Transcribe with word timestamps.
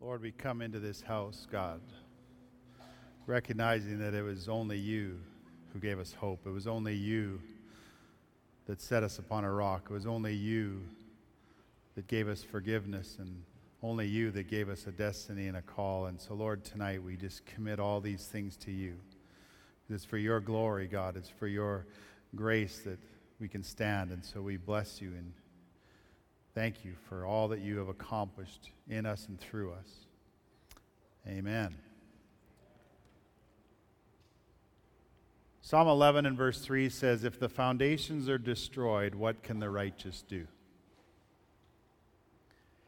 Lord, 0.00 0.20
we 0.20 0.30
come 0.30 0.60
into 0.60 0.78
this 0.78 1.00
house, 1.00 1.46
God, 1.50 1.80
recognizing 3.26 3.98
that 3.98 4.12
it 4.12 4.22
was 4.22 4.46
only 4.46 4.78
you 4.78 5.18
who 5.72 5.78
gave 5.78 5.98
us 5.98 6.12
hope. 6.12 6.40
It 6.46 6.50
was 6.50 6.66
only 6.66 6.94
you 6.94 7.40
that 8.66 8.80
set 8.80 9.02
us 9.02 9.18
upon 9.18 9.44
a 9.44 9.50
rock. 9.50 9.86
It 9.90 9.92
was 9.92 10.06
only 10.06 10.34
you 10.34 10.82
that 11.94 12.06
gave 12.08 12.28
us 12.28 12.42
forgiveness 12.42 13.16
and 13.18 13.42
only 13.82 14.06
you 14.06 14.30
that 14.32 14.48
gave 14.48 14.68
us 14.68 14.86
a 14.86 14.92
destiny 14.92 15.48
and 15.48 15.56
a 15.56 15.62
call. 15.62 16.06
And 16.06 16.20
so, 16.20 16.34
Lord, 16.34 16.62
tonight 16.62 17.02
we 17.02 17.16
just 17.16 17.46
commit 17.46 17.80
all 17.80 18.00
these 18.00 18.26
things 18.26 18.56
to 18.58 18.70
you. 18.70 18.96
It's 19.88 20.04
for 20.04 20.18
your 20.18 20.40
glory, 20.40 20.88
God. 20.88 21.16
It's 21.16 21.30
for 21.30 21.46
your 21.46 21.86
grace 22.34 22.80
that 22.80 22.98
we 23.40 23.48
can 23.48 23.62
stand. 23.62 24.10
And 24.10 24.22
so 24.22 24.42
we 24.42 24.58
bless 24.58 25.00
you 25.00 25.08
and 25.16 25.32
thank 26.56 26.86
you 26.86 26.94
for 27.06 27.26
all 27.26 27.48
that 27.48 27.60
you 27.60 27.76
have 27.76 27.90
accomplished 27.90 28.70
in 28.88 29.04
us 29.04 29.26
and 29.28 29.38
through 29.38 29.72
us. 29.72 30.06
Amen. 31.28 31.74
Psalm 35.60 35.86
11 35.86 36.24
and 36.24 36.34
verse 36.34 36.60
3 36.62 36.88
says, 36.88 37.24
If 37.24 37.38
the 37.38 37.50
foundations 37.50 38.26
are 38.30 38.38
destroyed, 38.38 39.14
what 39.14 39.42
can 39.42 39.58
the 39.58 39.68
righteous 39.68 40.24
do? 40.26 40.46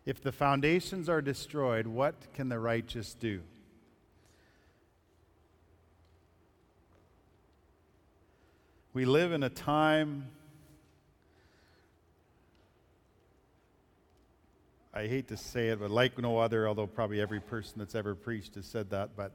If 0.07 0.23
the 0.23 0.32
foundations 0.32 1.10
are 1.10 1.21
destroyed, 1.21 1.87
what 1.87 2.15
can 2.32 2.48
the 2.48 2.59
righteous 2.59 3.12
do? 3.12 3.43
We 8.95 9.05
live 9.05 9.32
in 9.32 9.43
a 9.43 9.51
time, 9.51 10.30
I 14.98 15.07
hate 15.07 15.29
to 15.29 15.37
say 15.37 15.69
it, 15.69 15.79
but 15.79 15.93
like 15.93 16.19
no 16.19 16.38
other, 16.38 16.66
although 16.66 16.88
probably 16.88 17.20
every 17.20 17.38
person 17.38 17.75
that's 17.77 17.95
ever 17.95 18.16
preached 18.16 18.57
has 18.57 18.66
said 18.66 18.91
that, 18.91 19.11
but 19.15 19.30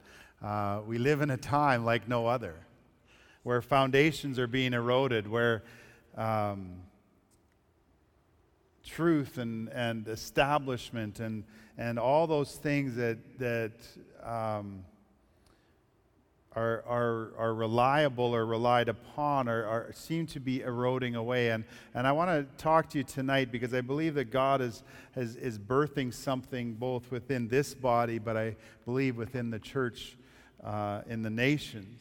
uh, 0.46 0.82
we 0.86 0.98
live 0.98 1.22
in 1.22 1.30
a 1.30 1.38
time 1.38 1.86
like 1.86 2.06
no 2.06 2.28
other 2.28 2.56
where 3.44 3.62
foundations 3.62 4.40
are 4.40 4.48
being 4.48 4.74
eroded, 4.74 5.26
where 5.26 5.64
um, 6.18 6.82
truth 8.86 9.38
and, 9.38 9.70
and 9.70 10.10
establishment 10.10 11.22
and, 11.22 11.46
and 11.78 11.98
all 11.98 12.28
those 12.28 12.58
things 12.58 12.98
that, 12.98 13.18
that 13.40 13.72
um, 14.22 14.84
are, 16.56 16.84
are, 16.88 17.32
are 17.38 17.54
reliable 17.54 18.36
or 18.36 18.46
relied 18.46 18.90
upon 18.90 19.48
or, 19.48 19.66
are, 19.66 19.92
seem 19.94 20.28
to 20.28 20.40
be 20.40 20.62
eroding 20.62 21.16
away. 21.16 21.50
And, 21.50 21.64
and 21.94 22.06
I 22.06 22.12
want 22.12 22.30
to 22.30 22.64
talk 22.64 22.90
to 22.92 23.00
you 23.00 23.04
tonight 23.04 23.52
because 23.52 23.74
I 23.74 23.82
believe 23.82 24.16
that 24.16 24.32
God 24.32 24.62
is, 24.62 24.84
is, 25.16 25.36
is 25.36 25.58
birthing 25.58 26.14
something 26.14 26.74
both 26.74 27.10
within 27.12 27.48
this 27.48 27.74
body, 27.74 28.20
but 28.20 28.38
I 28.38 28.56
believe 28.86 29.18
within 29.18 29.50
the 29.50 29.60
church 29.60 30.18
uh, 30.64 31.02
in 31.08 31.22
the 31.22 31.30
nations 31.30 32.00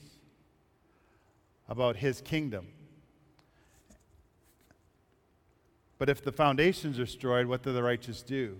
about 1.69 1.97
his 1.97 2.21
kingdom. 2.21 2.67
But 5.99 6.09
if 6.09 6.23
the 6.23 6.33
foundations 6.33 6.99
are 6.99 7.05
destroyed, 7.05 7.47
what 7.47 7.63
do 7.63 7.73
the 7.73 7.83
righteous 7.83 8.23
do? 8.23 8.59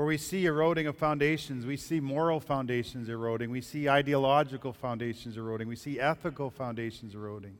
For 0.00 0.06
we 0.06 0.16
see 0.16 0.46
eroding 0.46 0.86
of 0.86 0.96
foundations. 0.96 1.66
We 1.66 1.76
see 1.76 2.00
moral 2.00 2.40
foundations 2.40 3.10
eroding. 3.10 3.50
We 3.50 3.60
see 3.60 3.86
ideological 3.86 4.72
foundations 4.72 5.36
eroding. 5.36 5.68
We 5.68 5.76
see 5.76 6.00
ethical 6.00 6.48
foundations 6.48 7.14
eroding. 7.14 7.58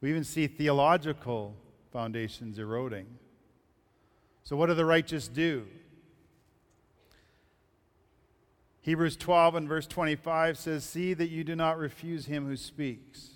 We 0.00 0.10
even 0.10 0.24
see 0.24 0.48
theological 0.48 1.54
foundations 1.92 2.58
eroding. 2.58 3.06
So, 4.42 4.56
what 4.56 4.66
do 4.66 4.74
the 4.74 4.84
righteous 4.84 5.28
do? 5.28 5.68
Hebrews 8.80 9.16
12 9.16 9.54
and 9.54 9.68
verse 9.68 9.86
25 9.86 10.58
says, 10.58 10.82
See 10.82 11.14
that 11.14 11.28
you 11.28 11.44
do 11.44 11.54
not 11.54 11.78
refuse 11.78 12.26
him 12.26 12.46
who 12.46 12.56
speaks. 12.56 13.34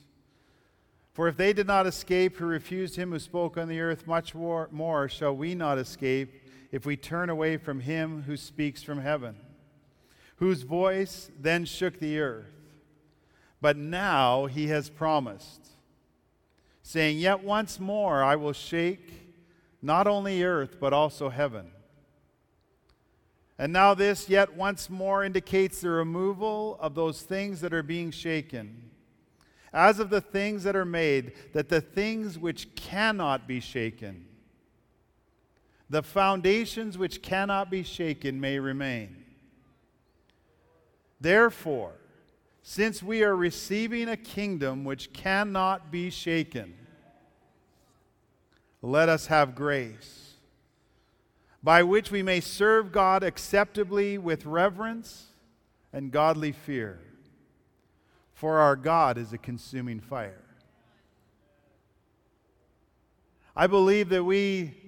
For 1.12 1.28
if 1.28 1.36
they 1.36 1.52
did 1.52 1.68
not 1.68 1.86
escape 1.86 2.38
who 2.38 2.46
refused 2.46 2.96
him 2.96 3.12
who 3.12 3.20
spoke 3.20 3.56
on 3.56 3.68
the 3.68 3.78
earth, 3.78 4.08
much 4.08 4.34
more, 4.34 4.68
more 4.72 5.08
shall 5.08 5.36
we 5.36 5.54
not 5.54 5.78
escape 5.78 6.43
if 6.74 6.84
we 6.84 6.96
turn 6.96 7.30
away 7.30 7.56
from 7.56 7.78
him 7.78 8.24
who 8.26 8.36
speaks 8.36 8.82
from 8.82 9.00
heaven, 9.00 9.36
whose 10.38 10.62
voice 10.62 11.30
then 11.38 11.64
shook 11.64 12.00
the 12.00 12.18
earth. 12.18 12.50
But 13.60 13.76
now 13.76 14.46
he 14.46 14.66
has 14.66 14.90
promised, 14.90 15.68
saying, 16.82 17.18
Yet 17.18 17.44
once 17.44 17.78
more 17.78 18.24
I 18.24 18.34
will 18.34 18.52
shake 18.52 19.36
not 19.82 20.08
only 20.08 20.42
earth, 20.42 20.78
but 20.80 20.92
also 20.92 21.28
heaven. 21.28 21.70
And 23.56 23.72
now, 23.72 23.94
this 23.94 24.28
yet 24.28 24.56
once 24.56 24.90
more 24.90 25.22
indicates 25.22 25.80
the 25.80 25.90
removal 25.90 26.76
of 26.80 26.96
those 26.96 27.22
things 27.22 27.60
that 27.60 27.72
are 27.72 27.84
being 27.84 28.10
shaken, 28.10 28.90
as 29.72 30.00
of 30.00 30.10
the 30.10 30.20
things 30.20 30.64
that 30.64 30.74
are 30.74 30.84
made, 30.84 31.34
that 31.52 31.68
the 31.68 31.80
things 31.80 32.36
which 32.36 32.74
cannot 32.74 33.46
be 33.46 33.60
shaken 33.60 34.26
the 35.94 36.02
foundations 36.02 36.98
which 36.98 37.22
cannot 37.22 37.70
be 37.70 37.84
shaken 37.84 38.40
may 38.40 38.58
remain. 38.58 39.14
Therefore, 41.20 41.92
since 42.64 43.00
we 43.00 43.22
are 43.22 43.36
receiving 43.36 44.08
a 44.08 44.16
kingdom 44.16 44.84
which 44.84 45.12
cannot 45.12 45.92
be 45.92 46.10
shaken, 46.10 46.74
let 48.82 49.08
us 49.08 49.28
have 49.28 49.54
grace, 49.54 50.32
by 51.62 51.84
which 51.84 52.10
we 52.10 52.24
may 52.24 52.40
serve 52.40 52.90
God 52.90 53.22
acceptably 53.22 54.18
with 54.18 54.46
reverence 54.46 55.26
and 55.92 56.10
godly 56.10 56.50
fear. 56.50 56.98
For 58.32 58.58
our 58.58 58.74
God 58.74 59.16
is 59.16 59.32
a 59.32 59.38
consuming 59.38 60.00
fire. 60.00 60.42
I 63.54 63.68
believe 63.68 64.08
that 64.08 64.24
we 64.24 64.83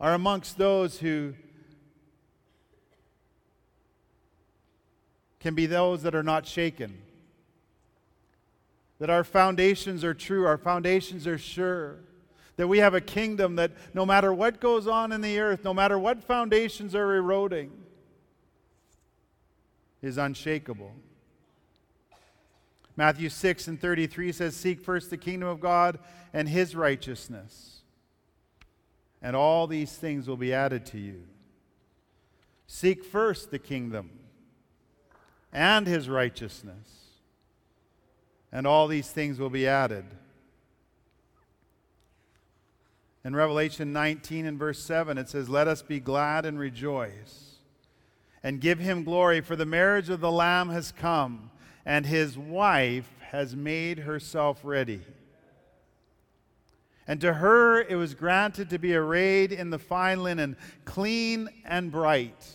are 0.00 0.14
amongst 0.14 0.56
those 0.56 0.98
who 0.98 1.34
can 5.40 5.54
be 5.54 5.66
those 5.66 6.02
that 6.02 6.14
are 6.14 6.22
not 6.22 6.46
shaken. 6.46 7.02
That 8.98 9.10
our 9.10 9.24
foundations 9.24 10.02
are 10.04 10.14
true, 10.14 10.46
our 10.46 10.58
foundations 10.58 11.26
are 11.26 11.38
sure. 11.38 11.96
That 12.56 12.68
we 12.68 12.78
have 12.78 12.94
a 12.94 13.00
kingdom 13.00 13.56
that 13.56 13.72
no 13.94 14.04
matter 14.04 14.32
what 14.32 14.60
goes 14.60 14.86
on 14.86 15.12
in 15.12 15.20
the 15.20 15.38
earth, 15.38 15.64
no 15.64 15.72
matter 15.72 15.98
what 15.98 16.22
foundations 16.24 16.94
are 16.94 17.16
eroding, 17.16 17.70
is 20.02 20.18
unshakable. 20.18 20.92
Matthew 22.96 23.30
6 23.30 23.68
and 23.68 23.80
33 23.80 24.32
says, 24.32 24.56
Seek 24.56 24.80
first 24.80 25.08
the 25.08 25.16
kingdom 25.16 25.48
of 25.48 25.60
God 25.60 25.98
and 26.34 26.48
his 26.48 26.74
righteousness 26.74 27.79
and 29.22 29.36
all 29.36 29.66
these 29.66 29.92
things 29.92 30.28
will 30.28 30.36
be 30.36 30.52
added 30.52 30.86
to 30.86 30.98
you. 30.98 31.22
Seek 32.66 33.04
first 33.04 33.50
the 33.50 33.58
kingdom 33.58 34.10
and 35.52 35.86
his 35.86 36.08
righteousness, 36.08 36.88
and 38.52 38.66
all 38.66 38.86
these 38.86 39.10
things 39.10 39.38
will 39.38 39.50
be 39.50 39.66
added. 39.66 40.04
In 43.24 43.34
Revelation 43.36 43.92
19 43.92 44.46
and 44.46 44.58
verse 44.58 44.82
7, 44.82 45.18
it 45.18 45.28
says, 45.28 45.48
Let 45.48 45.68
us 45.68 45.82
be 45.82 46.00
glad 46.00 46.46
and 46.46 46.58
rejoice 46.58 47.50
and 48.42 48.60
give 48.60 48.78
him 48.78 49.04
glory, 49.04 49.40
for 49.40 49.56
the 49.56 49.66
marriage 49.66 50.08
of 50.08 50.20
the 50.20 50.32
Lamb 50.32 50.70
has 50.70 50.92
come, 50.92 51.50
and 51.84 52.06
his 52.06 52.38
wife 52.38 53.10
has 53.30 53.54
made 53.54 53.98
herself 53.98 54.60
ready. 54.62 55.02
And 57.10 57.20
to 57.22 57.32
her 57.32 57.80
it 57.80 57.96
was 57.96 58.14
granted 58.14 58.70
to 58.70 58.78
be 58.78 58.94
arrayed 58.94 59.50
in 59.50 59.70
the 59.70 59.80
fine 59.80 60.22
linen, 60.22 60.56
clean 60.84 61.48
and 61.64 61.90
bright. 61.90 62.46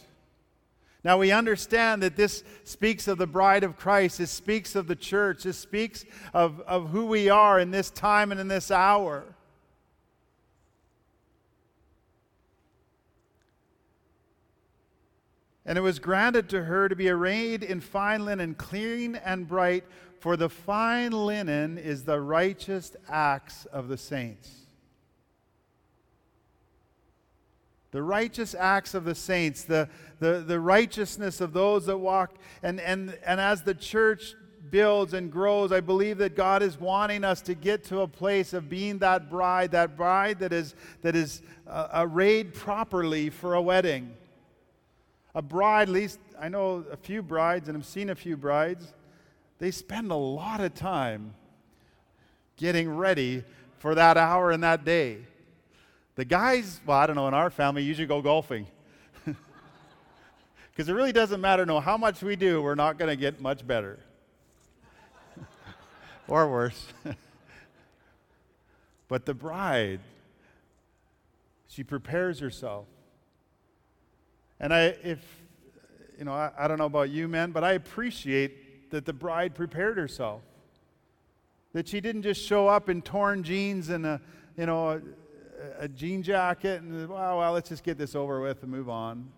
Now 1.04 1.18
we 1.18 1.34
understand 1.34 2.02
that 2.04 2.16
this 2.16 2.42
speaks 2.64 3.10
of 3.10 3.18
the 3.18 3.28
bride 3.28 3.66
of 3.66 3.76
Christ. 3.76 4.20
This 4.20 4.32
speaks 4.32 4.74
of 4.74 4.88
the 4.88 4.96
church. 4.96 5.44
This 5.44 5.58
speaks 5.58 6.06
of, 6.34 6.62
of 6.62 6.92
who 6.92 7.06
we 7.06 7.28
are 7.28 7.60
in 7.60 7.72
this 7.72 7.90
time 7.90 8.32
and 8.32 8.40
in 8.40 8.48
this 8.48 8.72
hour. 8.72 9.35
And 15.66 15.78
it 15.78 15.82
was 15.82 16.00
granted 16.00 16.50
to 16.50 16.64
her 16.64 16.88
to 16.88 16.96
be 16.96 17.10
arrayed 17.10 17.64
in 17.64 17.82
fine 17.82 18.26
linen, 18.26 18.54
clean 18.54 19.16
and 19.16 19.48
bright, 19.48 19.84
for 20.20 20.38
the 20.38 20.50
fine 20.50 21.12
linen 21.12 21.78
is 21.78 22.04
the 22.04 22.20
righteous 22.20 22.96
acts 23.10 23.66
of 23.66 23.88
the 23.88 23.98
saints. 23.98 24.52
The 27.92 28.04
righteous 28.04 28.54
acts 28.54 28.94
of 28.94 29.06
the 29.06 29.16
saints, 29.16 29.64
the, 29.64 29.88
the, 30.20 30.44
the 30.46 30.60
righteousness 30.60 31.42
of 31.42 31.54
those 31.54 31.86
that 31.86 31.98
walk. 31.98 32.36
And, 32.62 32.80
and, 32.82 33.18
and 33.26 33.40
as 33.40 33.64
the 33.64 33.74
church 33.74 34.36
builds 34.70 35.14
and 35.14 35.32
grows, 35.32 35.72
I 35.72 35.80
believe 35.80 36.18
that 36.18 36.36
God 36.36 36.62
is 36.62 36.80
wanting 36.80 37.24
us 37.24 37.42
to 37.44 37.56
get 37.56 37.86
to 37.86 38.02
a 38.02 38.08
place 38.08 38.54
of 38.54 38.70
being 38.70 39.00
that 39.00 39.30
bride, 39.30 39.72
that 39.72 39.96
bride 39.96 40.40
that 40.40 40.52
is, 40.52 40.76
that 41.04 41.16
is 41.16 41.42
uh, 41.68 41.88
arrayed 41.94 42.54
properly 42.54 43.30
for 43.30 43.54
a 43.54 43.62
wedding. 43.62 44.16
A 45.36 45.42
bride, 45.42 45.90
at 45.90 45.90
least 45.90 46.20
I 46.40 46.48
know 46.48 46.86
a 46.90 46.96
few 46.96 47.22
brides 47.22 47.68
and 47.68 47.78
I've 47.78 47.86
seen 47.86 48.10
a 48.10 48.16
few 48.16 48.38
brides, 48.38 48.94
they 49.60 49.70
spend 49.70 50.10
a 50.10 50.16
lot 50.16 50.62
of 50.62 50.74
time 50.74 51.34
getting 52.56 52.90
ready 52.90 53.44
for 53.78 53.96
that 53.96 54.16
hour 54.16 54.52
and 54.52 54.64
that 54.64 54.86
day. 54.86 55.18
The 56.16 56.24
guys, 56.24 56.80
well, 56.86 56.98
I 56.98 57.06
don't 57.06 57.18
know, 57.18 57.28
in 57.28 57.34
our 57.34 57.50
family, 57.50 57.84
usually 57.84 58.08
go 58.08 58.22
golfing. 58.22 58.68
Because 60.72 60.90
it 60.90 60.94
really 60.94 61.14
doesn't 61.14 61.40
matter 61.40 61.66
no 61.66 61.80
how 61.80 61.96
much 61.96 62.22
we 62.22 62.36
do, 62.36 62.62
we're 62.62 62.76
not 62.76 62.98
going 62.98 63.08
to 63.08 63.16
get 63.16 63.40
much 63.40 63.66
better. 63.66 63.98
or 66.28 66.50
worse. 66.50 66.88
but 69.08 69.26
the 69.26 69.34
bride, 69.34 70.02
she 71.70 71.82
prepares 71.82 72.40
herself. 72.40 72.88
And 74.66 74.74
I, 74.74 74.98
if, 75.04 75.20
you 76.18 76.26
know, 76.26 76.32
I, 76.32 76.50
I 76.58 76.68
don't 76.68 76.80
know 76.80 76.86
about 76.86 77.12
you 77.12 77.28
men, 77.28 77.52
but 77.52 77.64
I 77.64 77.74
appreciate 77.74 78.90
that 78.90 79.06
the 79.06 79.14
bride 79.14 79.54
prepared 79.54 79.96
herself. 79.96 80.42
That 81.74 81.88
she 81.88 82.02
didn't 82.02 82.24
just 82.24 82.44
show 82.44 82.68
up 82.68 82.90
in 82.90 83.04
torn 83.04 83.44
jeans 83.44 83.90
and 83.90 84.08
a, 84.08 84.22
you 84.58 84.66
know, 84.66 84.90
a, 84.90 85.02
a 85.82 85.88
jean 85.88 86.24
jacket 86.24 86.82
and, 86.82 87.08
well, 87.08 87.38
well, 87.38 87.54
let's 87.54 87.70
just 87.70 87.84
get 87.84 88.00
this 88.00 88.16
over 88.16 88.42
with 88.42 88.64
and 88.64 88.72
move 88.72 88.90
on. 88.90 89.32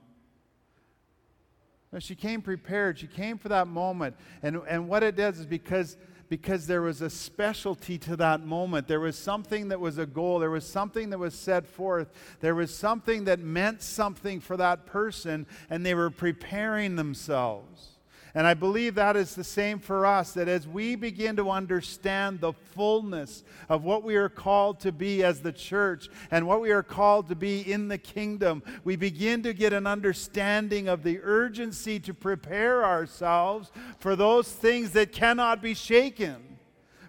No, 1.91 1.99
she 1.99 2.15
came 2.15 2.41
prepared. 2.41 2.97
She 2.97 3.07
came 3.07 3.37
for 3.37 3.49
that 3.49 3.67
moment. 3.67 4.15
And, 4.41 4.61
and 4.69 4.87
what 4.87 5.03
it 5.03 5.17
does 5.17 5.39
is 5.39 5.45
because, 5.45 5.97
because 6.29 6.67
there 6.67 6.81
was 6.81 7.01
a 7.01 7.09
specialty 7.09 7.97
to 7.99 8.15
that 8.17 8.45
moment. 8.45 8.87
There 8.87 8.99
was 8.99 9.17
something 9.17 9.69
that 9.69 9.79
was 9.79 9.97
a 9.97 10.05
goal. 10.05 10.39
There 10.39 10.49
was 10.49 10.65
something 10.65 11.09
that 11.11 11.19
was 11.19 11.33
set 11.33 11.65
forth. 11.65 12.09
There 12.39 12.55
was 12.55 12.73
something 12.73 13.25
that 13.25 13.39
meant 13.39 13.81
something 13.81 14.39
for 14.39 14.57
that 14.57 14.85
person, 14.85 15.47
and 15.69 15.85
they 15.85 15.95
were 15.95 16.09
preparing 16.09 16.95
themselves. 16.95 17.96
And 18.35 18.45
I 18.45 18.53
believe 18.53 18.95
that 18.95 19.15
is 19.15 19.35
the 19.35 19.43
same 19.43 19.79
for 19.79 20.05
us, 20.05 20.33
that 20.33 20.47
as 20.47 20.67
we 20.67 20.95
begin 20.95 21.35
to 21.37 21.49
understand 21.49 22.39
the 22.39 22.53
fullness 22.53 23.43
of 23.69 23.83
what 23.83 24.03
we 24.03 24.15
are 24.15 24.29
called 24.29 24.79
to 24.81 24.91
be 24.91 25.23
as 25.23 25.41
the 25.41 25.51
church 25.51 26.09
and 26.29 26.45
what 26.45 26.61
we 26.61 26.71
are 26.71 26.83
called 26.83 27.29
to 27.29 27.35
be 27.35 27.61
in 27.61 27.87
the 27.87 27.97
kingdom, 27.97 28.61
we 28.83 28.95
begin 28.95 29.43
to 29.43 29.53
get 29.53 29.73
an 29.73 29.87
understanding 29.87 30.87
of 30.87 31.03
the 31.03 31.19
urgency 31.23 31.99
to 32.01 32.13
prepare 32.13 32.85
ourselves 32.85 33.71
for 33.99 34.15
those 34.15 34.51
things 34.51 34.91
that 34.91 35.11
cannot 35.11 35.61
be 35.61 35.73
shaken 35.73 36.43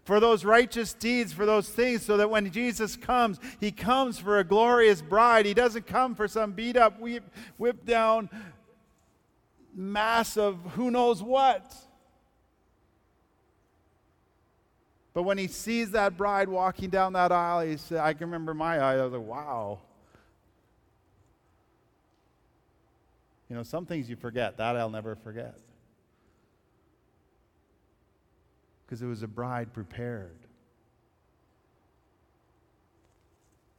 for 0.09 0.21
those 0.21 0.43
righteous 0.43 0.95
deeds, 0.95 1.35
for 1.35 1.45
those 1.45 1.69
things, 1.69 2.03
so 2.03 2.17
that 2.17 2.31
when 2.31 2.51
Jesus 2.51 2.97
comes, 2.97 3.39
he 3.61 3.71
comes 3.71 4.19
for 4.19 4.39
a 4.39 4.45
glorious 4.45 5.03
bride. 5.03 5.45
He 5.45 5.53
doesn't 5.53 5.87
come 5.87 6.15
for 6.15 6.27
some 6.27 6.53
beat 6.53 6.79
up, 6.79 6.99
whip, 6.99 7.25
whip 7.59 7.85
down 7.85 8.31
mass 9.79 10.37
of 10.37 10.59
who 10.73 10.91
knows 10.91 11.23
what. 11.23 11.73
But 15.15 15.23
when 15.23 15.39
he 15.39 15.47
sees 15.47 15.93
that 15.93 16.17
bride 16.17 16.49
walking 16.49 16.91
down 16.91 17.13
that 17.15 17.33
aisle, 17.33 17.67
he 17.67 17.77
said, 17.77 17.99
I 17.99 18.13
can 18.13 18.27
remember 18.27 18.55
my 18.55 18.79
eye, 18.79 18.97
I 18.97 19.05
was 19.05 19.13
like, 19.13 19.23
wow. 19.23 19.79
You 23.49 23.57
know, 23.57 23.63
some 23.63 23.87
things 23.87 24.11
you 24.11 24.17
forget. 24.17 24.57
That 24.59 24.77
I'll 24.77 24.91
never 24.91 25.15
forget. 25.17 25.55
Because 28.85 29.01
it 29.01 29.07
was 29.07 29.23
a 29.23 29.29
bride 29.29 29.73
prepared. 29.73 30.39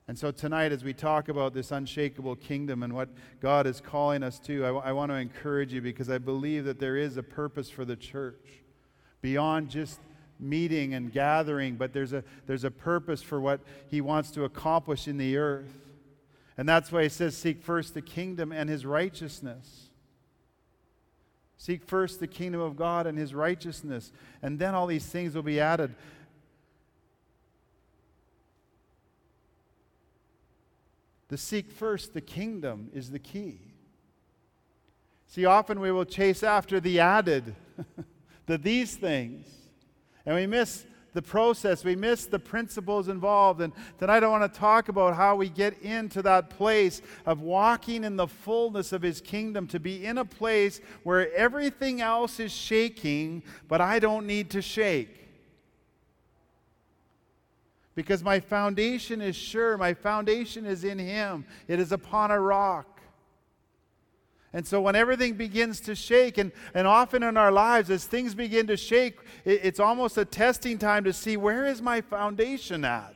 And 0.10 0.18
so 0.18 0.32
tonight, 0.32 0.72
as 0.72 0.84
we 0.84 0.92
talk 0.92 1.30
about 1.30 1.54
this 1.54 1.70
unshakable 1.70 2.36
kingdom 2.38 2.82
and 2.82 2.94
what 2.94 3.10
God 3.40 3.68
is 3.68 3.80
calling 3.80 4.24
us 4.24 4.40
to, 4.40 4.64
I, 4.64 4.68
w- 4.70 4.84
I 4.84 4.92
want 4.92 5.12
to 5.12 5.16
encourage 5.18 5.72
you 5.72 5.84
because 5.84 6.10
I 6.10 6.18
believe 6.18 6.66
that 6.66 6.80
there 6.80 6.98
is 6.98 7.18
a 7.18 7.22
purpose 7.22 7.70
for 7.70 7.86
the 7.86 7.96
church 7.96 8.64
beyond 9.22 9.70
just 9.70 10.00
meeting 10.40 10.96
and 10.96 11.14
gathering, 11.14 11.76
but 11.76 11.94
there's 11.94 12.12
a, 12.12 12.24
there's 12.48 12.64
a 12.64 12.72
purpose 12.72 13.22
for 13.22 13.40
what 13.40 13.62
He 13.88 14.02
wants 14.02 14.32
to 14.32 14.46
accomplish 14.46 15.08
in 15.08 15.20
the 15.20 15.38
earth. 15.38 15.78
And 16.58 16.68
that's 16.68 16.92
why 16.92 17.04
He 17.04 17.10
says, 17.10 17.38
Seek 17.38 17.62
first 17.62 17.94
the 17.94 18.02
kingdom 18.02 18.52
and 18.52 18.68
His 18.68 18.88
righteousness. 18.88 19.90
Seek 21.56 21.84
first 21.84 22.20
the 22.20 22.26
kingdom 22.26 22.62
of 22.62 22.76
God 22.76 23.06
and 23.06 23.16
His 23.16 23.36
righteousness, 23.36 24.12
and 24.42 24.58
then 24.58 24.74
all 24.74 24.88
these 24.88 25.06
things 25.06 25.36
will 25.36 25.44
be 25.44 25.60
added. 25.60 25.94
The 31.30 31.38
seek 31.38 31.72
first 31.72 32.14
the 32.14 32.22
kingdom 32.22 32.90
is 32.94 33.12
the 33.12 33.20
key. 33.20 33.62
See, 35.28 35.46
often 35.46 35.80
we 35.80 35.92
will 35.92 36.06
chase 36.06 36.42
after 36.42 36.80
the 36.80 37.00
added, 37.00 37.56
the 38.48 38.58
these 38.58 38.96
things, 38.96 39.48
and 40.26 40.36
we 40.36 40.48
miss 40.48 40.86
the 41.14 41.22
process, 41.22 41.84
we 41.84 41.96
miss 41.96 42.26
the 42.26 42.40
principles 42.40 43.08
involved. 43.08 43.62
And 43.62 43.74
tonight 44.00 44.24
I 44.24 44.28
want 44.28 44.52
to 44.52 44.60
talk 44.60 44.90
about 44.90 45.16
how 45.16 45.36
we 45.36 45.50
get 45.50 45.80
into 45.82 46.22
that 46.24 46.50
place 46.50 47.02
of 47.28 47.42
walking 47.42 48.04
in 48.04 48.16
the 48.16 48.28
fullness 48.28 48.92
of 48.92 49.04
His 49.04 49.22
kingdom, 49.22 49.68
to 49.68 49.80
be 49.80 50.06
in 50.06 50.18
a 50.18 50.26
place 50.26 50.82
where 51.04 51.32
everything 51.36 52.02
else 52.02 52.40
is 52.40 52.52
shaking, 52.52 53.44
but 53.68 53.82
I 53.82 54.00
don't 54.00 54.26
need 54.26 54.50
to 54.52 54.62
shake 54.64 55.19
because 58.00 58.24
my 58.24 58.40
foundation 58.40 59.20
is 59.20 59.36
sure. 59.36 59.78
My 59.78 59.94
foundation 59.94 60.66
is 60.66 60.86
in 60.86 60.98
Him, 60.98 61.44
it 61.68 61.82
is 61.82 61.92
upon 61.92 62.32
a 62.32 62.40
rock. 62.40 63.02
And 64.54 64.66
so, 64.66 64.80
when 64.80 64.96
everything 64.96 65.34
begins 65.34 65.82
to 65.82 65.96
shake, 65.96 66.38
and, 66.38 66.54
and 66.74 66.88
often 66.88 67.24
in 67.24 67.36
our 67.36 67.52
lives, 67.52 67.90
as 67.90 68.06
things 68.06 68.34
begin 68.34 68.68
to 68.68 68.78
shake, 68.78 69.18
it, 69.44 69.60
it's 69.66 69.82
almost 69.82 70.18
a 70.18 70.24
testing 70.24 70.78
time 70.78 71.04
to 71.04 71.12
see 71.12 71.36
where 71.36 71.66
is 71.66 71.82
my 71.82 72.00
foundation 72.00 72.86
at? 72.86 73.16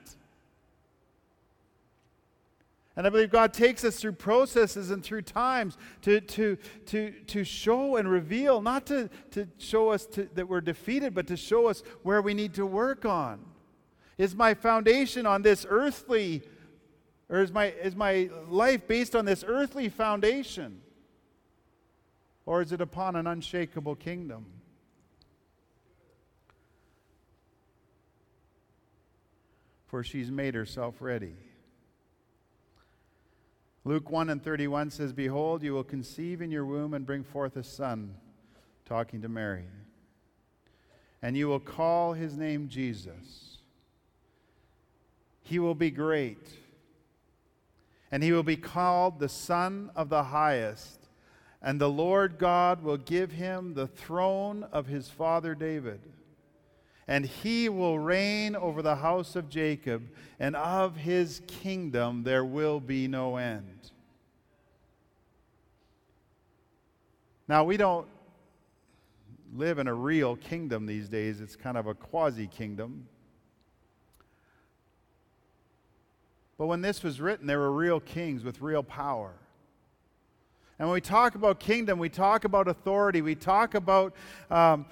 And 2.97 3.07
I 3.07 3.09
believe 3.09 3.31
God 3.31 3.53
takes 3.53 3.85
us 3.85 3.95
through 3.95 4.11
processes 4.11 4.91
and 4.91 5.01
through 5.01 5.21
times 5.21 5.77
to, 6.01 6.19
to, 6.19 6.57
to, 6.87 7.11
to 7.27 7.45
show 7.45 7.95
and 7.95 8.11
reveal, 8.11 8.59
not 8.59 8.85
to, 8.87 9.09
to 9.31 9.47
show 9.59 9.91
us 9.91 10.05
to, 10.07 10.27
that 10.33 10.49
we're 10.49 10.59
defeated, 10.59 11.15
but 11.15 11.27
to 11.27 11.37
show 11.37 11.67
us 11.67 11.83
where 12.01 12.21
we 12.21 12.33
need 12.33 12.53
to 12.55 12.65
work 12.65 13.05
on. 13.05 13.39
Is 14.17 14.35
my 14.35 14.53
foundation 14.53 15.25
on 15.25 15.41
this 15.41 15.65
earthly, 15.67 16.43
or 17.29 17.41
is 17.41 17.51
my, 17.51 17.65
is 17.65 17.95
my 17.95 18.29
life 18.47 18.87
based 18.87 19.15
on 19.15 19.25
this 19.25 19.43
earthly 19.45 19.89
foundation? 19.89 20.81
Or 22.45 22.61
is 22.61 22.71
it 22.71 22.81
upon 22.81 23.15
an 23.15 23.25
unshakable 23.25 23.95
kingdom? 23.95 24.45
For 29.87 30.03
she's 30.03 30.29
made 30.29 30.55
herself 30.55 30.95
ready. 30.99 31.35
Luke 33.85 34.09
1 34.09 34.29
and 34.29 34.41
31 34.41 34.91
says, 34.91 35.11
Behold, 35.11 35.61
you 35.61 35.73
will 35.73 35.83
conceive 35.83 36.41
in 36.41 36.51
your 36.51 36.65
womb 36.65 36.93
and 36.93 37.05
bring 37.05 37.23
forth 37.23 37.57
a 37.57 37.63
son, 37.63 38.15
talking 38.85 39.21
to 39.21 39.29
Mary. 39.29 39.65
And 41.21 41.35
you 41.35 41.47
will 41.47 41.59
call 41.59 42.13
his 42.13 42.37
name 42.37 42.69
Jesus. 42.69 43.52
He 45.43 45.59
will 45.59 45.75
be 45.75 45.91
great, 45.91 46.47
and 48.11 48.23
he 48.23 48.31
will 48.31 48.43
be 48.43 48.57
called 48.57 49.19
the 49.19 49.29
Son 49.29 49.91
of 49.95 50.09
the 50.09 50.23
Highest. 50.23 50.99
And 51.61 51.79
the 51.79 51.89
Lord 51.89 52.37
God 52.37 52.83
will 52.83 52.97
give 52.97 53.31
him 53.31 53.73
the 53.73 53.87
throne 53.87 54.63
of 54.73 54.87
his 54.87 55.09
father 55.09 55.55
David. 55.55 56.01
And 57.07 57.25
he 57.25 57.69
will 57.69 57.99
reign 57.99 58.55
over 58.55 58.81
the 58.81 58.97
house 58.97 59.37
of 59.37 59.49
Jacob, 59.49 60.09
and 60.39 60.55
of 60.55 60.97
his 60.97 61.41
kingdom 61.47 62.23
there 62.23 62.43
will 62.43 62.81
be 62.81 63.07
no 63.07 63.37
end. 63.37 63.91
Now, 67.47 67.63
we 67.63 67.77
don't 67.77 68.07
live 69.55 69.79
in 69.79 69.87
a 69.87 69.93
real 69.93 70.35
kingdom 70.35 70.85
these 70.85 71.07
days, 71.09 71.41
it's 71.41 71.55
kind 71.55 71.77
of 71.77 71.87
a 71.87 71.93
quasi 71.93 72.47
kingdom. 72.47 73.07
But 76.57 76.67
when 76.67 76.81
this 76.81 77.03
was 77.03 77.19
written, 77.19 77.47
there 77.47 77.59
were 77.59 77.71
real 77.71 77.99
kings 77.99 78.43
with 78.43 78.61
real 78.61 78.83
power. 78.83 79.33
And 80.79 80.87
when 80.87 80.93
we 80.95 81.01
talk 81.01 81.35
about 81.35 81.59
kingdom, 81.59 81.99
we 81.99 82.09
talk 82.09 82.45
about 82.45 82.67
authority, 82.67 83.21
we 83.21 83.35
talk 83.35 83.75
about 83.75 84.13
um, 84.49 84.85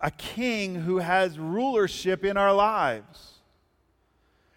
a 0.00 0.10
king 0.10 0.74
who 0.74 0.98
has 0.98 1.38
rulership 1.38 2.24
in 2.24 2.36
our 2.36 2.52
lives. 2.52 3.32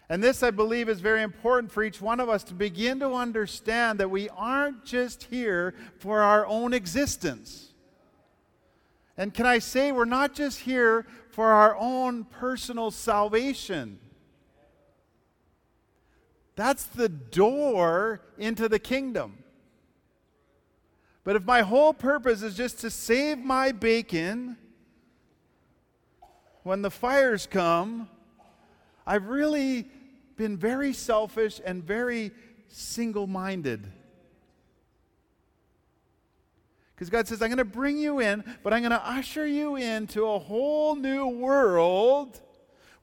And 0.08 0.22
this, 0.22 0.42
I 0.42 0.52
believe, 0.52 0.88
is 0.88 1.00
very 1.00 1.22
important 1.22 1.72
for 1.72 1.82
each 1.82 2.00
one 2.00 2.20
of 2.20 2.28
us 2.28 2.44
to 2.44 2.54
begin 2.54 3.00
to 3.00 3.12
understand 3.12 3.98
that 3.98 4.08
we 4.08 4.28
aren't 4.30 4.84
just 4.84 5.24
here 5.24 5.74
for 5.98 6.20
our 6.20 6.46
own 6.46 6.72
existence. 6.72 7.72
And 9.16 9.34
can 9.34 9.46
I 9.46 9.58
say, 9.58 9.92
we're 9.92 10.04
not 10.04 10.32
just 10.32 10.60
here 10.60 11.06
for 11.30 11.48
our 11.48 11.76
own 11.76 12.24
personal 12.24 12.90
salvation. 12.90 13.98
That's 16.56 16.84
the 16.84 17.10
door 17.10 18.22
into 18.38 18.68
the 18.68 18.78
kingdom. 18.78 19.44
But 21.22 21.36
if 21.36 21.44
my 21.44 21.60
whole 21.60 21.92
purpose 21.92 22.42
is 22.42 22.56
just 22.56 22.80
to 22.80 22.90
save 22.90 23.38
my 23.38 23.72
bacon 23.72 24.56
when 26.62 26.82
the 26.82 26.90
fires 26.90 27.46
come, 27.46 28.08
I've 29.06 29.28
really 29.28 29.86
been 30.36 30.56
very 30.56 30.92
selfish 30.92 31.60
and 31.64 31.84
very 31.84 32.32
single 32.68 33.26
minded. 33.26 33.92
Because 36.94 37.10
God 37.10 37.28
says, 37.28 37.42
I'm 37.42 37.48
going 37.48 37.58
to 37.58 37.64
bring 37.64 37.98
you 37.98 38.20
in, 38.20 38.42
but 38.62 38.72
I'm 38.72 38.80
going 38.80 38.90
to 38.90 39.06
usher 39.06 39.46
you 39.46 39.76
into 39.76 40.24
a 40.26 40.38
whole 40.38 40.96
new 40.96 41.26
world 41.26 42.40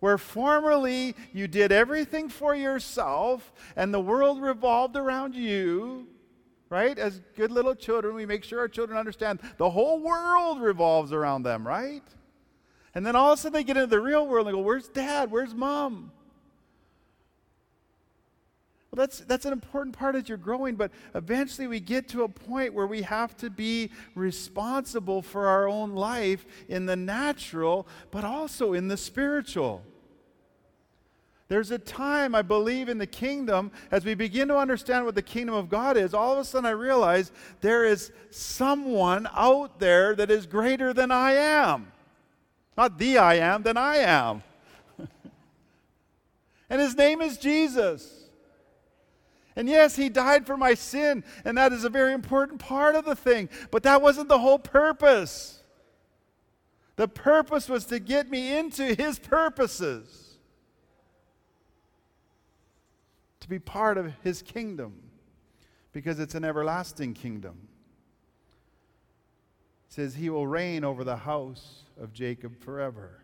where 0.03 0.17
formerly 0.17 1.15
you 1.31 1.47
did 1.47 1.71
everything 1.71 2.27
for 2.27 2.53
yourself 2.53 3.53
and 3.77 3.93
the 3.93 4.01
world 4.01 4.41
revolved 4.41 4.97
around 4.97 5.33
you. 5.33 6.05
Right? 6.67 6.99
As 6.99 7.21
good 7.37 7.51
little 7.51 7.73
children, 7.73 8.13
we 8.13 8.25
make 8.25 8.43
sure 8.43 8.59
our 8.59 8.67
children 8.67 8.99
understand 8.99 9.39
the 9.55 9.69
whole 9.69 10.01
world 10.01 10.59
revolves 10.59 11.13
around 11.13 11.43
them, 11.43 11.65
right? 11.65 12.03
And 12.93 13.05
then 13.05 13.15
all 13.15 13.31
of 13.31 13.39
a 13.39 13.41
sudden 13.41 13.53
they 13.53 13.63
get 13.63 13.77
into 13.77 13.87
the 13.87 14.01
real 14.01 14.27
world 14.27 14.47
and 14.47 14.57
go, 14.57 14.61
Where's 14.61 14.89
dad? 14.89 15.31
Where's 15.31 15.55
mom? 15.55 16.11
Well, 18.91 19.05
that's, 19.05 19.19
that's 19.21 19.45
an 19.45 19.53
important 19.53 19.97
part 19.97 20.15
as 20.17 20.27
you're 20.27 20.37
growing, 20.37 20.75
but 20.75 20.91
eventually 21.15 21.67
we 21.67 21.79
get 21.79 22.09
to 22.09 22.23
a 22.23 22.27
point 22.27 22.73
where 22.73 22.87
we 22.87 23.03
have 23.03 23.37
to 23.37 23.49
be 23.49 23.89
responsible 24.15 25.21
for 25.21 25.47
our 25.47 25.65
own 25.65 25.93
life 25.93 26.45
in 26.67 26.87
the 26.87 26.97
natural, 26.97 27.87
but 28.11 28.25
also 28.25 28.73
in 28.73 28.89
the 28.89 28.97
spiritual. 28.97 29.81
There's 31.53 31.69
a 31.69 31.77
time, 31.77 32.33
I 32.33 32.41
believe, 32.41 32.89
in 32.89 32.97
the 32.97 33.05
kingdom, 33.05 33.71
as 33.91 34.03
we 34.03 34.15
begin 34.15 34.47
to 34.47 34.57
understand 34.57 35.05
what 35.05 35.13
the 35.13 35.21
kingdom 35.21 35.53
of 35.53 35.69
God 35.69 35.97
is, 35.97 36.11
all 36.11 36.33
of 36.33 36.39
a 36.39 36.43
sudden 36.43 36.65
I 36.65 36.71
realize 36.71 37.31
there 37.61 37.85
is 37.85 38.11
someone 38.31 39.29
out 39.35 39.77
there 39.77 40.15
that 40.15 40.31
is 40.31 40.47
greater 40.47 40.93
than 40.93 41.11
I 41.11 41.33
am. 41.33 41.91
Not 42.75 42.97
the 42.97 43.19
I 43.19 43.35
am, 43.35 43.61
than 43.61 43.77
I 43.77 43.97
am. 43.97 44.41
and 46.71 46.81
his 46.81 46.97
name 46.97 47.21
is 47.21 47.37
Jesus. 47.37 48.31
And 49.55 49.69
yes, 49.69 49.95
he 49.95 50.09
died 50.09 50.47
for 50.47 50.57
my 50.57 50.73
sin, 50.73 51.23
and 51.45 51.55
that 51.59 51.71
is 51.71 51.83
a 51.83 51.89
very 51.89 52.13
important 52.13 52.61
part 52.61 52.95
of 52.95 53.05
the 53.05 53.15
thing, 53.15 53.47
but 53.69 53.83
that 53.83 54.01
wasn't 54.01 54.27
the 54.27 54.39
whole 54.39 54.57
purpose. 54.57 55.61
The 56.95 57.07
purpose 57.07 57.69
was 57.69 57.85
to 57.85 57.99
get 57.99 58.27
me 58.27 58.57
into 58.57 58.95
his 58.95 59.19
purposes, 59.19 60.22
to 63.43 63.49
be 63.49 63.59
part 63.59 63.97
of 63.97 64.11
his 64.23 64.41
kingdom, 64.41 64.93
because 65.91 66.19
it's 66.19 66.33
an 66.33 66.43
everlasting 66.43 67.13
kingdom. 67.13 67.67
It 69.89 69.93
says, 69.93 70.15
He 70.15 70.29
will 70.29 70.47
reign 70.47 70.83
over 70.83 71.03
the 71.03 71.17
house 71.17 71.83
of 72.01 72.13
Jacob 72.13 72.59
forever. 72.59 73.19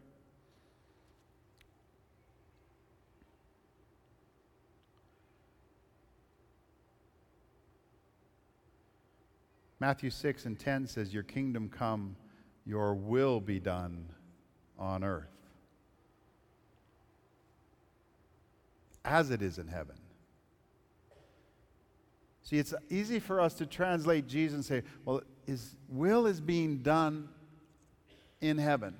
Matthew 9.79 10.09
6 10.09 10.45
and 10.45 10.59
10 10.59 10.88
says, 10.88 11.13
Your 11.13 11.23
kingdom 11.23 11.69
come, 11.69 12.17
your 12.65 12.93
will 12.93 13.39
be 13.39 13.59
done 13.59 14.09
on 14.77 15.03
earth 15.03 15.29
as 19.05 19.31
it 19.31 19.41
is 19.41 19.57
in 19.57 19.67
heaven. 19.67 19.99
See, 22.50 22.58
it's 22.58 22.74
easy 22.89 23.20
for 23.20 23.39
us 23.39 23.53
to 23.56 23.65
translate 23.65 24.27
Jesus 24.27 24.56
and 24.56 24.65
say, 24.65 24.84
well, 25.06 25.22
his 25.46 25.75
will 25.88 26.25
is 26.25 26.41
being 26.41 26.79
done 26.79 27.29
in 28.41 28.58
heaven 28.58 28.96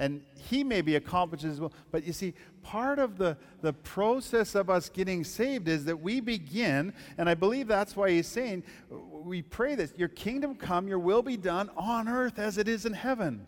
and 0.00 0.22
he 0.48 0.64
may 0.64 0.80
be 0.80 0.96
accomplished 0.96 1.44
as 1.44 1.60
well. 1.60 1.74
But 1.92 2.06
you 2.06 2.14
see, 2.14 2.32
part 2.62 2.98
of 2.98 3.18
the, 3.18 3.36
the 3.60 3.74
process 3.74 4.54
of 4.54 4.70
us 4.70 4.88
getting 4.88 5.24
saved 5.24 5.68
is 5.68 5.84
that 5.84 6.00
we 6.00 6.20
begin, 6.20 6.94
and 7.18 7.28
I 7.28 7.34
believe 7.34 7.68
that's 7.68 7.94
why 7.94 8.10
he's 8.10 8.26
saying, 8.26 8.64
we 8.88 9.42
pray 9.42 9.74
this 9.74 9.92
Your 9.98 10.08
kingdom 10.08 10.54
come, 10.54 10.88
your 10.88 10.98
will 10.98 11.20
be 11.20 11.36
done 11.36 11.68
on 11.76 12.08
earth 12.08 12.38
as 12.38 12.56
it 12.56 12.66
is 12.66 12.86
in 12.86 12.94
heaven. 12.94 13.46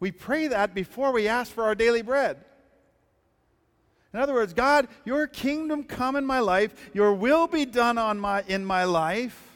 We 0.00 0.10
pray 0.10 0.48
that 0.48 0.74
before 0.74 1.12
we 1.12 1.28
ask 1.28 1.52
for 1.52 1.62
our 1.62 1.76
daily 1.76 2.02
bread. 2.02 2.38
In 4.14 4.20
other 4.20 4.32
words, 4.32 4.54
God, 4.54 4.88
your 5.04 5.26
kingdom 5.26 5.84
come 5.84 6.16
in 6.16 6.24
my 6.24 6.40
life, 6.40 6.90
your 6.94 7.12
will 7.12 7.46
be 7.46 7.66
done 7.66 7.98
on 7.98 8.18
my, 8.18 8.42
in 8.48 8.64
my 8.64 8.84
life 8.84 9.48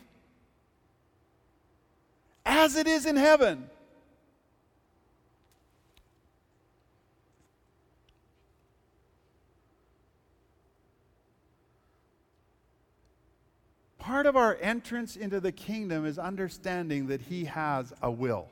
as 2.44 2.76
it 2.76 2.86
is 2.86 3.06
in 3.06 3.16
heaven. 3.16 3.68
Part 13.98 14.26
of 14.26 14.36
our 14.36 14.58
entrance 14.60 15.14
into 15.14 15.38
the 15.38 15.52
kingdom 15.52 16.04
is 16.04 16.18
understanding 16.18 17.06
that 17.06 17.20
He 17.20 17.44
has 17.44 17.92
a 18.02 18.10
will. 18.10 18.48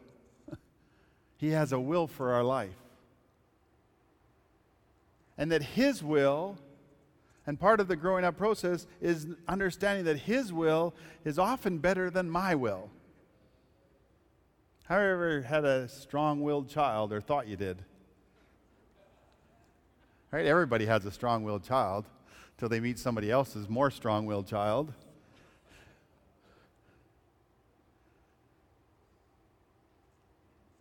he 1.39 1.51
has 1.51 1.73
a 1.73 1.81
will 1.81 2.07
for 2.07 2.33
our 2.33 2.45
life. 2.45 2.71
And 5.41 5.51
that 5.51 5.63
His 5.63 6.05
will, 6.05 6.59
and 7.47 7.59
part 7.59 7.81
of 7.81 7.89
the 7.89 7.97
growing 7.97 8.27
up 8.27 8.37
process, 8.37 8.87
is 9.01 9.27
understanding 9.49 10.05
that 10.05 10.19
His 10.19 10.53
will 10.53 10.95
is 11.25 11.39
often 11.39 11.79
better 11.79 12.11
than 12.11 12.29
my 12.29 12.55
will. 12.55 12.91
Have 14.85 15.01
you 15.01 15.09
ever 15.09 15.41
had 15.41 15.65
a 15.65 15.89
strong 15.89 16.43
willed 16.43 16.69
child 16.69 17.11
or 17.11 17.23
thought 17.23 17.49
you 17.49 17.57
did? 17.57 17.79
Right? 20.31 20.45
Everybody 20.45 20.85
has 20.85 21.07
a 21.07 21.11
strong 21.11 21.43
willed 21.43 21.65
child 21.65 22.05
until 22.57 22.69
they 22.69 22.79
meet 22.81 22.99
somebody 22.99 23.31
else's 23.31 23.67
more 23.67 23.91
strong 23.91 24.27
willed 24.27 24.47
child. 24.47 24.93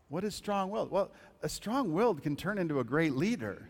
What 0.09 0.25
is 0.25 0.35
strong 0.35 0.69
willed? 0.69 0.91
Well, 0.91 1.11
a 1.41 1.47
strong 1.47 1.93
willed 1.93 2.23
can 2.23 2.35
turn 2.35 2.57
into 2.57 2.81
a 2.81 2.83
great 2.83 3.13
leader 3.15 3.69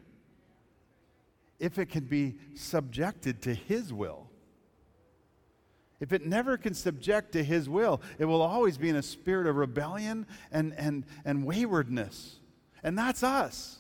if 1.59 1.77
it 1.77 1.87
can 1.87 2.05
be 2.05 2.35
subjected 2.55 3.41
to 3.43 3.53
his 3.53 3.91
will. 3.91 4.29
If 5.99 6.13
it 6.13 6.25
never 6.25 6.57
can 6.57 6.73
subject 6.73 7.33
to 7.33 7.43
his 7.43 7.67
will, 7.67 8.01
it 8.17 8.25
will 8.25 8.41
always 8.41 8.77
be 8.77 8.89
in 8.89 8.95
a 8.95 9.01
spirit 9.01 9.47
of 9.47 9.57
rebellion 9.57 10.25
and, 10.51 10.73
and, 10.77 11.05
and 11.25 11.45
waywardness. 11.45 12.37
And 12.83 12.97
that's 12.97 13.21
us. 13.21 13.79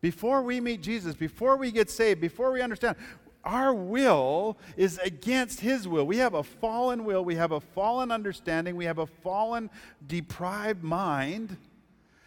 Before 0.00 0.42
we 0.42 0.60
meet 0.60 0.82
Jesus, 0.82 1.14
before 1.14 1.58
we 1.58 1.70
get 1.70 1.90
saved, 1.90 2.22
before 2.22 2.52
we 2.52 2.62
understand, 2.62 2.96
our 3.44 3.74
will 3.74 4.58
is 4.76 4.98
against 4.98 5.60
his 5.60 5.86
will. 5.86 6.06
We 6.06 6.18
have 6.18 6.34
a 6.34 6.42
fallen 6.42 7.04
will, 7.04 7.24
we 7.24 7.34
have 7.34 7.52
a 7.52 7.60
fallen 7.60 8.10
understanding, 8.10 8.76
we 8.76 8.86
have 8.86 8.98
a 8.98 9.06
fallen, 9.06 9.68
deprived 10.06 10.82
mind. 10.82 11.56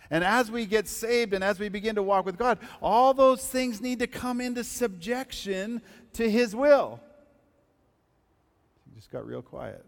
And 0.10 0.24
as 0.24 0.51
we 0.51 0.65
get 0.65 0.88
saved 0.88 1.33
and 1.33 1.43
as 1.43 1.60
we 1.60 1.69
begin 1.69 1.95
to 1.95 2.03
walk 2.03 2.25
with 2.25 2.38
God, 2.38 2.60
all 2.81 3.13
those 3.13 3.45
things 3.45 3.81
need 3.81 4.00
to 4.00 4.07
come 4.07 4.41
into 4.41 4.63
subjection 4.63 5.81
to 6.13 6.29
His 6.29 6.55
will. 6.55 7.00
just 8.95 9.12
got 9.12 9.25
real 9.25 9.41
quiet. 9.41 9.83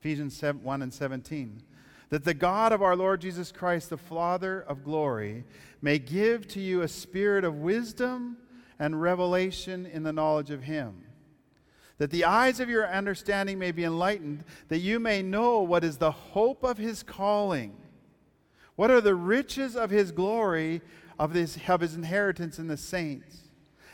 Ephesians 0.00 0.36
7, 0.36 0.62
1 0.62 0.82
and 0.82 0.92
17. 0.92 1.62
That 2.10 2.24
the 2.24 2.34
God 2.34 2.72
of 2.72 2.82
our 2.82 2.96
Lord 2.96 3.20
Jesus 3.20 3.50
Christ, 3.50 3.90
the 3.90 3.96
Father 3.96 4.60
of 4.60 4.84
glory, 4.84 5.44
may 5.80 5.98
give 5.98 6.46
to 6.48 6.60
you 6.60 6.82
a 6.82 6.88
spirit 6.88 7.44
of 7.44 7.56
wisdom 7.56 8.36
and 8.78 9.00
revelation 9.00 9.86
in 9.86 10.02
the 10.02 10.12
knowledge 10.12 10.50
of 10.50 10.62
Him 10.62 11.04
that 11.98 12.10
the 12.10 12.24
eyes 12.24 12.60
of 12.60 12.68
your 12.68 12.88
understanding 12.88 13.58
may 13.58 13.70
be 13.70 13.84
enlightened, 13.84 14.44
that 14.68 14.78
you 14.78 14.98
may 14.98 15.22
know 15.22 15.60
what 15.60 15.84
is 15.84 15.98
the 15.98 16.10
hope 16.10 16.64
of 16.64 16.78
his 16.78 17.02
calling, 17.02 17.74
what 18.76 18.90
are 18.90 19.00
the 19.00 19.14
riches 19.14 19.76
of 19.76 19.90
his 19.90 20.10
glory, 20.10 20.82
of 21.18 21.32
his, 21.32 21.56
of 21.68 21.80
his 21.80 21.94
inheritance 21.94 22.58
in 22.58 22.66
the 22.66 22.76
saints, 22.76 23.42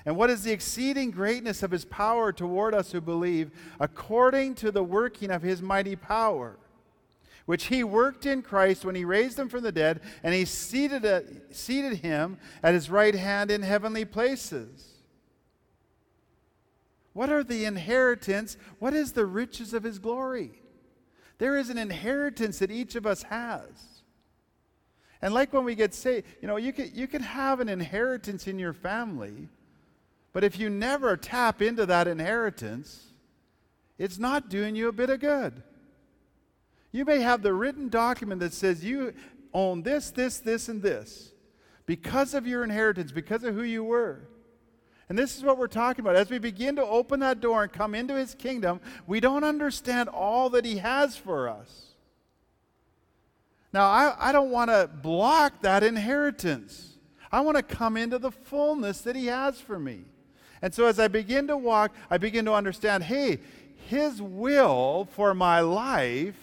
and 0.06 0.16
what 0.16 0.30
is 0.30 0.42
the 0.42 0.52
exceeding 0.52 1.10
greatness 1.10 1.62
of 1.62 1.70
his 1.70 1.84
power 1.84 2.32
toward 2.32 2.74
us 2.74 2.92
who 2.92 3.02
believe, 3.02 3.50
according 3.78 4.54
to 4.54 4.70
the 4.70 4.82
working 4.82 5.30
of 5.30 5.42
his 5.42 5.60
mighty 5.60 5.94
power. 5.94 6.56
Which 7.44 7.64
he 7.64 7.82
worked 7.84 8.26
in 8.26 8.42
Christ 8.42 8.84
when 8.84 8.94
he 8.94 9.04
raised 9.04 9.38
him 9.38 9.48
from 9.48 9.62
the 9.62 9.72
dead, 9.72 10.00
and 10.22 10.32
he 10.32 10.44
seated, 10.44 11.04
uh, 11.04 11.22
seated 11.50 11.98
him 11.98 12.38
at 12.62 12.74
his 12.74 12.88
right 12.88 13.14
hand 13.14 13.50
in 13.50 13.62
heavenly 13.62 14.04
places 14.04 14.89
What 17.12 17.30
are 17.30 17.42
the 17.42 17.64
inheritance? 17.64 18.56
What 18.78 18.94
is 18.94 19.12
the 19.12 19.26
riches 19.26 19.74
of 19.74 19.82
his 19.82 19.98
glory? 19.98 20.62
There 21.38 21.56
is 21.56 21.70
an 21.70 21.78
inheritance 21.78 22.58
that 22.58 22.70
each 22.70 22.94
of 22.94 23.06
us 23.06 23.22
has. 23.24 23.68
And 25.22 25.34
like 25.34 25.52
when 25.52 25.64
we 25.64 25.74
get 25.74 25.94
saved, 25.94 26.26
you 26.40 26.48
know, 26.48 26.56
you 26.56 26.72
can, 26.72 26.90
you 26.94 27.06
can 27.06 27.22
have 27.22 27.60
an 27.60 27.68
inheritance 27.68 28.46
in 28.46 28.58
your 28.58 28.72
family, 28.72 29.48
but 30.32 30.44
if 30.44 30.58
you 30.58 30.70
never 30.70 31.16
tap 31.16 31.60
into 31.60 31.84
that 31.86 32.08
inheritance, 32.08 33.06
it's 33.98 34.18
not 34.18 34.48
doing 34.48 34.76
you 34.76 34.88
a 34.88 34.92
bit 34.92 35.10
of 35.10 35.20
good. 35.20 35.62
You 36.92 37.04
may 37.04 37.20
have 37.20 37.42
the 37.42 37.52
written 37.52 37.88
document 37.88 38.40
that 38.40 38.52
says 38.52 38.84
you 38.84 39.12
own 39.52 39.82
this, 39.82 40.10
this, 40.10 40.38
this, 40.38 40.68
and 40.68 40.82
this 40.82 41.32
because 41.86 42.34
of 42.34 42.46
your 42.46 42.64
inheritance, 42.64 43.12
because 43.12 43.44
of 43.44 43.54
who 43.54 43.62
you 43.62 43.84
were. 43.84 44.28
And 45.10 45.18
this 45.18 45.36
is 45.36 45.42
what 45.42 45.58
we're 45.58 45.66
talking 45.66 46.04
about. 46.04 46.14
As 46.14 46.30
we 46.30 46.38
begin 46.38 46.76
to 46.76 46.84
open 46.84 47.18
that 47.18 47.40
door 47.40 47.64
and 47.64 47.72
come 47.72 47.96
into 47.96 48.14
his 48.14 48.32
kingdom, 48.36 48.80
we 49.08 49.18
don't 49.18 49.42
understand 49.42 50.08
all 50.08 50.50
that 50.50 50.64
he 50.64 50.78
has 50.78 51.16
for 51.16 51.48
us. 51.48 51.86
Now, 53.72 53.86
I, 53.86 54.14
I 54.20 54.30
don't 54.30 54.52
want 54.52 54.70
to 54.70 54.88
block 55.02 55.62
that 55.62 55.82
inheritance. 55.82 56.96
I 57.32 57.40
want 57.40 57.56
to 57.56 57.62
come 57.64 57.96
into 57.96 58.20
the 58.20 58.30
fullness 58.30 59.00
that 59.00 59.16
he 59.16 59.26
has 59.26 59.60
for 59.60 59.80
me. 59.80 60.04
And 60.62 60.72
so 60.72 60.86
as 60.86 61.00
I 61.00 61.08
begin 61.08 61.48
to 61.48 61.56
walk, 61.56 61.92
I 62.08 62.16
begin 62.16 62.44
to 62.44 62.54
understand 62.54 63.02
hey, 63.02 63.40
his 63.88 64.22
will 64.22 65.08
for 65.10 65.34
my 65.34 65.58
life 65.58 66.38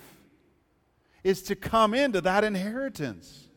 is 1.24 1.42
to 1.44 1.56
come 1.56 1.94
into 1.94 2.20
that 2.20 2.44
inheritance. 2.44 3.48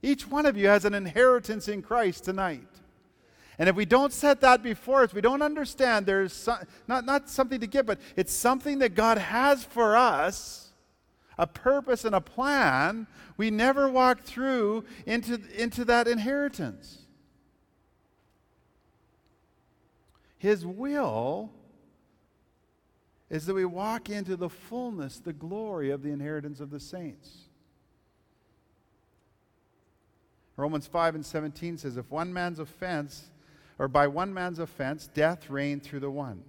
Each 0.00 0.26
one 0.26 0.46
of 0.46 0.56
you 0.56 0.68
has 0.68 0.86
an 0.86 0.94
inheritance 0.94 1.68
in 1.68 1.82
Christ 1.82 2.24
tonight. 2.24 2.77
And 3.58 3.68
if 3.68 3.74
we 3.74 3.84
don't 3.84 4.12
set 4.12 4.40
that 4.42 4.62
before 4.62 5.02
us, 5.02 5.12
we 5.12 5.20
don't 5.20 5.42
understand 5.42 6.06
there's 6.06 6.48
not, 6.86 7.04
not 7.04 7.28
something 7.28 7.58
to 7.60 7.66
get, 7.66 7.86
but 7.86 7.98
it's 8.14 8.32
something 8.32 8.78
that 8.78 8.94
God 8.94 9.18
has 9.18 9.64
for 9.64 9.96
us, 9.96 10.70
a 11.36 11.46
purpose 11.46 12.04
and 12.04 12.14
a 12.14 12.20
plan. 12.20 13.08
We 13.36 13.50
never 13.50 13.88
walk 13.88 14.22
through 14.22 14.84
into, 15.06 15.40
into 15.56 15.84
that 15.86 16.06
inheritance. 16.06 16.98
His 20.38 20.64
will 20.64 21.50
is 23.28 23.44
that 23.46 23.54
we 23.54 23.64
walk 23.64 24.08
into 24.08 24.36
the 24.36 24.48
fullness, 24.48 25.18
the 25.18 25.32
glory 25.32 25.90
of 25.90 26.02
the 26.04 26.10
inheritance 26.10 26.60
of 26.60 26.70
the 26.70 26.78
saints. 26.80 27.48
Romans 30.56 30.86
5 30.86 31.16
and 31.16 31.26
17 31.26 31.78
says, 31.78 31.96
If 31.96 32.10
one 32.10 32.32
man's 32.32 32.60
offense 32.60 33.30
or 33.78 33.88
by 33.88 34.06
one 34.06 34.34
man's 34.34 34.58
offense, 34.58 35.08
death 35.12 35.48
reigned 35.48 35.82
through 35.82 36.00
the 36.00 36.10
one. 36.10 36.42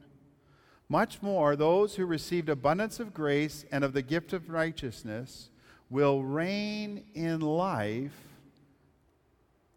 Much 0.88 1.21
more, 1.21 1.55
those 1.55 1.95
who 1.95 2.05
received 2.05 2.50
abundance 2.50 3.00
of 3.00 3.13
grace 3.13 3.63
and 3.71 3.83
of 3.83 3.93
the 3.93 4.01
gift 4.01 4.33
of 4.33 4.50
righteousness 4.50 5.50
will 5.89 6.24
reign 6.24 7.03
in 7.13 7.39
life 7.39 8.17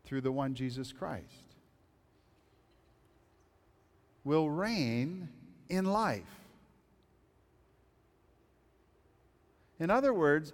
through 0.04 0.22
the 0.22 0.32
one 0.32 0.54
Jesus 0.54 0.92
Christ. 0.92 1.54
Will 4.24 4.48
reign 4.48 5.28
in 5.68 5.84
life. 5.84 6.22
In 9.78 9.90
other 9.90 10.14
words, 10.14 10.52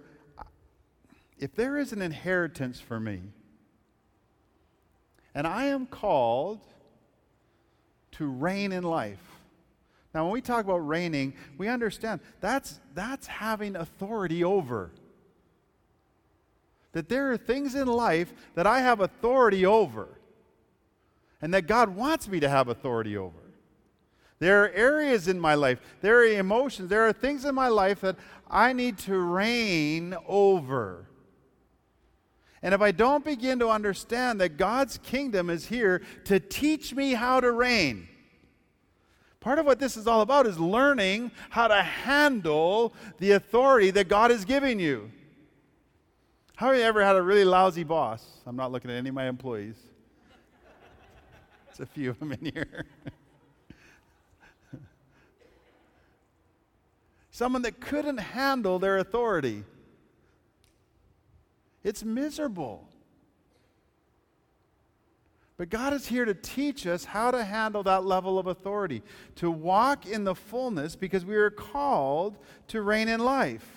if 1.37 1.55
there 1.55 1.77
is 1.77 1.93
an 1.93 2.01
inheritance 2.01 2.81
for 2.81 2.99
me, 2.99 3.21
and 5.35 5.45
I 5.45 5.65
am 5.65 5.85
called 5.85 6.59
to 8.19 8.27
reign 8.27 8.73
in 8.73 8.83
life. 8.83 9.17
Now, 10.13 10.25
when 10.25 10.33
we 10.33 10.41
talk 10.41 10.65
about 10.65 10.85
reigning, 10.85 11.33
we 11.57 11.69
understand 11.69 12.19
that's, 12.41 12.81
that's 12.93 13.27
having 13.27 13.77
authority 13.77 14.43
over. 14.43 14.91
That 16.91 17.07
there 17.07 17.31
are 17.31 17.37
things 17.37 17.75
in 17.75 17.87
life 17.87 18.33
that 18.55 18.67
I 18.67 18.81
have 18.81 18.99
authority 18.99 19.65
over, 19.65 20.09
and 21.41 21.53
that 21.53 21.65
God 21.65 21.95
wants 21.95 22.27
me 22.27 22.41
to 22.41 22.49
have 22.49 22.67
authority 22.67 23.15
over. 23.15 23.37
There 24.39 24.65
are 24.65 24.69
areas 24.71 25.29
in 25.29 25.39
my 25.39 25.55
life, 25.55 25.79
there 26.01 26.19
are 26.19 26.25
emotions, 26.25 26.89
there 26.89 27.07
are 27.07 27.13
things 27.13 27.45
in 27.45 27.55
my 27.55 27.69
life 27.69 28.01
that 28.01 28.17
I 28.49 28.73
need 28.73 28.97
to 28.99 29.17
reign 29.17 30.13
over. 30.27 31.05
And 32.61 32.73
if 32.73 32.81
I 32.81 32.91
don't 32.91 33.23
begin 33.23 33.59
to 33.59 33.69
understand 33.69 34.41
that 34.41 34.57
God's 34.57 34.97
kingdom 34.97 35.49
is 35.49 35.67
here 35.67 36.01
to 36.25 36.39
teach 36.39 36.93
me 36.93 37.13
how 37.13 37.39
to 37.39 37.51
reign, 37.51 38.09
part 39.39 39.59
of 39.59 39.65
what 39.65 39.79
this 39.79 39.95
is 39.95 40.07
all 40.07 40.21
about 40.21 40.45
is 40.45 40.59
learning 40.59 41.31
how 41.49 41.67
to 41.67 41.81
handle 41.81 42.93
the 43.19 43.31
authority 43.31 43.91
that 43.91 44.09
God 44.09 44.31
is 44.31 44.43
giving 44.43 44.79
you. 44.79 45.09
How 46.55 46.67
have 46.67 46.75
you 46.75 46.81
ever 46.81 47.03
had 47.03 47.15
a 47.15 47.21
really 47.21 47.45
lousy 47.45 47.85
boss? 47.85 48.25
I'm 48.45 48.57
not 48.57 48.73
looking 48.73 48.91
at 48.91 48.97
any 48.97 49.07
of 49.07 49.15
my 49.15 49.29
employees. 49.29 49.77
There's 51.67 51.79
a 51.79 51.85
few 51.85 52.09
of 52.09 52.19
them 52.19 52.33
in 52.33 52.51
here. 52.53 52.85
Someone 57.31 57.61
that 57.61 57.79
couldn't 57.79 58.17
handle 58.17 58.79
their 58.79 58.97
authority. 58.97 59.63
It's 61.83 62.03
miserable. 62.03 62.87
But 65.59 65.69
God 65.69 65.93
is 65.93 66.07
here 66.07 66.23
to 66.23 66.33
teach 66.33 66.87
us 66.87 67.03
how 67.03 67.31
to 67.31 67.43
handle 67.43 67.83
that 67.83 68.05
level 68.05 68.39
of 68.39 68.47
authority, 68.47 69.03
to 69.35 69.51
walk 69.51 70.05
in 70.05 70.23
the 70.23 70.33
fullness 70.33 70.95
because 70.95 71.25
we 71.25 71.35
are 71.35 71.49
called 71.49 72.37
to 72.69 72.81
reign 72.81 73.09
in 73.09 73.19
life. 73.19 73.67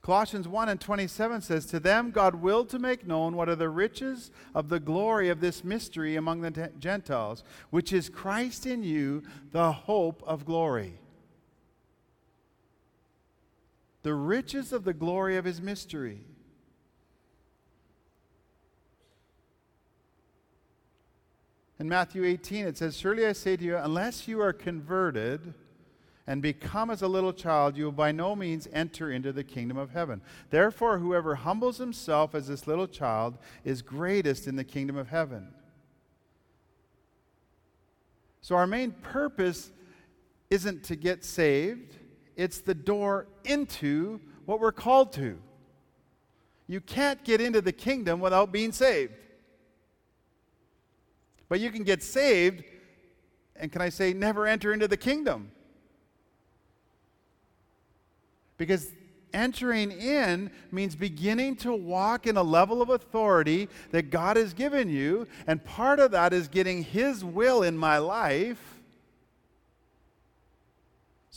Colossians 0.00 0.48
1 0.48 0.70
and 0.70 0.80
27 0.80 1.42
says, 1.42 1.66
To 1.66 1.78
them 1.78 2.10
God 2.10 2.36
willed 2.36 2.70
to 2.70 2.78
make 2.78 3.06
known 3.06 3.36
what 3.36 3.50
are 3.50 3.56
the 3.56 3.68
riches 3.68 4.30
of 4.54 4.70
the 4.70 4.80
glory 4.80 5.28
of 5.28 5.40
this 5.40 5.62
mystery 5.62 6.16
among 6.16 6.40
the 6.40 6.72
Gentiles, 6.78 7.44
which 7.68 7.92
is 7.92 8.08
Christ 8.08 8.64
in 8.64 8.82
you, 8.82 9.22
the 9.52 9.72
hope 9.72 10.22
of 10.26 10.46
glory 10.46 10.98
the 14.02 14.14
riches 14.14 14.72
of 14.72 14.84
the 14.84 14.92
glory 14.94 15.36
of 15.36 15.44
his 15.44 15.60
mystery. 15.60 16.20
In 21.78 21.88
Matthew 21.88 22.24
18, 22.24 22.66
it 22.66 22.76
says, 22.76 22.96
Surely 22.96 23.24
I 23.26 23.32
say 23.32 23.56
to 23.56 23.64
you, 23.64 23.76
unless 23.76 24.26
you 24.26 24.40
are 24.40 24.52
converted 24.52 25.54
and 26.26 26.42
become 26.42 26.90
as 26.90 27.02
a 27.02 27.08
little 27.08 27.32
child, 27.32 27.76
you 27.76 27.84
will 27.84 27.92
by 27.92 28.10
no 28.12 28.34
means 28.34 28.66
enter 28.72 29.10
into 29.10 29.32
the 29.32 29.44
kingdom 29.44 29.78
of 29.78 29.90
heaven. 29.90 30.20
Therefore, 30.50 30.98
whoever 30.98 31.36
humbles 31.36 31.78
himself 31.78 32.34
as 32.34 32.48
this 32.48 32.66
little 32.66 32.88
child 32.88 33.38
is 33.64 33.80
greatest 33.80 34.48
in 34.48 34.56
the 34.56 34.64
kingdom 34.64 34.96
of 34.96 35.08
heaven. 35.08 35.54
So, 38.40 38.56
our 38.56 38.66
main 38.66 38.90
purpose 38.90 39.70
isn't 40.50 40.82
to 40.84 40.96
get 40.96 41.24
saved 41.24 41.97
it's 42.38 42.60
the 42.60 42.74
door 42.74 43.26
into 43.44 44.20
what 44.46 44.60
we're 44.60 44.72
called 44.72 45.12
to. 45.14 45.38
You 46.68 46.80
can't 46.80 47.22
get 47.24 47.40
into 47.40 47.60
the 47.60 47.72
kingdom 47.72 48.20
without 48.20 48.52
being 48.52 48.72
saved. 48.72 49.12
But 51.48 51.60
you 51.60 51.70
can 51.70 51.82
get 51.82 52.02
saved, 52.02 52.62
and 53.56 53.72
can 53.72 53.82
I 53.82 53.88
say, 53.88 54.12
never 54.12 54.46
enter 54.46 54.72
into 54.72 54.86
the 54.86 54.96
kingdom? 54.96 55.50
Because 58.56 58.92
entering 59.34 59.90
in 59.90 60.50
means 60.70 60.94
beginning 60.94 61.56
to 61.56 61.74
walk 61.74 62.26
in 62.26 62.36
a 62.36 62.42
level 62.42 62.80
of 62.80 62.90
authority 62.90 63.68
that 63.90 64.10
God 64.10 64.36
has 64.36 64.54
given 64.54 64.88
you, 64.88 65.26
and 65.46 65.64
part 65.64 65.98
of 65.98 66.12
that 66.12 66.32
is 66.32 66.46
getting 66.46 66.84
His 66.84 67.24
will 67.24 67.62
in 67.64 67.76
my 67.76 67.98
life 67.98 68.77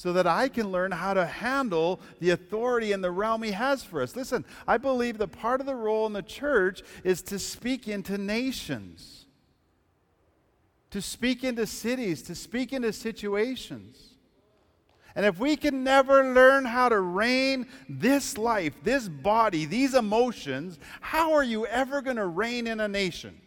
so 0.02 0.14
that 0.14 0.26
I 0.26 0.48
can 0.48 0.72
learn 0.72 0.92
how 0.92 1.14
to 1.14 1.28
handle 1.28 2.02
the 2.20 2.32
authority 2.32 2.92
and 2.92 3.04
the 3.04 3.12
realm 3.12 3.44
He 3.44 3.52
has 3.52 3.84
for 3.84 4.02
us. 4.02 4.16
Listen, 4.16 4.44
I 4.68 4.78
believe 4.78 5.20
that 5.20 5.28
part 5.28 5.60
of 5.60 5.68
the 5.68 5.76
role 5.76 6.08
in 6.08 6.14
the 6.14 6.24
church 6.24 6.82
is 7.04 7.22
to 7.24 7.38
speak 7.38 7.88
into 7.88 8.18
nations, 8.18 9.28
to 10.90 11.04
speak 11.04 11.44
into 11.44 11.68
cities, 11.68 12.24
to 12.24 12.34
speak 12.34 12.74
into 12.74 12.92
situations. 12.94 14.16
And 15.14 15.24
if 15.24 15.38
we 15.38 15.56
can 15.56 15.84
never 15.84 16.34
learn 16.34 16.66
how 16.66 16.90
to 16.90 17.00
reign 17.00 17.68
this 17.88 18.40
life, 18.40 18.74
this 18.84 19.08
body, 19.08 19.66
these 19.66 19.94
emotions, 19.94 20.80
how 21.02 21.34
are 21.34 21.44
you 21.44 21.68
ever 21.68 22.02
going 22.02 22.18
to 22.18 22.26
reign 22.26 22.66
in 22.66 22.80
a 22.80 22.88
nation? 22.88 23.40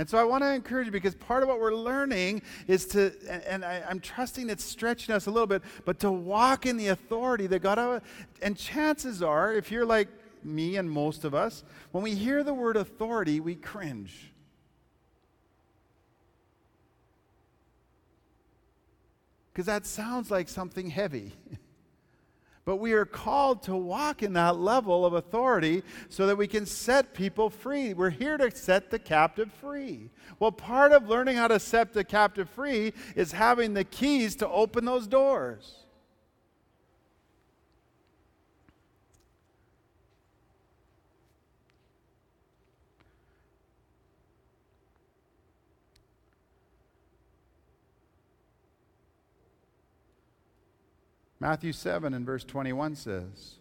And 0.00 0.08
so 0.08 0.16
I 0.16 0.24
want 0.24 0.42
to 0.42 0.50
encourage 0.50 0.86
you 0.86 0.92
because 0.92 1.14
part 1.14 1.42
of 1.42 1.50
what 1.50 1.60
we're 1.60 1.74
learning 1.74 2.40
is 2.66 2.86
to, 2.86 3.12
and, 3.46 3.62
I, 3.62 3.82
am 3.86 4.00
trusting 4.00 4.48
it's 4.48 4.64
stretching 4.64 5.14
us 5.14 5.26
a 5.26 5.30
little 5.30 5.46
bit, 5.46 5.60
but 5.84 5.98
to 5.98 6.10
walk 6.10 6.64
in 6.64 6.78
the 6.78 6.86
authority 6.88 7.46
that 7.48 7.58
God, 7.58 7.76
has. 7.76 8.00
and 8.40 8.56
chances 8.56 9.22
are, 9.22 9.52
if 9.52 9.70
you're 9.70 9.84
like 9.84 10.08
me 10.42 10.78
and 10.78 10.90
most 10.90 11.26
of 11.26 11.34
us, 11.34 11.64
when 11.92 12.02
we 12.02 12.14
hear 12.14 12.42
the 12.42 12.54
word 12.54 12.78
authority, 12.78 13.40
we 13.40 13.54
cringe. 13.54 14.32
Because 19.52 19.66
that 19.66 19.84
sounds 19.84 20.30
like 20.30 20.48
something 20.48 20.88
heavy. 20.88 21.34
But 22.64 22.76
we 22.76 22.92
are 22.92 23.06
called 23.06 23.62
to 23.64 23.74
walk 23.74 24.22
in 24.22 24.34
that 24.34 24.56
level 24.58 25.06
of 25.06 25.14
authority 25.14 25.82
so 26.08 26.26
that 26.26 26.36
we 26.36 26.46
can 26.46 26.66
set 26.66 27.14
people 27.14 27.48
free. 27.48 27.94
We're 27.94 28.10
here 28.10 28.36
to 28.36 28.54
set 28.54 28.90
the 28.90 28.98
captive 28.98 29.50
free. 29.60 30.10
Well, 30.38 30.52
part 30.52 30.92
of 30.92 31.08
learning 31.08 31.36
how 31.36 31.48
to 31.48 31.58
set 31.58 31.92
the 31.92 32.04
captive 32.04 32.50
free 32.50 32.92
is 33.16 33.32
having 33.32 33.74
the 33.74 33.84
keys 33.84 34.36
to 34.36 34.48
open 34.48 34.84
those 34.84 35.06
doors. 35.06 35.79
Matthew 51.40 51.72
7 51.72 52.12
and 52.12 52.26
verse 52.26 52.44
21 52.44 52.96
says, 52.96 53.54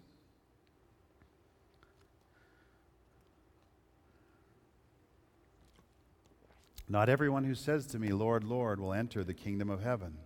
Not 6.89 7.07
everyone 7.07 7.45
who 7.45 7.55
says 7.55 7.85
to 7.87 7.99
me, 7.99 8.09
Lord, 8.09 8.43
Lord, 8.43 8.81
will 8.81 8.93
enter 8.93 9.23
the 9.23 9.33
kingdom 9.33 9.69
of 9.69 9.81
heaven. 9.81 10.17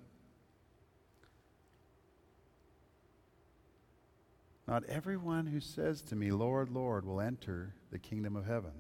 Not 4.66 4.86
everyone 4.86 5.46
who 5.46 5.60
says 5.60 6.02
to 6.04 6.16
me, 6.16 6.32
Lord, 6.32 6.70
Lord, 6.70 7.06
will 7.06 7.22
enter 7.22 7.76
the 7.92 8.00
kingdom 8.00 8.36
of 8.36 8.48
heaven. 8.48 8.72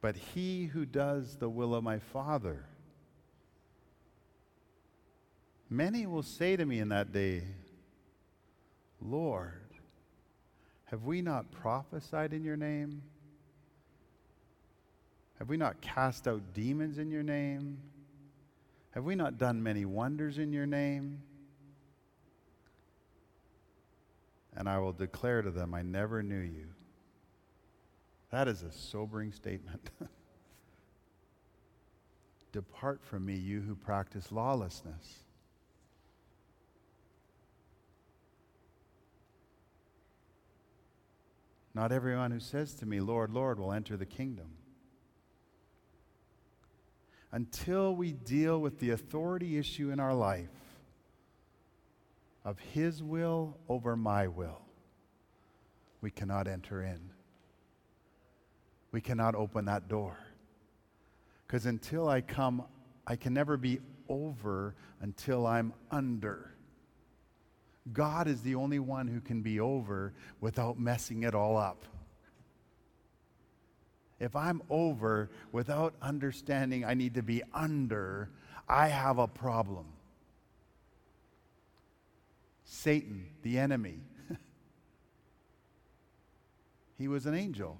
But 0.00 0.16
he 0.16 0.66
who 0.66 0.86
does 0.86 1.36
the 1.36 1.50
will 1.50 1.74
of 1.74 1.84
my 1.84 1.98
Father 1.98 2.64
Many 5.70 6.04
will 6.04 6.24
say 6.24 6.56
to 6.56 6.66
me 6.66 6.80
in 6.80 6.88
that 6.88 7.12
day, 7.12 7.44
Lord, 9.00 9.52
have 10.86 11.04
we 11.04 11.22
not 11.22 11.52
prophesied 11.52 12.32
in 12.32 12.42
your 12.42 12.56
name? 12.56 13.02
Have 15.38 15.48
we 15.48 15.56
not 15.56 15.80
cast 15.80 16.26
out 16.26 16.42
demons 16.52 16.98
in 16.98 17.12
your 17.12 17.22
name? 17.22 17.78
Have 18.90 19.04
we 19.04 19.14
not 19.14 19.38
done 19.38 19.62
many 19.62 19.84
wonders 19.84 20.38
in 20.38 20.52
your 20.52 20.66
name? 20.66 21.22
And 24.56 24.68
I 24.68 24.78
will 24.78 24.92
declare 24.92 25.40
to 25.40 25.52
them, 25.52 25.72
I 25.72 25.82
never 25.82 26.20
knew 26.20 26.40
you. 26.40 26.66
That 28.32 28.48
is 28.48 28.62
a 28.64 28.72
sobering 28.72 29.32
statement. 29.32 29.90
Depart 32.52 33.00
from 33.04 33.24
me, 33.24 33.36
you 33.36 33.60
who 33.60 33.76
practice 33.76 34.32
lawlessness. 34.32 35.20
Not 41.74 41.92
everyone 41.92 42.30
who 42.30 42.40
says 42.40 42.74
to 42.76 42.86
me, 42.86 43.00
Lord, 43.00 43.30
Lord, 43.30 43.58
will 43.58 43.72
enter 43.72 43.96
the 43.96 44.06
kingdom. 44.06 44.52
Until 47.32 47.94
we 47.94 48.12
deal 48.12 48.60
with 48.60 48.80
the 48.80 48.90
authority 48.90 49.56
issue 49.56 49.90
in 49.90 50.00
our 50.00 50.14
life 50.14 50.48
of 52.44 52.58
His 52.58 53.02
will 53.02 53.56
over 53.68 53.96
my 53.96 54.26
will, 54.26 54.62
we 56.00 56.10
cannot 56.10 56.48
enter 56.48 56.82
in. 56.82 57.10
We 58.90 59.00
cannot 59.00 59.36
open 59.36 59.66
that 59.66 59.86
door. 59.88 60.18
Because 61.46 61.66
until 61.66 62.08
I 62.08 62.20
come, 62.20 62.64
I 63.06 63.14
can 63.14 63.32
never 63.32 63.56
be 63.56 63.80
over 64.08 64.74
until 65.00 65.46
I'm 65.46 65.72
under. 65.90 66.52
God 67.92 68.28
is 68.28 68.42
the 68.42 68.54
only 68.54 68.78
one 68.78 69.08
who 69.08 69.20
can 69.20 69.42
be 69.42 69.58
over 69.58 70.12
without 70.40 70.78
messing 70.78 71.22
it 71.22 71.34
all 71.34 71.56
up. 71.56 71.84
If 74.18 74.36
I'm 74.36 74.62
over 74.68 75.30
without 75.50 75.94
understanding 76.02 76.84
I 76.84 76.92
need 76.92 77.14
to 77.14 77.22
be 77.22 77.42
under, 77.54 78.28
I 78.68 78.88
have 78.88 79.18
a 79.18 79.26
problem. 79.26 79.86
Satan, 82.64 83.26
the 83.42 83.58
enemy, 83.58 84.00
he 86.98 87.08
was 87.08 87.24
an 87.24 87.34
angel, 87.34 87.78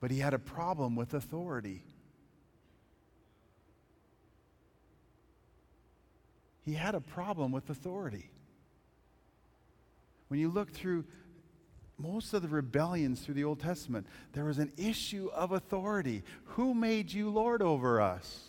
but 0.00 0.10
he 0.10 0.18
had 0.18 0.32
a 0.32 0.38
problem 0.38 0.96
with 0.96 1.12
authority. 1.12 1.84
He 6.64 6.72
had 6.72 6.94
a 6.94 7.00
problem 7.00 7.52
with 7.52 7.68
authority. 7.68 8.30
When 10.28 10.40
you 10.40 10.48
look 10.48 10.72
through 10.72 11.04
most 11.98 12.34
of 12.34 12.42
the 12.42 12.48
rebellions 12.48 13.20
through 13.20 13.34
the 13.34 13.44
Old 13.44 13.60
Testament, 13.60 14.06
there 14.32 14.44
was 14.44 14.58
an 14.58 14.72
issue 14.76 15.30
of 15.34 15.52
authority. 15.52 16.24
Who 16.44 16.74
made 16.74 17.12
you 17.12 17.30
Lord 17.30 17.62
over 17.62 18.00
us? 18.00 18.48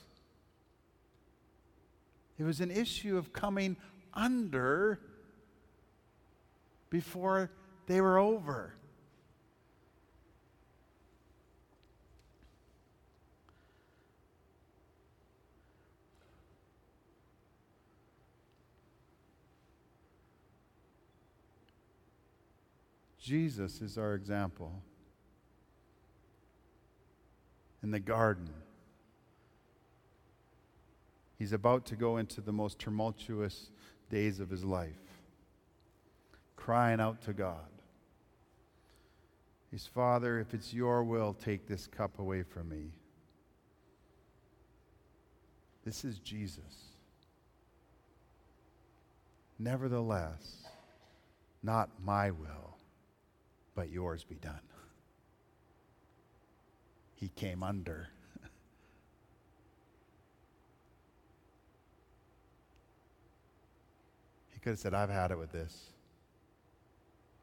It 2.37 2.43
was 2.43 2.61
an 2.61 2.71
issue 2.71 3.17
of 3.17 3.33
coming 3.33 3.77
under 4.13 4.99
before 6.89 7.51
they 7.87 8.01
were 8.01 8.17
over. 8.17 8.73
Jesus 23.27 23.81
is 23.81 23.97
our 23.97 24.13
example. 24.13 24.71
In 27.83 27.91
the 27.91 27.99
garden, 27.99 28.47
he's 31.37 31.51
about 31.51 31.85
to 31.87 31.97
go 31.97 32.15
into 32.17 32.39
the 32.39 32.53
most 32.53 32.79
tumultuous 32.79 33.69
days 34.09 34.39
of 34.39 34.49
his 34.49 34.63
life, 34.63 35.11
crying 36.55 37.01
out 37.01 37.21
to 37.23 37.33
God. 37.33 37.67
His 39.71 39.85
Father, 39.85 40.39
if 40.39 40.53
it's 40.53 40.73
your 40.73 41.03
will, 41.03 41.33
take 41.33 41.67
this 41.67 41.85
cup 41.85 42.19
away 42.19 42.43
from 42.43 42.69
me. 42.69 42.93
This 45.83 46.05
is 46.05 46.19
Jesus. 46.19 46.93
Nevertheless, 49.59 50.63
not 51.61 51.89
my 52.01 52.31
will 52.31 52.76
but 53.77 53.89
yours 53.91 54.23
be 54.23 54.35
done. 54.37 54.59
He 57.13 57.29
came 57.29 57.61
under. 57.61 58.09
he 64.51 64.59
could 64.59 64.71
have 64.71 64.79
said, 64.79 64.95
I've 64.95 65.11
had 65.11 65.29
it 65.29 65.37
with 65.37 65.51
this. 65.51 65.91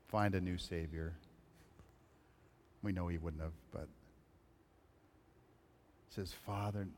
Find 0.09 0.35
a 0.35 0.41
new 0.41 0.59
Savior. 0.59 1.13
We 2.83 2.91
know 2.91 3.07
he 3.07 3.19
wouldn't 3.19 3.41
have, 3.41 3.53
but 3.73 3.87
says, 6.09 6.35
Father, 6.45 6.89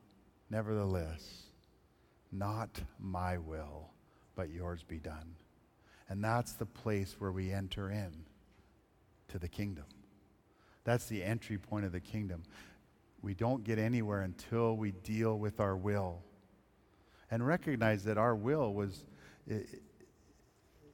nevertheless, 0.49 1.43
not 2.33 2.71
my 2.99 3.37
will, 3.37 3.91
but 4.35 4.49
yours 4.49 4.83
be 4.83 4.97
done. 4.97 5.35
And 6.09 6.25
that's 6.25 6.55
the 6.55 6.65
place 6.65 7.17
where 7.19 7.33
we 7.33 7.53
enter 7.53 7.91
in 7.91 8.26
to 9.29 9.39
the 9.39 9.49
kingdom. 9.49 9.85
That's 10.85 11.07
the 11.07 11.23
entry 11.23 11.59
point 11.59 11.85
of 11.85 11.93
the 11.93 12.01
kingdom. 12.01 12.43
We 13.23 13.35
don't 13.35 13.65
get 13.65 13.79
anywhere 13.79 14.23
until 14.23 14.77
we 14.77 14.93
deal 14.93 15.39
with 15.39 15.59
our 15.61 15.77
will 15.77 16.23
and 17.31 17.47
recognize 17.47 18.05
that 18.05 18.19
our 18.19 18.37
will 18.37 18.73
was 18.73 19.05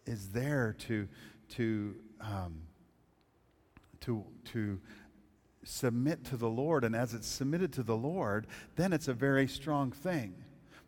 is 0.06 0.28
there 0.30 0.74
to 0.78 1.08
to 1.50 1.94
um, 2.20 2.62
to 4.00 4.24
to 4.52 4.80
submit 5.64 6.24
to 6.24 6.36
the 6.36 6.48
Lord, 6.48 6.84
and 6.84 6.96
as 6.96 7.14
it's 7.14 7.28
submitted 7.28 7.72
to 7.74 7.82
the 7.82 7.96
Lord, 7.96 8.46
then 8.76 8.92
it's 8.92 9.08
a 9.08 9.14
very 9.14 9.46
strong 9.46 9.92
thing. 9.92 10.34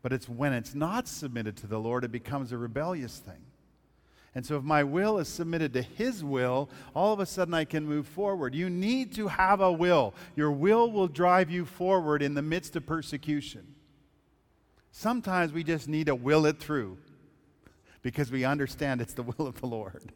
But 0.02 0.12
it's 0.12 0.28
when 0.28 0.52
it's 0.52 0.74
not 0.74 1.08
submitted 1.08 1.56
to 1.58 1.66
the 1.66 1.78
Lord, 1.78 2.04
it 2.04 2.12
becomes 2.12 2.52
a 2.52 2.58
rebellious 2.58 3.18
thing. 3.18 3.42
And 4.34 4.44
so, 4.44 4.56
if 4.56 4.64
my 4.64 4.82
will 4.82 5.18
is 5.18 5.28
submitted 5.28 5.72
to 5.74 5.82
His 5.82 6.24
will, 6.24 6.68
all 6.94 7.12
of 7.12 7.20
a 7.20 7.26
sudden 7.26 7.54
I 7.54 7.64
can 7.64 7.86
move 7.86 8.06
forward. 8.08 8.54
You 8.54 8.68
need 8.68 9.14
to 9.14 9.28
have 9.28 9.60
a 9.60 9.70
will. 9.70 10.12
Your 10.34 10.50
will 10.50 10.90
will 10.90 11.06
drive 11.06 11.50
you 11.50 11.64
forward 11.64 12.20
in 12.20 12.34
the 12.34 12.42
midst 12.42 12.74
of 12.74 12.84
persecution. 12.84 13.74
Sometimes 14.90 15.52
we 15.52 15.62
just 15.62 15.88
need 15.88 16.06
to 16.06 16.14
will 16.14 16.46
it 16.46 16.58
through 16.58 16.98
because 18.02 18.30
we 18.30 18.44
understand 18.44 19.00
it's 19.00 19.14
the 19.14 19.22
will 19.22 19.46
of 19.46 19.60
the 19.60 19.66
Lord. 19.66 20.12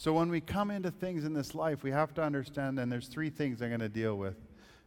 So 0.00 0.14
when 0.14 0.30
we 0.30 0.40
come 0.40 0.70
into 0.70 0.90
things 0.90 1.26
in 1.26 1.34
this 1.34 1.54
life, 1.54 1.82
we 1.82 1.90
have 1.90 2.14
to 2.14 2.22
understand, 2.22 2.78
and 2.78 2.90
there's 2.90 3.06
three 3.06 3.28
things 3.28 3.60
I'm 3.60 3.68
going 3.68 3.80
to 3.80 3.88
deal 3.90 4.16
with 4.16 4.38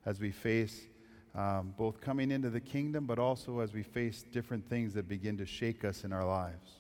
as 0.08 0.20
we 0.20 0.32
face 0.32 0.88
um, 1.36 1.76
both 1.78 2.02
coming 2.02 2.32
into 2.32 2.50
the 2.50 2.60
kingdom, 2.60 3.06
but 3.06 3.20
also 3.20 3.60
as 3.60 3.74
we 3.74 3.84
face 3.84 4.24
different 4.32 4.68
things 4.68 4.96
that 4.96 5.08
begin 5.08 5.38
to 5.38 5.46
shake 5.46 5.86
us 5.86 6.04
in 6.04 6.12
our 6.12 6.26
lives. 6.26 6.72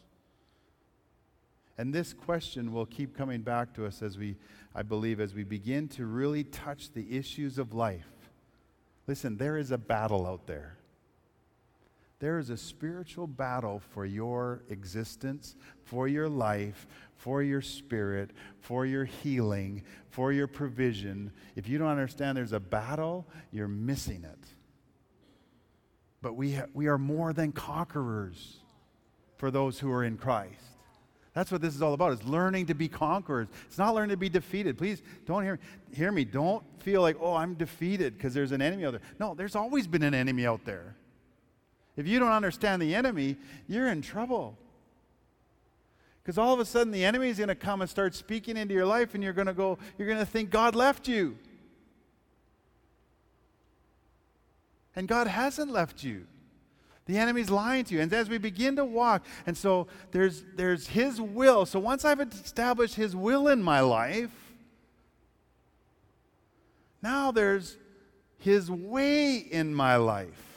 And 1.78 1.93
this 1.93 2.12
question 2.12 2.74
will 2.74 2.88
keep 2.88 3.15
coming 3.15 3.43
back 3.43 3.72
to 3.76 3.86
us 3.86 4.02
as 4.02 4.17
we, 4.17 4.36
I 4.74 4.82
believe, 4.82 5.19
as 5.19 5.36
we 5.36 5.43
begin 5.43 5.88
to 5.89 6.08
really 6.08 6.43
touch 6.43 6.91
the 6.91 7.15
issues 7.15 7.60
of 7.60 7.76
life. 7.76 8.10
Listen, 9.06 9.38
there 9.38 9.58
is 9.58 9.69
a 9.69 9.78
battle 9.78 10.26
out 10.26 10.48
there. 10.48 10.80
There 12.24 12.40
is 12.40 12.50
a 12.50 12.56
spiritual 12.56 13.28
battle 13.28 13.82
for 13.92 14.06
your 14.06 14.64
existence, 14.70 15.58
for 15.84 16.08
your 16.08 16.30
life, 16.30 16.88
for 17.18 17.44
your 17.44 17.62
spirit, 17.62 18.32
for 18.62 18.86
your 18.86 19.04
healing, 19.04 19.84
for 20.10 20.32
your 20.32 20.48
provision. 20.48 21.34
If 21.58 21.68
you 21.68 21.78
don't 21.78 21.90
understand 21.90 22.38
there's 22.38 22.54
a 22.54 22.62
battle, 22.62 23.28
you're 23.52 23.68
missing 23.68 24.24
it. 24.24 24.40
But 26.22 26.38
we, 26.38 26.54
ha- 26.54 26.68
we 26.74 26.88
are 26.88 26.98
more 26.98 27.34
than 27.34 27.52
conquerors 27.52 28.56
for 29.36 29.52
those 29.52 29.78
who 29.78 29.92
are 29.92 30.06
in 30.06 30.16
Christ. 30.16 30.64
That's 31.34 31.52
what 31.52 31.62
this 31.62 31.76
is 31.76 31.82
all 31.82 31.94
about. 31.94 32.14
Is 32.14 32.24
learning 32.24 32.68
to 32.68 32.74
be 32.74 32.88
conquerors. 32.88 33.50
It's 33.68 33.78
not 33.78 33.94
learning 33.96 34.12
to 34.12 34.18
be 34.18 34.30
defeated. 34.30 34.78
Please 34.78 35.02
don't 35.26 35.44
hear, 35.44 35.60
hear 35.92 36.14
me. 36.14 36.24
Don't 36.24 36.64
feel 36.84 37.02
like, 37.02 37.18
oh, 37.20 37.36
I'm 37.36 37.56
defeated 37.56 38.14
because 38.18 38.34
there's 38.34 38.54
an 38.54 38.62
enemy 38.62 38.86
out 38.86 38.92
there. 38.92 39.02
No, 39.20 39.34
there's 39.34 39.58
always 39.58 39.88
been 39.88 40.04
an 40.04 40.14
enemy 40.14 40.46
out 40.46 40.64
there. 40.64 40.96
If 41.95 42.08
you 42.08 42.19
don't 42.19 42.32
understand 42.32 42.82
the 42.82 42.95
enemy, 42.95 43.38
you're 43.67 43.88
in 43.88 44.01
trouble. 44.01 44.58
Because 46.23 46.38
all 46.38 46.53
of 46.53 46.60
a 46.60 46.65
sudden 46.65 46.91
the 46.91 47.03
enemy 47.03 47.29
is 47.29 47.38
going 47.38 47.49
to 47.49 47.56
come 47.56 47.82
and 47.82 47.89
start 47.89 48.15
speaking 48.15 48.58
into 48.58 48.73
your 48.73 48.86
life, 48.86 49.13
and 49.13 49.23
you're 49.23 49.34
going 49.34 49.47
to 49.47 49.53
go, 49.53 49.77
you're 49.97 50.08
going 50.08 50.19
to 50.19 50.25
think 50.25 50.49
God 50.49 50.75
left 50.75 51.08
you. 51.08 51.38
And 54.95 55.08
God 55.08 55.27
hasn't 55.27 55.71
left 55.71 56.03
you. 56.03 56.25
The 57.06 57.17
enemy's 57.17 57.49
lying 57.49 57.84
to 57.86 57.95
you. 57.95 58.01
And 58.01 58.13
as 58.13 58.29
we 58.29 58.38
begin 58.38 58.77
to 58.77 58.86
walk, 58.86 59.25
and 59.45 59.58
so 59.58 59.88
there's, 60.12 60.43
there's 60.56 60.88
His 60.88 61.19
will. 61.19 61.65
So 61.65 61.79
once 61.79 62.06
I've 62.06 62.21
established 62.21 62.95
His 62.95 63.15
will 63.15 63.49
in 63.49 63.62
my 63.62 63.82
life, 63.82 64.32
now 67.01 67.32
there's 67.32 67.75
His 68.38 68.71
way 68.71 69.36
in 69.36 69.75
my 69.75 69.97
life. 69.97 70.53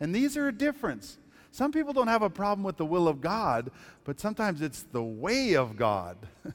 And 0.00 0.14
these 0.14 0.36
are 0.36 0.48
a 0.48 0.52
difference. 0.52 1.18
Some 1.50 1.70
people 1.70 1.92
don't 1.92 2.08
have 2.08 2.22
a 2.22 2.30
problem 2.30 2.64
with 2.64 2.76
the 2.76 2.84
will 2.84 3.06
of 3.06 3.20
God, 3.20 3.70
but 4.04 4.18
sometimes 4.18 4.60
it's 4.60 4.82
the 4.82 5.02
way 5.02 5.54
of 5.54 5.76
God 5.76 6.16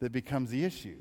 that 0.00 0.12
becomes 0.12 0.50
the 0.50 0.64
issue. 0.64 0.98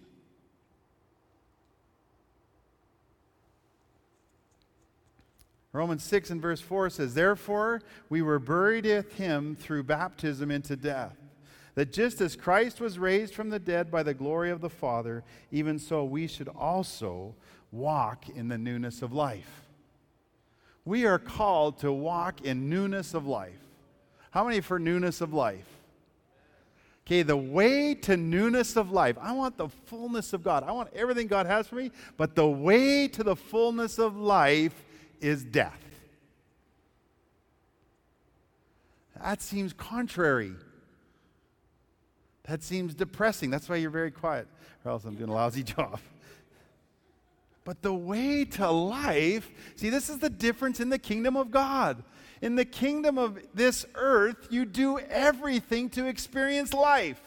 Romans 5.71 6.03
6 6.03 6.31
and 6.31 6.41
verse 6.41 6.61
4 6.61 6.89
says, 6.89 7.13
Therefore, 7.13 7.81
we 8.09 8.21
were 8.21 8.39
buried 8.39 8.85
with 8.85 9.13
him 9.13 9.55
through 9.55 9.83
baptism 9.83 10.49
into 10.49 10.75
death, 10.75 11.15
that 11.75 11.93
just 11.93 12.21
as 12.21 12.35
Christ 12.35 12.81
was 12.81 12.97
raised 12.97 13.35
from 13.35 13.49
the 13.49 13.59
dead 13.59 13.91
by 13.91 14.01
the 14.01 14.15
glory 14.15 14.49
of 14.49 14.61
the 14.61 14.69
Father, 14.69 15.23
even 15.51 15.77
so 15.77 16.03
we 16.03 16.27
should 16.27 16.47
also 16.47 17.35
walk 17.71 18.29
in 18.29 18.47
the 18.47 18.57
newness 18.57 19.01
of 19.01 19.13
life. 19.13 19.68
We 20.85 21.05
are 21.05 21.19
called 21.19 21.79
to 21.79 21.91
walk 21.91 22.41
in 22.41 22.69
newness 22.69 23.13
of 23.13 23.27
life. 23.27 23.59
How 24.31 24.45
many 24.45 24.61
for 24.61 24.79
newness 24.79 25.21
of 25.21 25.33
life? 25.33 25.67
Okay, 27.05 27.23
the 27.23 27.35
way 27.37 27.95
to 27.95 28.15
newness 28.15 28.75
of 28.75 28.91
life. 28.91 29.17
I 29.19 29.31
want 29.31 29.57
the 29.57 29.67
fullness 29.67 30.33
of 30.33 30.43
God. 30.43 30.63
I 30.63 30.71
want 30.71 30.89
everything 30.93 31.25
God 31.25 31.47
has 31.47 31.67
for 31.67 31.75
me, 31.75 31.91
but 32.17 32.35
the 32.35 32.47
way 32.47 33.07
to 33.07 33.23
the 33.23 33.35
fullness 33.35 33.97
of 33.97 34.15
life 34.15 34.85
is 35.19 35.43
death. 35.43 35.83
That 39.19 39.41
seems 39.41 39.73
contrary. 39.73 40.53
That 42.43 42.63
seems 42.63 42.93
depressing. 42.93 43.49
That's 43.49 43.67
why 43.67 43.77
you're 43.77 43.89
very 43.89 44.11
quiet, 44.11 44.47
or 44.85 44.91
else 44.91 45.03
I'm 45.03 45.15
doing 45.15 45.29
a 45.29 45.33
lousy 45.33 45.63
job. 45.75 45.99
But 47.69 47.83
the 47.83 47.93
way 47.93 48.45
to 48.45 48.71
life, 48.71 49.47
see, 49.75 49.91
this 49.91 50.09
is 50.09 50.17
the 50.17 50.29
difference 50.31 50.79
in 50.79 50.89
the 50.89 50.97
kingdom 50.97 51.37
of 51.37 51.51
God. 51.51 52.03
In 52.41 52.55
the 52.55 52.65
kingdom 52.65 53.19
of 53.19 53.37
this 53.53 53.85
earth, 53.93 54.47
you 54.49 54.65
do 54.65 54.97
everything 54.97 55.91
to 55.91 56.07
experience 56.07 56.73
life. 56.73 57.21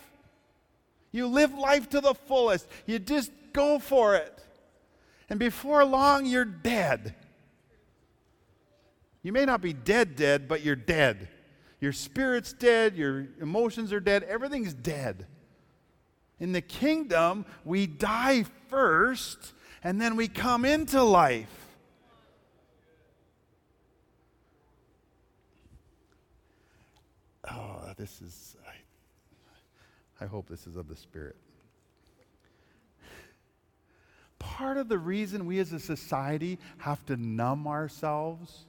You 1.12 1.28
live 1.28 1.54
life 1.54 1.88
to 1.90 2.00
the 2.00 2.14
fullest. 2.14 2.66
You 2.86 2.98
just 2.98 3.30
go 3.52 3.78
for 3.78 4.16
it. 4.16 4.36
And 5.30 5.38
before 5.38 5.84
long, 5.84 6.26
you're 6.26 6.44
dead. 6.44 7.14
You 9.22 9.32
may 9.32 9.44
not 9.44 9.60
be 9.60 9.72
dead, 9.72 10.16
dead, 10.16 10.48
but 10.48 10.64
you're 10.64 10.74
dead. 10.74 11.28
Your 11.80 11.92
spirit's 11.92 12.52
dead, 12.52 12.96
your 12.96 13.28
emotions 13.40 13.92
are 13.92 14.00
dead, 14.00 14.24
everything's 14.24 14.74
dead. 14.74 15.28
In 16.40 16.50
the 16.50 16.60
kingdom, 16.60 17.46
we 17.64 17.86
die 17.86 18.44
first 18.66 19.52
and 19.84 20.00
then 20.00 20.16
we 20.16 20.28
come 20.28 20.64
into 20.64 21.02
life. 21.02 21.48
Oh, 27.50 27.92
this 27.96 28.22
is, 28.22 28.56
I, 30.20 30.24
I 30.24 30.28
hope 30.28 30.48
this 30.48 30.66
is 30.66 30.76
of 30.76 30.88
the 30.88 30.96
Spirit. 30.96 31.36
Part 34.38 34.76
of 34.76 34.88
the 34.88 34.98
reason 34.98 35.46
we 35.46 35.58
as 35.58 35.72
a 35.72 35.80
society 35.80 36.58
have 36.78 37.04
to 37.06 37.16
numb 37.16 37.66
ourselves 37.66 38.64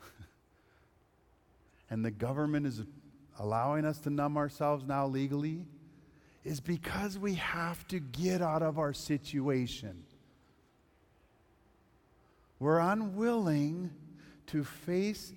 and 1.90 2.04
the 2.04 2.10
government 2.10 2.66
is 2.66 2.82
allowing 3.38 3.84
us 3.84 3.98
to 4.00 4.10
numb 4.10 4.36
ourselves 4.36 4.84
now 4.86 5.06
legally 5.06 5.66
is 6.44 6.60
because 6.60 7.18
we 7.18 7.34
have 7.34 7.86
to 7.88 8.00
get 8.00 8.42
out 8.42 8.62
of 8.62 8.78
our 8.78 8.92
situation. 8.92 10.04
We're 12.58 12.78
unwilling 12.78 13.90
to 14.48 14.64
face, 14.64 15.32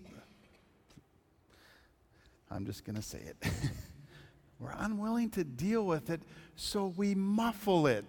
I'm 2.51 2.65
just 2.65 2.85
going 2.85 2.95
to 2.95 3.01
say 3.01 3.19
it. 3.19 3.51
We're 4.59 4.75
unwilling 4.77 5.29
to 5.31 5.43
deal 5.43 5.85
with 5.85 6.09
it, 6.09 6.21
so 6.55 6.93
we 6.95 7.13
muffle 7.13 7.87
it. 7.87 8.05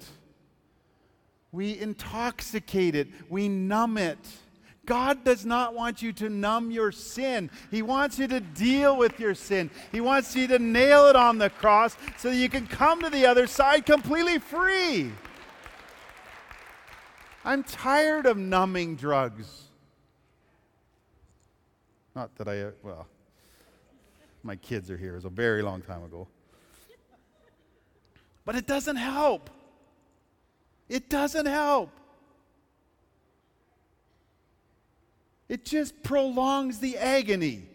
We 1.51 1.79
intoxicate 1.79 2.95
it. 2.95 3.09
We 3.29 3.49
numb 3.49 3.99
it. 3.99 4.19
God 4.87 5.25
does 5.25 5.45
not 5.45 5.75
want 5.75 6.01
you 6.01 6.13
to 6.15 6.31
numb 6.31 6.71
your 6.71 6.93
sin. 6.93 7.51
He 7.71 7.83
wants 7.83 8.19
you 8.19 8.29
to 8.29 8.41
deal 8.41 8.97
with 8.97 9.21
your 9.21 9.35
sin. 9.35 9.71
He 9.93 10.01
wants 10.01 10.35
you 10.35 10.47
to 10.47 10.59
nail 10.59 11.09
it 11.09 11.17
on 11.17 11.39
the 11.39 11.51
cross 11.51 11.97
so 12.17 12.31
that 12.31 12.37
you 12.37 12.49
can 12.49 12.67
come 12.67 13.03
to 13.03 13.11
the 13.11 13.27
other 13.27 13.47
side 13.47 13.85
completely 13.85 14.39
free. 14.39 15.13
I'm 17.45 17.63
tired 17.63 18.27
of 18.27 18.37
numbing 18.37 18.97
drugs. 18.97 19.65
Not 22.15 22.35
that 22.37 22.49
I, 22.49 22.71
well, 22.83 23.07
my 24.43 24.57
kids 24.57 24.91
are 24.91 24.97
here. 24.97 25.13
It 25.13 25.17
was 25.17 25.25
a 25.27 25.31
very 25.31 25.63
long 25.63 25.83
time 25.83 26.03
ago. 26.03 26.27
But 28.45 28.55
it 28.55 28.67
doesn't 28.67 28.97
help. 28.97 29.51
It 30.89 31.11
doesn't 31.11 31.47
help. 31.47 31.91
It 35.49 35.65
just 35.65 36.03
prolongs 36.03 36.79
the 36.79 36.99
agony. 36.99 37.69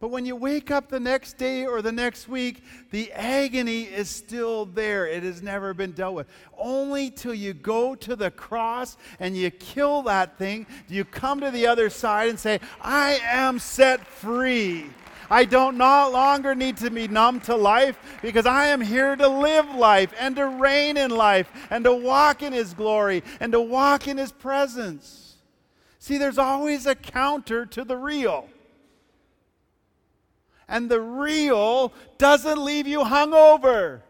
But 0.00 0.08
when 0.08 0.24
you 0.24 0.34
wake 0.34 0.70
up 0.70 0.88
the 0.88 0.98
next 0.98 1.36
day 1.36 1.66
or 1.66 1.82
the 1.82 1.92
next 1.92 2.26
week, 2.26 2.64
the 2.90 3.12
agony 3.12 3.82
is 3.82 4.08
still 4.08 4.64
there. 4.64 5.06
It 5.06 5.22
has 5.22 5.42
never 5.42 5.74
been 5.74 5.92
dealt 5.92 6.14
with. 6.14 6.26
Only 6.56 7.10
till 7.10 7.34
you 7.34 7.52
go 7.52 7.94
to 7.96 8.16
the 8.16 8.30
cross 8.30 8.96
and 9.18 9.36
you 9.36 9.50
kill 9.50 10.00
that 10.02 10.38
thing 10.38 10.66
do 10.88 10.94
you 10.94 11.04
come 11.04 11.40
to 11.40 11.50
the 11.50 11.66
other 11.66 11.90
side 11.90 12.30
and 12.30 12.40
say, 12.40 12.60
I 12.80 13.20
am 13.24 13.58
set 13.58 14.06
free. 14.06 14.86
I 15.30 15.44
don't 15.44 15.78
no 15.78 16.10
longer 16.10 16.56
need 16.56 16.76
to 16.78 16.90
be 16.90 17.06
numb 17.06 17.40
to 17.42 17.54
life 17.54 17.96
because 18.20 18.46
I 18.46 18.66
am 18.66 18.80
here 18.80 19.14
to 19.14 19.28
live 19.28 19.72
life 19.76 20.12
and 20.18 20.34
to 20.34 20.46
reign 20.46 20.96
in 20.96 21.12
life 21.12 21.48
and 21.70 21.84
to 21.84 21.92
walk 21.92 22.42
in 22.42 22.52
His 22.52 22.74
glory 22.74 23.22
and 23.38 23.52
to 23.52 23.60
walk 23.60 24.08
in 24.08 24.18
His 24.18 24.32
presence. 24.32 25.36
See, 26.00 26.18
there's 26.18 26.38
always 26.38 26.84
a 26.86 26.96
counter 26.96 27.64
to 27.66 27.84
the 27.84 27.96
real. 27.96 28.48
And 30.66 30.90
the 30.90 31.00
real 31.00 31.92
doesn't 32.18 32.64
leave 32.64 32.88
you 32.88 33.00
hungover. 33.00 34.00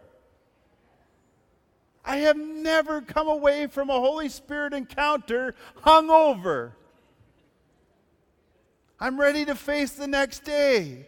I 2.03 2.17
have 2.19 2.39
never 2.39 3.03
come 3.03 3.29
away 3.29 3.67
from 3.67 3.91
a 3.91 4.01
Holy 4.01 4.31
Spirit 4.31 4.73
encounter 4.73 5.55
hungover. 5.85 6.73
I'm 8.99 9.21
ready 9.21 9.45
to 9.45 9.55
face 9.55 9.93
the 9.93 10.07
next 10.07 10.45
day. 10.45 11.07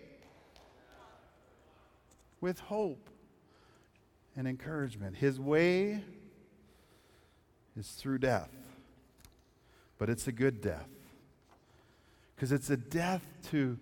With 2.43 2.61
hope 2.61 3.09
and 4.37 4.47
encouragement. 4.47 5.17
His 5.17 5.41
way 5.41 6.03
is 7.79 7.89
through 7.93 8.19
death, 8.19 8.51
but 9.97 10.11
it's 10.11 10.27
a 10.27 10.33
good 10.33 10.61
death. 10.61 10.89
Because 12.35 12.53
it's 12.53 12.69
a 12.69 12.77
death 12.77 13.25
to 13.51 13.79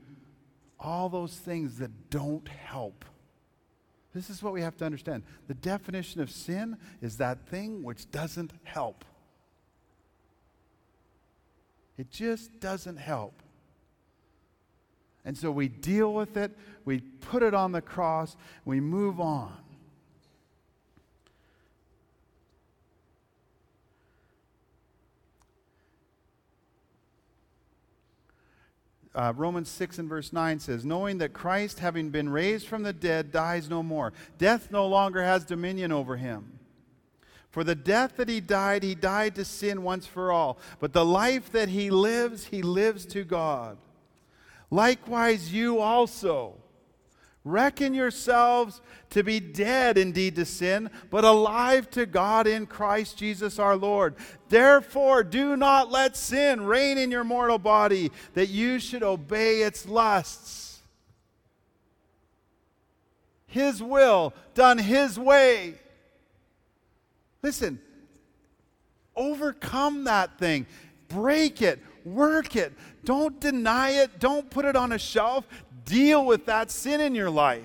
all 0.79 1.09
those 1.09 1.35
things 1.35 1.79
that 1.79 2.11
don't 2.11 2.47
help. 2.47 3.05
This 4.15 4.29
is 4.29 4.43
what 4.43 4.53
we 4.53 4.61
have 4.61 4.77
to 4.79 4.85
understand. 4.85 5.23
The 5.49 5.55
definition 5.55 6.21
of 6.21 6.31
sin 6.31 6.77
is 7.01 7.17
that 7.17 7.49
thing 7.49 7.83
which 7.83 8.11
doesn't 8.11 8.53
help. 8.65 9.05
It 11.97 12.11
just 12.11 12.61
doesn't 12.61 12.97
help. 12.97 13.35
And 15.25 15.37
so 15.37 15.51
we 15.51 15.69
deal 15.69 16.15
with 16.15 16.37
it, 16.37 16.57
we 16.85 17.01
put 17.01 17.43
it 17.43 17.55
on 17.55 17.73
the 17.73 17.83
cross, 17.83 18.37
we 18.65 18.81
move 18.81 19.21
on. 19.21 19.53
Uh, 29.13 29.33
Romans 29.37 29.69
6 29.69 29.99
and 29.99 30.09
verse 30.09 30.33
9 30.33 30.61
says, 30.61 30.85
Knowing 30.85 31.19
that 31.19 31.33
Christ, 31.33 31.81
having 31.81 32.11
been 32.11 32.29
raised 32.29 32.67
from 32.67 32.85
the 32.85 32.93
dead, 32.93 33.33
dies 33.33 33.69
no 33.69 33.83
more. 33.83 34.13
Death 34.39 34.71
no 34.71 34.87
longer 34.87 35.23
has 35.23 35.45
dominion 35.45 35.91
over 35.91 36.17
him. 36.17 36.61
For 37.51 37.65
the 37.65 37.75
death 37.75 38.17
that 38.17 38.29
he 38.29 38.41
died, 38.41 38.85
he 38.85 38.95
died 38.95 39.35
to 39.35 39.45
sin 39.45 39.83
once 39.83 40.07
for 40.07 40.31
all. 40.31 40.59
But 40.79 40.93
the 40.93 41.05
life 41.05 41.51
that 41.51 41.69
he 41.69 41.91
lives, 41.91 42.45
he 42.47 42.63
lives 42.63 43.05
to 43.07 43.25
God. 43.25 43.77
Likewise, 44.71 45.53
you 45.53 45.81
also 45.81 46.61
Reckon 47.45 47.95
yourselves 47.95 48.83
to 49.11 49.23
be 49.23 49.41
dead 49.41 49.97
indeed 49.97 50.37
to 50.37 50.45
sin, 50.45 50.91
but 51.09 51.25
alive 51.25 51.89
to 51.91 52.05
God 52.05 52.47
in 52.47 52.67
Christ 52.67 53.17
Jesus 53.17 53.59
our 53.59 53.77
Lord. 53.77 54.15
Therefore, 54.51 55.25
do 55.25 55.57
not 55.57 55.91
let 55.91 56.17
sin 56.17 56.61
reign 56.61 56.99
in 56.99 57.11
your 57.11 57.25
mortal 57.25 57.59
body, 57.59 58.13
that 58.35 58.49
you 58.49 58.79
should 58.79 59.03
obey 59.03 59.63
its 59.63 59.89
lusts. 59.89 60.81
His 63.47 63.83
will 63.83 64.35
done 64.55 64.77
His 64.77 65.19
way. 65.19 65.77
Listen, 67.43 67.81
overcome 69.17 70.05
that 70.05 70.39
thing, 70.39 70.67
break 71.09 71.63
it, 71.63 71.81
work 72.05 72.57
it. 72.57 72.73
Don't 73.05 73.41
deny 73.41 73.91
it. 73.91 74.19
Don't 74.19 74.51
put 74.51 74.65
it 74.65 74.77
on 74.77 74.93
a 74.93 74.99
shelf 74.99 75.47
deal 75.91 76.25
with 76.25 76.47
that 76.47 76.71
sin 76.71 77.01
in 77.01 77.15
your 77.15 77.31
life. 77.31 77.65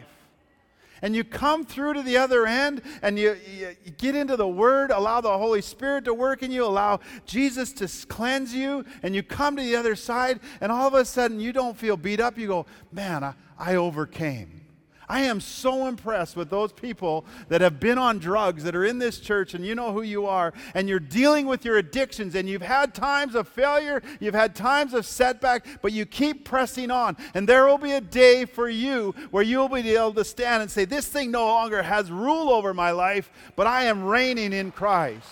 And 1.01 1.15
you 1.15 1.23
come 1.23 1.65
through 1.65 1.93
to 1.93 2.01
the 2.01 2.17
other 2.17 2.47
end 2.47 2.81
and 3.03 3.19
you, 3.19 3.37
you, 3.55 3.75
get 3.97 4.15
into 4.15 4.35
the 4.35 4.47
Word, 4.47 4.89
allow 4.89 5.21
the 5.21 5.37
Holy 5.37 5.61
Spirit 5.61 6.05
to 6.05 6.13
work 6.13 6.41
in 6.41 6.51
you, 6.51 6.65
allow 6.65 6.99
Jesus 7.25 7.71
to 7.73 8.07
cleanse 8.07 8.55
you, 8.55 8.83
and 9.03 9.13
you 9.13 9.21
come 9.21 9.55
to 9.55 9.61
the 9.61 9.75
other 9.75 9.95
side, 9.95 10.39
and 10.61 10.71
all 10.71 10.87
of 10.87 10.95
a 10.95 11.05
sudden 11.05 11.39
you 11.39 11.53
don't 11.53 11.77
feel 11.77 11.95
beat 11.97 12.19
up. 12.19 12.37
You 12.37 12.47
go, 12.47 12.65
Man, 12.91 13.23
I, 13.23 13.33
I 13.59 13.75
overcame. 13.75 14.64
I 15.07 15.21
am 15.21 15.39
so 15.39 15.87
impressed 15.87 16.35
with 16.35 16.49
those 16.49 16.71
people 16.71 17.25
that 17.49 17.61
have 17.61 17.79
been 17.79 17.97
on 17.97 18.19
drugs 18.19 18.63
that 18.63 18.75
are 18.75 18.85
in 18.85 18.99
this 18.99 19.19
church 19.19 19.53
and 19.53 19.65
you 19.65 19.75
know 19.75 19.91
who 19.91 20.01
you 20.01 20.25
are 20.25 20.53
and 20.73 20.89
you're 20.89 20.99
dealing 20.99 21.45
with 21.45 21.63
your 21.65 21.77
addictions 21.77 22.35
and 22.35 22.49
you've 22.49 22.61
had 22.61 22.93
times 22.93 23.35
of 23.35 23.47
failure, 23.47 24.01
you've 24.19 24.35
had 24.35 24.55
times 24.55 24.93
of 24.93 25.05
setback, 25.05 25.65
but 25.81 25.91
you 25.91 26.05
keep 26.05 26.45
pressing 26.45 26.91
on. 26.91 27.17
And 27.33 27.47
there 27.47 27.65
will 27.65 27.77
be 27.77 27.91
a 27.91 28.01
day 28.01 28.45
for 28.45 28.69
you 28.69 29.13
where 29.31 29.43
you'll 29.43 29.69
be 29.69 29.95
able 29.95 30.13
to 30.13 30.25
stand 30.25 30.61
and 30.61 30.71
say, 30.71 30.85
This 30.85 31.07
thing 31.07 31.31
no 31.31 31.45
longer 31.45 31.83
has 31.83 32.11
rule 32.11 32.49
over 32.49 32.73
my 32.73 32.91
life, 32.91 33.31
but 33.55 33.67
I 33.67 33.83
am 33.83 34.03
reigning 34.03 34.53
in 34.53 34.71
Christ. 34.71 35.27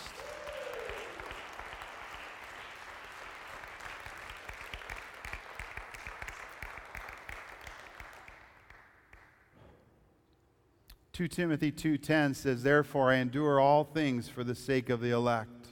2 11.14 11.28
Timothy 11.28 11.72
2:10 11.72 12.34
says, 12.34 12.64
"Therefore 12.64 13.12
I 13.12 13.18
endure 13.18 13.60
all 13.60 13.84
things 13.84 14.28
for 14.28 14.44
the 14.44 14.56
sake 14.56 14.90
of 14.90 15.00
the 15.00 15.12
elect, 15.12 15.68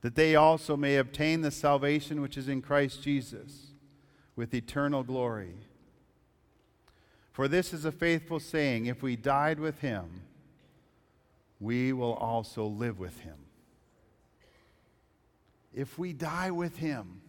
that 0.00 0.14
they 0.14 0.34
also 0.34 0.76
may 0.76 0.96
obtain 0.96 1.42
the 1.42 1.50
salvation 1.50 2.20
which 2.22 2.38
is 2.38 2.48
in 2.48 2.62
Christ 2.62 3.02
Jesus 3.02 3.74
with 4.34 4.54
eternal 4.54 5.04
glory." 5.04 5.66
For 7.36 7.48
this 7.48 7.74
is 7.74 7.84
a 7.84 7.92
faithful 7.92 8.40
saying, 8.40 8.86
if 8.86 9.02
we 9.02 9.14
died 9.14 9.60
with 9.60 9.80
him, 9.80 10.22
we 11.60 11.92
will 11.92 12.14
also 12.14 12.64
live 12.64 12.98
with 12.98 13.20
him. 13.20 13.36
If 15.74 15.98
we 15.98 16.14
die 16.14 16.50
with 16.50 16.78
him, 16.78 17.20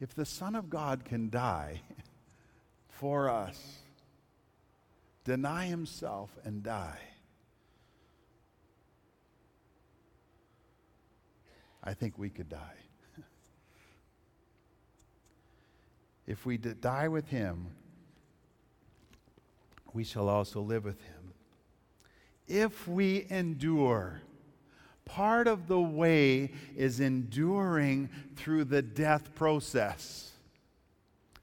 if 0.00 0.12
the 0.12 0.26
Son 0.26 0.56
of 0.56 0.68
God 0.68 1.04
can 1.04 1.30
die 1.30 1.82
for 2.88 3.28
us, 3.28 3.79
deny 5.24 5.66
himself 5.66 6.30
and 6.44 6.62
die. 6.62 6.98
I 11.82 11.94
think 11.94 12.18
we 12.18 12.28
could 12.28 12.48
die. 12.48 12.76
if 16.26 16.44
we 16.44 16.58
die 16.58 17.08
with 17.08 17.28
him, 17.28 17.68
we 19.92 20.04
shall 20.04 20.28
also 20.28 20.60
live 20.60 20.84
with 20.84 21.00
him. 21.02 21.32
If 22.46 22.86
we 22.86 23.26
endure, 23.30 24.22
part 25.04 25.46
of 25.46 25.68
the 25.68 25.80
way 25.80 26.52
is 26.76 27.00
enduring 27.00 28.10
through 28.36 28.64
the 28.64 28.82
death 28.82 29.34
process. 29.34 30.29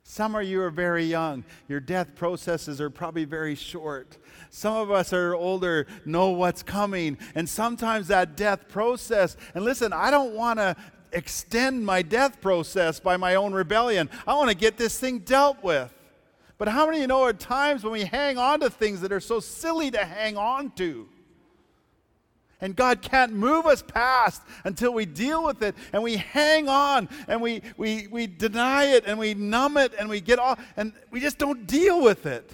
Some 0.10 0.36
of 0.36 0.44
you 0.46 0.62
are 0.62 0.70
very 0.70 1.04
young. 1.04 1.44
Your 1.68 1.82
death 1.82 2.16
processes 2.16 2.80
are 2.80 2.90
probably 2.90 3.26
very 3.26 3.56
short. 3.56 4.18
Some 4.50 4.74
of 4.74 4.90
us 4.90 5.12
are 5.12 5.36
older, 5.36 5.86
know 6.06 6.30
what's 6.30 6.64
coming. 6.64 7.18
And 7.36 7.48
sometimes 7.48 8.08
that 8.08 8.38
death 8.38 8.70
process, 8.70 9.36
and 9.54 9.66
listen, 9.66 9.92
I 9.92 10.10
don't 10.10 10.34
want 10.34 10.60
to 10.60 10.78
extend 11.12 11.86
my 11.86 12.04
death 12.04 12.40
process 12.40 13.02
by 13.02 13.18
my 13.18 13.36
own 13.36 13.52
rebellion. 13.52 14.10
I 14.26 14.34
want 14.36 14.50
to 14.50 14.56
get 14.56 14.78
this 14.78 14.98
thing 14.98 15.20
dealt 15.20 15.62
with. 15.62 15.94
But 16.58 16.70
how 16.70 16.86
many 16.86 17.00
of 17.00 17.02
you 17.02 17.08
know 17.08 17.28
at 17.28 17.38
times 17.38 17.84
when 17.84 17.92
we 17.92 18.06
hang 18.06 18.38
on 18.38 18.62
to 18.62 18.70
things 18.70 19.02
that 19.02 19.12
are 19.12 19.20
so 19.20 19.42
silly 19.42 19.92
to 19.92 20.06
hang 20.06 20.38
on 20.38 20.72
to? 20.78 21.10
And 22.60 22.76
God 22.76 23.02
can't 23.02 23.34
move 23.34 23.68
us 23.68 23.84
past 23.84 24.42
until 24.64 24.92
we 24.92 25.06
deal 25.06 25.44
with 25.46 25.62
it 25.62 25.76
and 25.94 26.02
we 26.02 26.18
hang 26.18 26.68
on 26.68 27.08
and 27.28 27.40
we, 27.40 27.62
we, 27.78 28.08
we 28.08 28.26
deny 28.26 28.86
it 28.86 29.06
and 29.06 29.20
we 29.20 29.36
numb 29.36 29.78
it 29.78 29.94
and 30.00 30.10
we 30.10 30.22
get 30.22 30.40
off 30.40 30.60
and 30.76 30.94
we 31.12 31.20
just 31.20 31.38
don't 31.38 31.68
deal 31.68 32.02
with 32.02 32.26
it. 32.26 32.52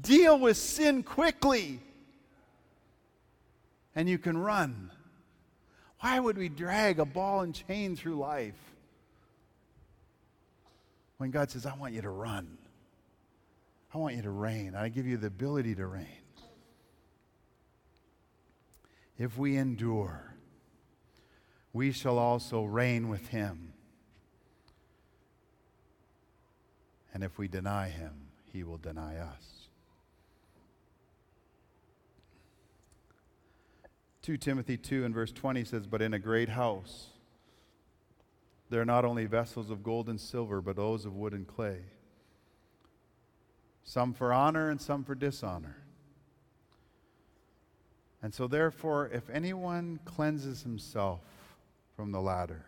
Deal 0.00 0.38
with 0.38 0.56
sin 0.56 1.04
quickly 1.04 1.80
and 3.94 4.08
you 4.08 4.18
can 4.18 4.36
run. 4.36 4.90
Why 6.00 6.18
would 6.18 6.36
we 6.38 6.48
drag 6.48 6.98
a 6.98 7.04
ball 7.04 7.42
and 7.42 7.54
chain 7.54 7.94
through 7.94 8.16
life 8.16 8.54
when 11.18 11.30
God 11.30 11.50
says, 11.50 11.66
I 11.66 11.74
want 11.76 11.94
you 11.94 12.02
to 12.02 12.10
run? 12.10 12.58
I 13.94 13.98
want 13.98 14.16
you 14.16 14.22
to 14.22 14.30
reign. 14.30 14.74
I 14.74 14.88
give 14.88 15.06
you 15.06 15.16
the 15.16 15.28
ability 15.28 15.76
to 15.76 15.86
reign 15.86 16.06
if 19.18 19.36
we 19.36 19.56
endure, 19.56 20.34
we 21.72 21.92
shall 21.92 22.18
also 22.18 22.64
reign 22.64 23.08
with 23.08 23.28
him. 23.28 23.72
And 27.12 27.24
if 27.24 27.36
we 27.36 27.48
deny 27.48 27.88
him, 27.88 28.28
he 28.52 28.62
will 28.62 28.78
deny 28.78 29.16
us. 29.16 29.68
2 34.22 34.36
Timothy 34.36 34.76
2 34.76 35.04
and 35.04 35.14
verse 35.14 35.32
20 35.32 35.64
says, 35.64 35.86
But 35.86 36.02
in 36.02 36.14
a 36.14 36.18
great 36.18 36.50
house 36.50 37.08
there 38.70 38.80
are 38.80 38.84
not 38.84 39.04
only 39.04 39.24
vessels 39.24 39.70
of 39.70 39.82
gold 39.82 40.08
and 40.08 40.20
silver, 40.20 40.60
but 40.60 40.76
those 40.76 41.06
of 41.06 41.16
wood 41.16 41.32
and 41.32 41.46
clay, 41.46 41.80
some 43.82 44.12
for 44.12 44.32
honor 44.32 44.68
and 44.68 44.80
some 44.80 45.02
for 45.02 45.14
dishonor. 45.14 45.76
And 48.22 48.34
so, 48.34 48.48
therefore, 48.48 49.08
if 49.12 49.30
anyone 49.30 50.00
cleanses 50.04 50.62
himself 50.62 51.20
from 51.94 52.10
the 52.10 52.20
latter, 52.20 52.66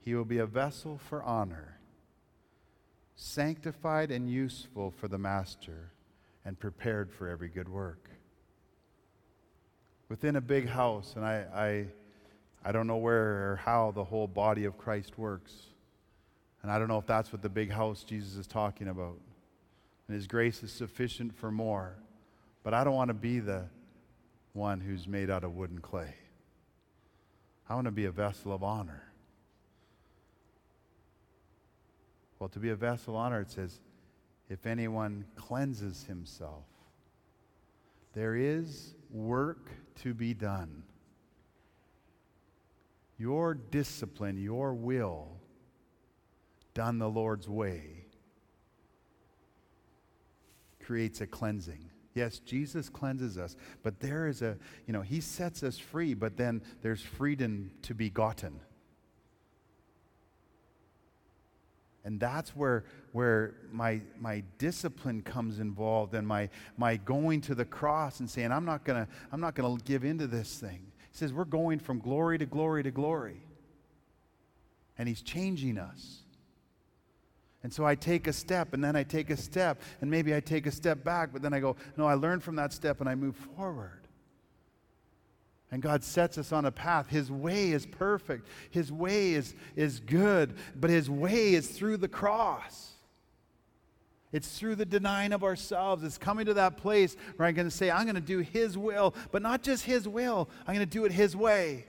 he 0.00 0.14
will 0.14 0.24
be 0.24 0.38
a 0.38 0.46
vessel 0.46 0.98
for 0.98 1.22
honor, 1.22 1.78
sanctified 3.16 4.10
and 4.10 4.30
useful 4.30 4.90
for 4.90 5.08
the 5.08 5.18
master, 5.18 5.90
and 6.44 6.58
prepared 6.58 7.10
for 7.10 7.28
every 7.28 7.48
good 7.48 7.68
work. 7.68 8.10
Within 10.08 10.36
a 10.36 10.40
big 10.40 10.68
house, 10.68 11.14
and 11.16 11.24
I, 11.24 11.44
I, 11.54 11.86
I 12.68 12.72
don't 12.72 12.86
know 12.86 12.98
where 12.98 13.52
or 13.52 13.60
how 13.64 13.90
the 13.90 14.04
whole 14.04 14.28
body 14.28 14.64
of 14.64 14.78
Christ 14.78 15.18
works. 15.18 15.52
And 16.62 16.70
I 16.70 16.78
don't 16.78 16.88
know 16.88 16.98
if 16.98 17.06
that's 17.06 17.32
what 17.32 17.42
the 17.42 17.48
big 17.48 17.70
house 17.70 18.04
Jesus 18.04 18.36
is 18.36 18.46
talking 18.46 18.88
about. 18.88 19.18
And 20.06 20.14
his 20.14 20.26
grace 20.26 20.62
is 20.62 20.70
sufficient 20.70 21.36
for 21.36 21.50
more. 21.50 21.96
But 22.66 22.74
I 22.74 22.82
don't 22.82 22.94
want 22.94 23.10
to 23.10 23.14
be 23.14 23.38
the 23.38 23.62
one 24.52 24.80
who's 24.80 25.06
made 25.06 25.30
out 25.30 25.44
of 25.44 25.54
wood 25.54 25.70
and 25.70 25.80
clay. 25.80 26.12
I 27.68 27.76
want 27.76 27.84
to 27.84 27.92
be 27.92 28.06
a 28.06 28.10
vessel 28.10 28.52
of 28.52 28.64
honor. 28.64 29.04
Well, 32.40 32.48
to 32.48 32.58
be 32.58 32.70
a 32.70 32.74
vessel 32.74 33.14
of 33.14 33.20
honor, 33.20 33.42
it 33.42 33.52
says, 33.52 33.78
if 34.50 34.66
anyone 34.66 35.26
cleanses 35.36 36.06
himself, 36.08 36.64
there 38.14 38.34
is 38.34 38.96
work 39.12 39.70
to 40.02 40.12
be 40.12 40.34
done. 40.34 40.82
Your 43.16 43.54
discipline, 43.54 44.38
your 44.38 44.74
will, 44.74 45.28
done 46.74 46.98
the 46.98 47.08
Lord's 47.08 47.48
way, 47.48 48.06
creates 50.84 51.20
a 51.20 51.28
cleansing. 51.28 51.90
Yes, 52.16 52.38
Jesus 52.38 52.88
cleanses 52.88 53.36
us, 53.36 53.56
but 53.82 54.00
there 54.00 54.26
is 54.26 54.40
a, 54.40 54.56
you 54.86 54.94
know, 54.94 55.02
he 55.02 55.20
sets 55.20 55.62
us 55.62 55.76
free, 55.76 56.14
but 56.14 56.38
then 56.38 56.62
there's 56.80 57.02
freedom 57.02 57.70
to 57.82 57.94
be 57.94 58.08
gotten. 58.08 58.58
And 62.06 62.18
that's 62.18 62.56
where, 62.56 62.86
where 63.12 63.56
my, 63.70 64.00
my 64.18 64.42
discipline 64.56 65.20
comes 65.20 65.58
involved 65.58 66.14
and 66.14 66.26
my, 66.26 66.48
my 66.78 66.96
going 66.96 67.42
to 67.42 67.54
the 67.54 67.66
cross 67.66 68.20
and 68.20 68.30
saying, 68.30 68.50
I'm 68.50 68.64
not 68.64 68.84
going 68.84 69.06
to 69.30 69.78
give 69.84 70.02
into 70.02 70.26
this 70.26 70.58
thing. 70.58 70.86
He 71.10 71.18
says, 71.18 71.34
we're 71.34 71.44
going 71.44 71.80
from 71.80 71.98
glory 71.98 72.38
to 72.38 72.46
glory 72.46 72.82
to 72.82 72.90
glory. 72.90 73.42
And 74.96 75.06
he's 75.06 75.20
changing 75.20 75.76
us. 75.76 76.22
And 77.62 77.72
so 77.72 77.84
I 77.84 77.94
take 77.94 78.26
a 78.26 78.32
step 78.32 78.74
and 78.74 78.84
then 78.84 78.94
I 78.94 79.02
take 79.02 79.30
a 79.30 79.36
step 79.36 79.80
and 80.00 80.10
maybe 80.10 80.34
I 80.34 80.40
take 80.40 80.66
a 80.66 80.70
step 80.70 81.02
back, 81.02 81.30
but 81.32 81.42
then 81.42 81.52
I 81.52 81.60
go, 81.60 81.76
no, 81.96 82.06
I 82.06 82.14
learn 82.14 82.40
from 82.40 82.56
that 82.56 82.72
step 82.72 83.00
and 83.00 83.08
I 83.08 83.14
move 83.14 83.36
forward. 83.56 84.06
And 85.70 85.82
God 85.82 86.04
sets 86.04 86.38
us 86.38 86.52
on 86.52 86.64
a 86.64 86.70
path. 86.70 87.08
His 87.08 87.30
way 87.30 87.72
is 87.72 87.86
perfect, 87.86 88.46
His 88.70 88.92
way 88.92 89.32
is, 89.32 89.54
is 89.74 90.00
good, 90.00 90.54
but 90.76 90.90
His 90.90 91.10
way 91.10 91.54
is 91.54 91.68
through 91.68 91.96
the 91.96 92.08
cross. 92.08 92.92
It's 94.32 94.58
through 94.58 94.74
the 94.74 94.84
denying 94.84 95.32
of 95.32 95.42
ourselves. 95.42 96.02
It's 96.02 96.18
coming 96.18 96.46
to 96.46 96.54
that 96.54 96.76
place 96.76 97.16
where 97.36 97.48
I'm 97.48 97.54
going 97.54 97.68
to 97.68 97.74
say, 97.74 97.90
I'm 97.90 98.04
going 98.04 98.16
to 98.16 98.20
do 98.20 98.40
His 98.40 98.76
will, 98.76 99.14
but 99.32 99.42
not 99.42 99.62
just 99.62 99.84
His 99.84 100.06
will, 100.06 100.48
I'm 100.66 100.74
going 100.74 100.86
to 100.86 100.92
do 100.92 101.04
it 101.04 101.12
His 101.12 101.34
way. 101.34 101.86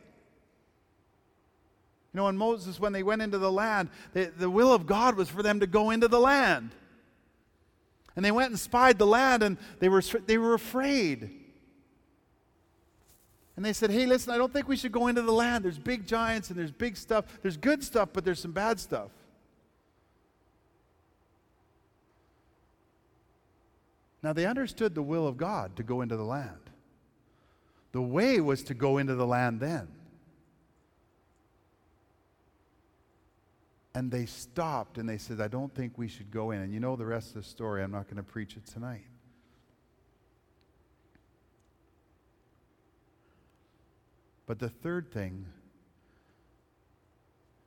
You 2.13 2.19
know, 2.19 2.25
when 2.25 2.37
Moses, 2.37 2.79
when 2.79 2.93
they 2.93 3.03
went 3.03 3.21
into 3.21 3.37
the 3.37 3.51
land, 3.51 3.89
the, 4.13 4.31
the 4.37 4.49
will 4.49 4.73
of 4.73 4.85
God 4.85 5.15
was 5.15 5.29
for 5.29 5.43
them 5.43 5.59
to 5.59 5.67
go 5.67 5.91
into 5.91 6.07
the 6.07 6.19
land. 6.19 6.71
And 8.15 8.25
they 8.25 8.31
went 8.31 8.49
and 8.49 8.59
spied 8.59 8.97
the 8.97 9.05
land, 9.05 9.43
and 9.43 9.57
they 9.79 9.89
were, 9.89 10.01
they 10.01 10.37
were 10.37 10.53
afraid. 10.53 11.29
And 13.55 13.65
they 13.65 13.73
said, 13.73 13.91
Hey, 13.91 14.05
listen, 14.05 14.31
I 14.31 14.37
don't 14.37 14.53
think 14.53 14.67
we 14.67 14.77
should 14.77 14.91
go 14.91 15.07
into 15.07 15.21
the 15.21 15.31
land. 15.31 15.65
There's 15.65 15.79
big 15.79 16.07
giants 16.07 16.49
and 16.49 16.57
there's 16.57 16.71
big 16.71 16.95
stuff. 16.95 17.25
There's 17.41 17.57
good 17.57 17.83
stuff, 17.83 18.09
but 18.13 18.23
there's 18.23 18.39
some 18.39 18.51
bad 18.51 18.79
stuff. 18.79 19.09
Now, 24.21 24.33
they 24.33 24.45
understood 24.45 24.93
the 24.93 25.01
will 25.01 25.27
of 25.27 25.37
God 25.37 25.75
to 25.77 25.83
go 25.83 26.01
into 26.01 26.17
the 26.17 26.23
land. 26.23 26.51
The 27.91 28.01
way 28.01 28.39
was 28.41 28.63
to 28.63 28.73
go 28.73 28.97
into 28.97 29.15
the 29.15 29.25
land 29.25 29.59
then. 29.59 29.87
And 33.97 34.11
they 34.11 34.27
stopped 34.27 34.99
and 34.99 35.09
they 35.09 35.17
said, 35.17 35.41
I 35.41 35.47
don't 35.47 35.73
think 35.73 35.97
we 35.97 36.07
should 36.07 36.29
go 36.29 36.51
in. 36.51 36.61
And 36.61 36.71
you 36.71 36.79
know 36.79 36.95
the 36.95 37.07
rest 37.07 37.29
of 37.29 37.41
the 37.41 37.49
story. 37.49 37.81
I'm 37.81 37.89
not 37.89 38.03
going 38.03 38.17
to 38.17 38.21
preach 38.21 38.55
it 38.55 38.63
tonight. 38.63 39.07
But 44.45 44.59
the 44.59 44.69
third 44.69 45.11
thing, 45.11 45.47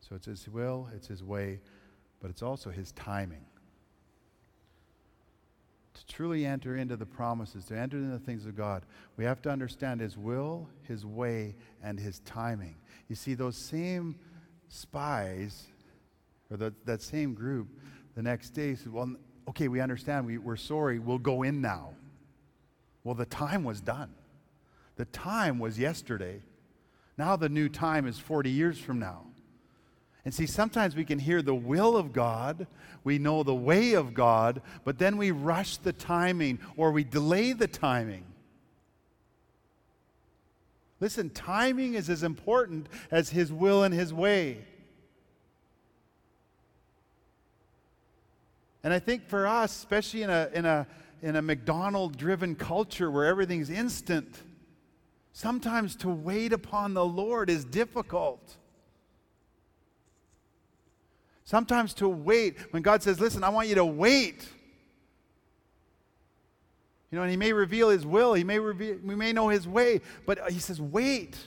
so 0.08 0.14
it's 0.14 0.26
His 0.26 0.48
will, 0.48 0.88
it's 0.94 1.08
His 1.08 1.24
way, 1.24 1.58
but 2.22 2.30
it's 2.30 2.44
also 2.44 2.70
His 2.70 2.92
timing. 2.92 3.44
To 5.94 6.06
truly 6.06 6.46
enter 6.46 6.76
into 6.76 6.96
the 6.96 7.06
promises, 7.06 7.64
to 7.64 7.76
enter 7.76 7.96
into 7.96 8.12
the 8.12 8.24
things 8.24 8.46
of 8.46 8.56
God, 8.56 8.84
we 9.16 9.24
have 9.24 9.42
to 9.42 9.50
understand 9.50 10.00
His 10.00 10.16
will, 10.16 10.68
His 10.84 11.04
way, 11.04 11.56
and 11.82 11.98
His 11.98 12.20
timing. 12.20 12.76
You 13.08 13.16
see, 13.16 13.34
those 13.34 13.56
same 13.68 14.14
spies, 14.68 15.66
or 16.50 16.56
the, 16.56 16.74
that 16.84 17.02
same 17.02 17.34
group, 17.34 17.68
the 18.14 18.22
next 18.22 18.50
day 18.50 18.74
said, 18.74 18.92
Well, 18.92 19.14
okay, 19.48 19.68
we 19.68 19.80
understand, 19.80 20.26
we, 20.26 20.38
we're 20.38 20.56
sorry, 20.56 20.98
we'll 20.98 21.18
go 21.18 21.42
in 21.42 21.60
now. 21.60 21.90
Well, 23.04 23.14
the 23.14 23.26
time 23.26 23.64
was 23.64 23.80
done. 23.80 24.10
The 24.96 25.06
time 25.06 25.58
was 25.58 25.78
yesterday. 25.78 26.42
Now 27.16 27.36
the 27.36 27.48
new 27.48 27.68
time 27.68 28.06
is 28.06 28.18
40 28.18 28.50
years 28.50 28.78
from 28.78 28.98
now. 28.98 29.24
And 30.24 30.34
see, 30.34 30.46
sometimes 30.46 30.94
we 30.94 31.04
can 31.04 31.18
hear 31.18 31.40
the 31.40 31.54
will 31.54 31.96
of 31.96 32.12
God, 32.12 32.66
we 33.04 33.18
know 33.18 33.42
the 33.42 33.54
way 33.54 33.94
of 33.94 34.12
God, 34.12 34.60
but 34.84 34.98
then 34.98 35.16
we 35.16 35.30
rush 35.30 35.78
the 35.78 35.94
timing 35.94 36.58
or 36.76 36.92
we 36.92 37.04
delay 37.04 37.54
the 37.54 37.66
timing. 37.66 38.24
Listen, 41.00 41.30
timing 41.30 41.94
is 41.94 42.10
as 42.10 42.22
important 42.22 42.86
as 43.10 43.30
His 43.30 43.50
will 43.50 43.82
and 43.82 43.94
His 43.94 44.12
way. 44.12 44.66
And 48.82 48.92
I 48.92 48.98
think 48.98 49.28
for 49.28 49.46
us, 49.46 49.76
especially 49.76 50.22
in 50.22 50.30
a, 50.30 50.50
in 50.54 50.64
a, 50.64 50.86
in 51.22 51.36
a 51.36 51.42
McDonald 51.42 52.16
driven 52.16 52.54
culture 52.54 53.10
where 53.10 53.26
everything's 53.26 53.70
instant, 53.70 54.42
Sometimes 55.32 55.96
to 55.96 56.08
wait 56.08 56.52
upon 56.52 56.94
the 56.94 57.04
Lord 57.04 57.50
is 57.50 57.64
difficult. 57.64 58.56
Sometimes 61.44 61.94
to 61.94 62.08
wait, 62.08 62.58
when 62.72 62.82
God 62.82 63.02
says, 63.02 63.20
Listen, 63.20 63.44
I 63.44 63.48
want 63.48 63.68
you 63.68 63.76
to 63.76 63.84
wait. 63.84 64.46
You 67.10 67.16
know, 67.16 67.22
and 67.22 67.30
He 67.30 67.36
may 67.36 67.52
reveal 67.52 67.88
His 67.90 68.04
will, 68.04 68.34
He 68.34 68.44
may 68.44 68.58
reveal, 68.58 68.98
we 69.02 69.14
may 69.14 69.32
know 69.32 69.48
His 69.48 69.66
way, 69.66 70.00
but 70.26 70.50
He 70.50 70.58
says, 70.58 70.80
Wait. 70.80 71.38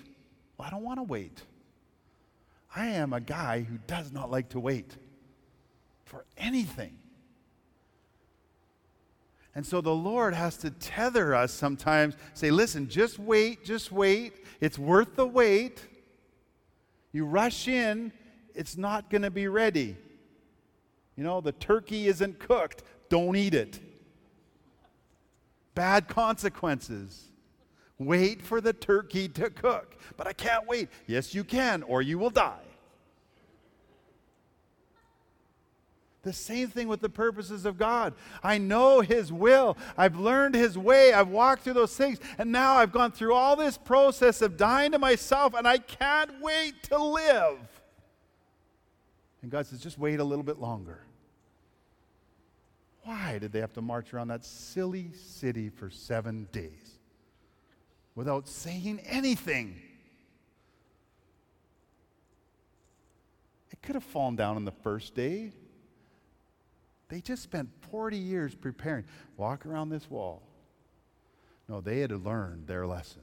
Well, 0.58 0.68
I 0.68 0.72
don't 0.72 0.84
want 0.84 1.00
to 1.00 1.04
wait. 1.04 1.42
I 2.76 2.88
am 2.88 3.14
a 3.14 3.20
guy 3.20 3.62
who 3.62 3.78
does 3.86 4.12
not 4.12 4.32
like 4.32 4.50
to 4.50 4.60
wait 4.60 4.96
for 6.06 6.26
anything. 6.38 6.98
And 9.56 9.66
so 9.66 9.82
the 9.82 9.94
Lord 9.94 10.34
has 10.34 10.58
to 10.58 10.72
tether 10.72 11.36
us 11.36 11.52
sometimes, 11.52 12.16
say, 12.34 12.50
listen, 12.50 12.90
just 12.90 13.20
wait, 13.20 13.64
just 13.64 13.92
wait. 13.92 14.34
It's 14.60 14.80
worth 14.80 15.16
the 15.16 15.28
wait. 15.28 15.86
You 17.12 17.26
rush 17.26 17.68
in, 17.68 18.12
it's 18.56 18.78
not 18.78 19.10
going 19.10 19.22
to 19.22 19.32
be 19.32 19.48
ready. 19.48 19.96
You 21.16 21.24
know, 21.24 21.42
the 21.42 21.52
turkey 21.52 22.08
isn't 22.08 22.40
cooked, 22.40 22.84
don't 23.10 23.36
eat 23.36 23.54
it. 23.54 23.80
Bad 25.76 26.08
consequences. 26.08 27.30
Wait 28.00 28.42
for 28.42 28.60
the 28.60 28.74
turkey 28.74 29.28
to 29.30 29.50
cook. 29.50 29.98
But 30.18 30.28
I 30.28 30.34
can't 30.34 30.68
wait. 30.68 30.90
Yes, 31.08 31.36
you 31.36 31.44
can, 31.44 31.84
or 31.84 32.02
you 32.02 32.18
will 32.18 32.30
die. 32.32 32.62
The 36.24 36.34
same 36.34 36.70
thing 36.70 36.88
with 36.88 37.02
the 37.02 37.10
purposes 37.10 37.66
of 37.66 37.78
God. 37.78 38.14
I 38.42 38.58
know 38.58 39.02
His 39.02 39.32
will. 39.32 39.78
I've 39.98 40.18
learned 40.18 40.56
His 40.56 40.78
way. 40.78 41.12
I've 41.12 41.28
walked 41.28 41.64
through 41.64 41.74
those 41.74 41.96
things. 41.96 42.18
And 42.38 42.50
now 42.52 42.76
I've 42.76 42.94
gone 42.94 43.12
through 43.12 43.34
all 43.34 43.58
this 43.58 43.78
process 43.78 44.42
of 44.42 44.56
dying 44.56 44.94
to 44.94 45.00
myself, 45.00 45.54
and 45.54 45.68
I 45.68 45.80
can't 45.80 46.32
wait 46.42 46.82
to 46.84 46.98
live. 46.98 47.58
And 49.42 49.52
God 49.52 49.68
says, 49.68 49.82
just 49.82 50.00
wait 50.00 50.22
a 50.22 50.24
little 50.24 50.46
bit 50.46 50.60
longer. 50.60 51.02
Why 53.04 53.38
did 53.38 53.52
they 53.52 53.60
have 53.60 53.74
to 53.74 53.82
march 53.82 54.14
around 54.14 54.30
that 54.30 54.46
silly 54.46 55.12
city 55.12 55.68
for 55.68 55.90
seven 55.90 56.48
days 56.54 57.00
without 58.16 58.48
saying 58.48 59.02
anything? 59.06 59.76
It 63.74 63.82
could 63.82 63.96
have 63.96 64.06
fallen 64.06 64.38
down 64.38 64.56
on 64.56 64.64
the 64.64 64.72
first 64.72 65.16
day. 65.16 65.52
They 67.14 67.22
just 67.22 67.44
spent 67.44 67.70
40 67.92 68.18
years 68.18 68.56
preparing. 68.56 69.04
Walk 69.38 69.68
around 69.68 69.90
this 69.90 70.10
wall. 70.10 70.42
No, 71.70 71.80
they 71.80 72.00
had 72.00 72.12
learned 72.12 72.66
their 72.66 72.88
lesson. 72.88 73.22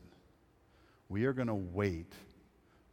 We 1.08 1.24
are 1.24 1.32
going 1.32 1.48
to 1.48 1.56
wait 1.56 2.12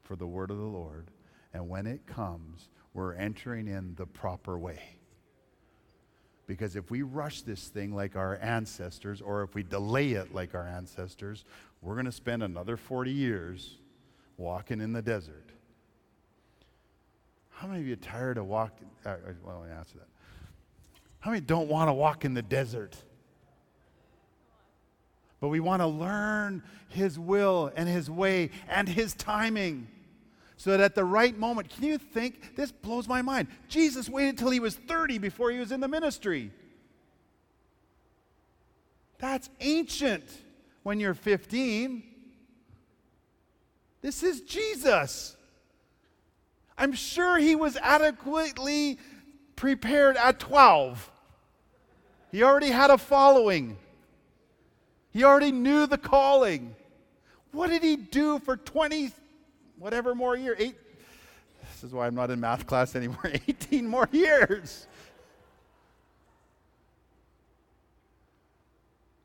for 0.01 0.15
the 0.15 0.25
word 0.25 0.49
of 0.49 0.57
the 0.57 0.63
Lord, 0.63 1.11
and 1.53 1.69
when 1.69 1.85
it 1.85 2.07
comes, 2.07 2.69
we're 2.95 3.13
entering 3.13 3.67
in 3.67 3.93
the 3.93 4.07
proper 4.07 4.57
way. 4.57 4.81
Because 6.47 6.75
if 6.75 6.89
we 6.89 7.03
rush 7.03 7.43
this 7.43 7.67
thing 7.67 7.93
like 7.93 8.15
our 8.15 8.39
ancestors, 8.41 9.21
or 9.21 9.43
if 9.43 9.53
we 9.53 9.61
delay 9.61 10.13
it 10.13 10.33
like 10.33 10.55
our 10.55 10.65
ancestors, 10.65 11.45
we're 11.83 11.93
going 11.93 12.05
to 12.05 12.11
spend 12.11 12.41
another 12.41 12.75
40 12.75 13.11
years 13.11 13.75
walking 14.37 14.81
in 14.81 14.93
the 14.93 15.03
desert. 15.03 15.51
How 17.49 17.67
many 17.67 17.81
of 17.81 17.85
you 17.85 17.93
are 17.93 17.97
tired 17.97 18.39
of 18.39 18.47
walking? 18.47 18.89
Uh, 19.05 19.09
uh 19.09 19.15
well, 19.43 19.59
let 19.59 19.69
me 19.69 19.75
answer 19.75 19.99
that. 19.99 20.07
How 21.20 21.32
many 21.32 21.41
don't 21.41 21.68
want 21.68 21.89
to 21.89 21.93
walk 21.93 22.26
in 22.26 22.34
the 22.34 22.41
desert? 22.41 22.95
But 25.39 25.49
we 25.49 25.59
want 25.59 25.82
to 25.82 25.88
learn 25.88 26.63
His 26.89 27.20
will 27.20 27.72
and 27.76 27.88
His 27.88 28.09
way 28.09 28.51
and 28.70 28.88
His 28.88 29.13
timing 29.13 29.88
so 30.57 30.72
that 30.72 30.80
at 30.80 30.95
the 30.95 31.05
right 31.05 31.38
moment, 31.38 31.70
can 31.70 31.84
you 31.84 31.99
think? 31.99 32.55
This 32.55 32.72
blows 32.72 33.07
my 33.07 33.22
mind. 33.22 33.47
Jesus 33.70 34.09
waited 34.09 34.39
till 34.39 34.49
he 34.49 34.59
was 34.59 34.76
30 34.76 35.20
before 35.20 35.51
he 35.51 35.59
was 35.59 35.72
in 35.72 35.80
the 35.80 35.88
ministry. 35.88 36.51
That's 39.20 39.49
ancient 39.61 40.26
when 40.82 40.99
you're 40.99 41.13
15. 41.13 42.03
This 44.01 44.24
is 44.24 44.41
Jesus. 44.41 45.38
I'm 46.76 46.93
sure 46.93 47.38
he 47.38 47.55
was 47.55 47.78
adequately 47.78 48.97
prepared 49.58 50.16
at 50.16 50.39
12. 50.39 51.12
He 52.32 52.43
already 52.43 52.70
had 52.70 52.89
a 52.89 52.97
following, 52.97 53.76
he 55.12 55.26
already 55.26 55.51
knew 55.51 55.86
the 55.86 55.97
calling. 55.97 56.74
What 57.51 57.70
did 57.70 57.82
he 57.82 57.95
do 57.95 58.39
for 58.39 58.55
20 58.55 59.12
whatever 59.80 60.14
more 60.14 60.38
year? 60.38 60.55
Eight. 60.60 60.76
This 61.74 61.84
is 61.84 61.91
why 61.91 62.05
I'm 62.05 62.14
not 62.14 62.30
in 62.30 62.39
math 62.39 62.68
class 62.68 62.95
anymore. 62.95 63.24
18 63.47 63.88
more 63.88 64.08
years. 64.12 64.86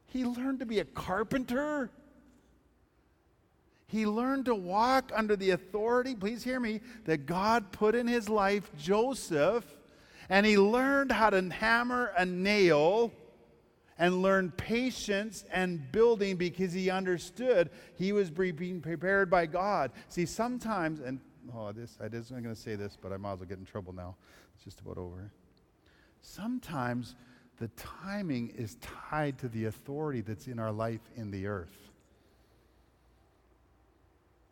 He 0.07 0.25
learned 0.25 0.61
to 0.61 0.67
be 0.67 0.79
a 0.79 0.85
carpenter. 0.85 1.91
He 3.87 4.07
learned 4.07 4.47
to 4.47 4.55
walk 4.55 5.13
under 5.15 5.37
the 5.37 5.51
authority, 5.51 6.15
please 6.15 6.43
hear 6.43 6.61
me, 6.61 6.81
that 7.05 7.27
God 7.27 7.73
put 7.73 7.95
in 7.95 8.07
his 8.07 8.29
life, 8.29 8.71
Joseph, 8.79 9.65
and 10.29 10.47
he 10.47 10.59
learned 10.59 11.13
how 11.13 11.31
to 11.31 11.43
hammer 11.51 12.13
a 12.17 12.25
nail 12.25 13.13
and 13.99 14.23
learned 14.23 14.57
patience 14.57 15.45
and 15.53 15.93
building 15.93 16.37
because 16.37 16.73
he 16.73 16.91
understood 16.91 17.71
he 17.97 18.13
was 18.13 18.31
being 18.31 18.81
prepared 18.81 19.31
by 19.31 19.47
God. 19.47 19.93
See, 20.09 20.27
sometimes, 20.27 21.01
and 21.01 21.21
oh, 21.55 21.73
this, 21.73 21.97
I 22.01 22.05
wasn't 22.05 22.43
going 22.43 22.55
to 22.55 22.61
say 22.61 22.75
this, 22.75 22.97
but 23.01 23.13
I 23.13 23.17
might 23.17 23.35
as 23.35 23.39
well 23.41 23.49
get 23.49 23.59
in 23.59 23.65
trouble 23.65 23.93
now. 23.93 24.17
It's 24.55 24.65
just 24.65 24.81
about 24.81 24.99
over. 24.99 25.31
Sometimes 26.21 27.15
the 27.59 27.69
timing 27.77 28.51
is 28.57 28.77
tied 28.81 29.39
to 29.39 29.49
the 29.49 29.67
authority 29.67 30.21
that's 30.21 30.47
in 30.47 30.59
our 30.59 30.73
life 30.73 31.01
in 31.17 31.31
the 31.31 31.47
earth. 31.47 31.77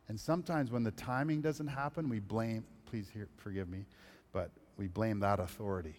And 0.08 0.18
sometimes 0.18 0.70
when 0.70 0.82
the 0.82 0.90
timing 0.92 1.40
doesn't 1.40 1.68
happen, 1.68 2.08
we 2.08 2.18
blame, 2.18 2.64
please 2.86 3.08
hear, 3.12 3.28
forgive 3.36 3.68
me, 3.68 3.84
but 4.32 4.50
we 4.80 4.88
blame 4.88 5.20
that 5.20 5.38
authority. 5.38 5.94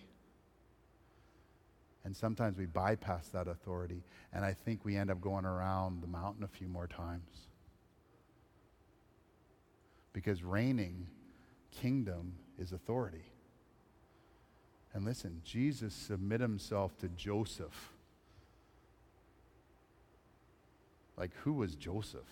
And 2.03 2.17
sometimes 2.17 2.57
we 2.57 2.65
bypass 2.65 3.27
that 3.27 3.47
authority, 3.47 4.03
and 4.33 4.43
I 4.43 4.53
think 4.53 4.83
we 4.83 4.97
end 4.97 5.11
up 5.11 5.21
going 5.21 5.45
around 5.45 6.01
the 6.01 6.07
mountain 6.07 6.43
a 6.43 6.47
few 6.47 6.67
more 6.67 6.87
times. 6.87 7.47
Because 10.13 10.43
reigning 10.43 11.05
kingdom 11.69 12.33
is 12.57 12.71
authority. 12.71 13.25
And 14.95 15.05
listen, 15.05 15.41
Jesus 15.45 15.93
submitted 15.93 16.43
himself 16.43 16.97
to 16.97 17.07
Joseph. 17.09 17.91
Like, 21.17 21.31
who 21.43 21.53
was 21.53 21.75
Joseph? 21.75 22.27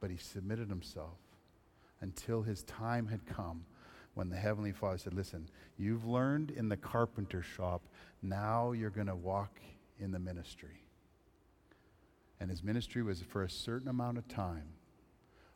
But 0.00 0.10
he 0.10 0.16
submitted 0.16 0.68
himself 0.68 1.18
until 2.00 2.42
his 2.42 2.62
time 2.62 3.08
had 3.08 3.26
come 3.26 3.64
when 4.18 4.30
the 4.30 4.36
Heavenly 4.36 4.72
Father 4.72 4.98
said, 4.98 5.14
Listen, 5.14 5.48
you've 5.76 6.04
learned 6.04 6.50
in 6.50 6.68
the 6.68 6.76
carpenter 6.76 7.40
shop, 7.40 7.82
now 8.20 8.72
you're 8.72 8.90
going 8.90 9.06
to 9.06 9.14
walk 9.14 9.60
in 10.00 10.10
the 10.10 10.18
ministry. 10.18 10.82
And 12.40 12.50
his 12.50 12.64
ministry 12.64 13.04
was 13.04 13.22
for 13.22 13.44
a 13.44 13.48
certain 13.48 13.86
amount 13.86 14.18
of 14.18 14.26
time, 14.26 14.70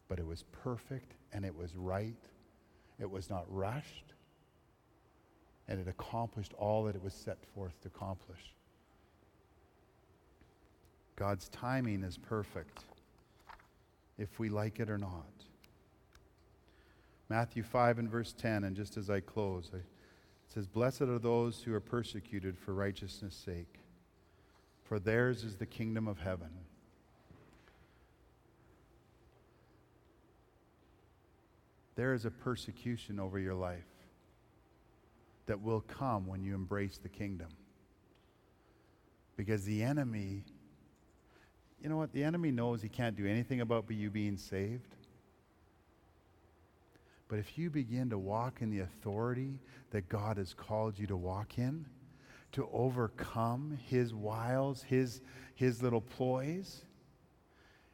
but 0.07 0.21
it 0.21 0.27
was 0.29 0.45
perfect 0.63 1.15
and 1.33 1.45
it 1.45 1.53
was 1.53 1.75
right. 1.75 2.15
It 3.01 3.11
was 3.11 3.29
not 3.29 3.47
rushed 3.49 4.15
and 5.67 5.81
it 5.81 5.89
accomplished 5.89 6.53
all 6.57 6.85
that 6.85 6.95
it 6.95 7.03
was 7.03 7.15
set 7.15 7.39
forth 7.57 7.81
to 7.81 7.89
accomplish. 7.89 8.55
God's 11.17 11.49
timing 11.49 12.05
is 12.05 12.17
perfect, 12.17 12.85
if 14.19 14.39
we 14.39 14.49
like 14.49 14.79
it 14.79 14.89
or 14.89 14.99
not. 14.99 15.27
Matthew 17.33 17.63
5 17.63 17.99
and 17.99 18.11
verse 18.11 18.35
10, 18.35 18.65
and 18.65 18.77
just 18.77 18.99
as 18.99 19.09
I 19.09 19.21
close, 19.21 19.71
it 19.73 19.87
says, 20.49 20.67
Blessed 20.67 21.01
are 21.01 21.19
those 21.19 21.63
who 21.63 21.73
are 21.73 21.81
persecuted 21.81 22.59
for 22.59 22.75
righteousness' 22.75 23.35
sake, 23.35 23.79
for 24.85 24.99
theirs 24.99 25.43
is 25.43 25.57
the 25.57 25.65
kingdom 25.65 26.09
of 26.09 26.19
heaven. 26.19 26.51
There 31.95 32.13
is 32.13 32.27
a 32.27 32.31
persecution 32.31 33.19
over 33.19 33.39
your 33.39 33.55
life 33.55 33.81
that 35.47 35.63
will 35.63 35.81
come 35.81 36.27
when 36.27 36.43
you 36.43 36.55
embrace 36.55 36.99
the 36.99 37.09
kingdom. 37.09 37.49
Because 39.39 39.65
the 39.65 39.83
enemy, 39.83 40.45
you 41.83 41.89
know 41.89 41.97
what? 41.97 42.13
The 42.13 42.25
enemy 42.25 42.51
knows 42.51 42.83
he 42.83 42.91
can't 42.91 43.17
do 43.17 43.27
anything 43.27 43.63
about 43.63 43.91
you 43.91 44.11
being 44.11 44.37
saved. 44.37 44.97
But 47.33 47.39
if 47.39 47.57
you 47.57 47.71
begin 47.71 48.11
to 48.11 48.19
walk 48.19 48.61
in 48.61 48.69
the 48.69 48.81
authority 48.81 49.59
that 49.91 50.07
God 50.11 50.37
has 50.37 50.53
called 50.53 50.99
you 50.99 51.07
to 51.07 51.17
walk 51.17 51.57
in, 51.57 51.87
to 52.53 52.69
overcome 52.71 53.79
his 53.87 54.13
wiles, 54.13 54.83
his, 54.83 55.23
his 55.55 55.83
little 55.83 56.03
ploys, 56.03 56.85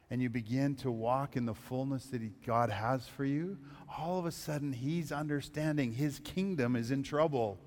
and 0.09 0.21
you 0.21 0.29
begin 0.29 0.75
to 0.75 0.91
walk 0.91 1.37
in 1.37 1.45
the 1.45 1.53
fullness 1.53 2.07
that 2.07 2.21
he, 2.21 2.33
God 2.45 2.69
has 2.69 3.07
for 3.07 3.23
you, 3.23 3.57
all 3.97 4.19
of 4.19 4.25
a 4.25 4.31
sudden 4.33 4.73
he's 4.73 5.09
understanding 5.09 5.93
his 5.93 6.19
kingdom 6.19 6.75
is 6.75 6.91
in 6.91 7.01
trouble. 7.01 7.59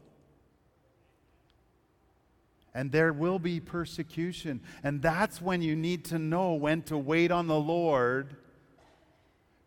And 2.75 2.93
there 2.93 3.15
will 3.15 3.39
be 3.39 3.61
persecution. 3.61 4.61
And 4.85 5.01
that's 5.01 5.41
when 5.41 5.63
you 5.63 5.75
need 5.75 6.05
to 6.07 6.19
know 6.19 6.53
when 6.53 6.83
to 6.83 6.99
wait 6.99 7.31
on 7.31 7.47
the 7.47 7.59
Lord. 7.59 8.37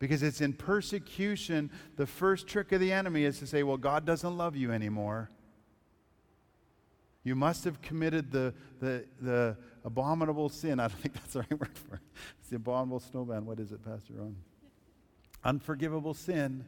Because 0.06 0.22
it's 0.22 0.40
in 0.40 0.54
persecution, 0.54 1.72
the 1.96 2.06
first 2.06 2.46
trick 2.46 2.72
of 2.72 2.80
the 2.80 2.92
enemy 2.92 3.24
is 3.24 3.40
to 3.40 3.48
say, 3.48 3.64
well, 3.64 3.76
God 3.76 4.06
doesn't 4.06 4.38
love 4.38 4.56
you 4.56 4.72
anymore. 4.72 5.32
You 7.24 7.34
must 7.34 7.64
have 7.64 7.82
committed 7.82 8.32
the, 8.32 8.54
the, 8.80 9.06
the 9.20 9.58
abominable 9.84 10.50
sin. 10.50 10.80
I 10.80 10.90
don't 10.90 11.00
think 11.00 11.16
that's 11.16 11.34
the 11.34 11.40
right 11.40 11.60
word 11.60 11.76
for 11.76 11.96
it. 11.96 12.02
It's 12.40 12.50
the 12.50 12.58
abominable 12.58 13.00
snowman. 13.00 13.48
What 13.48 13.60
is 13.60 13.72
it, 13.72 13.84
Pastor 13.84 14.14
Ron? 14.14 14.36
Unforgivable 15.44 16.14
sin. 16.14 16.66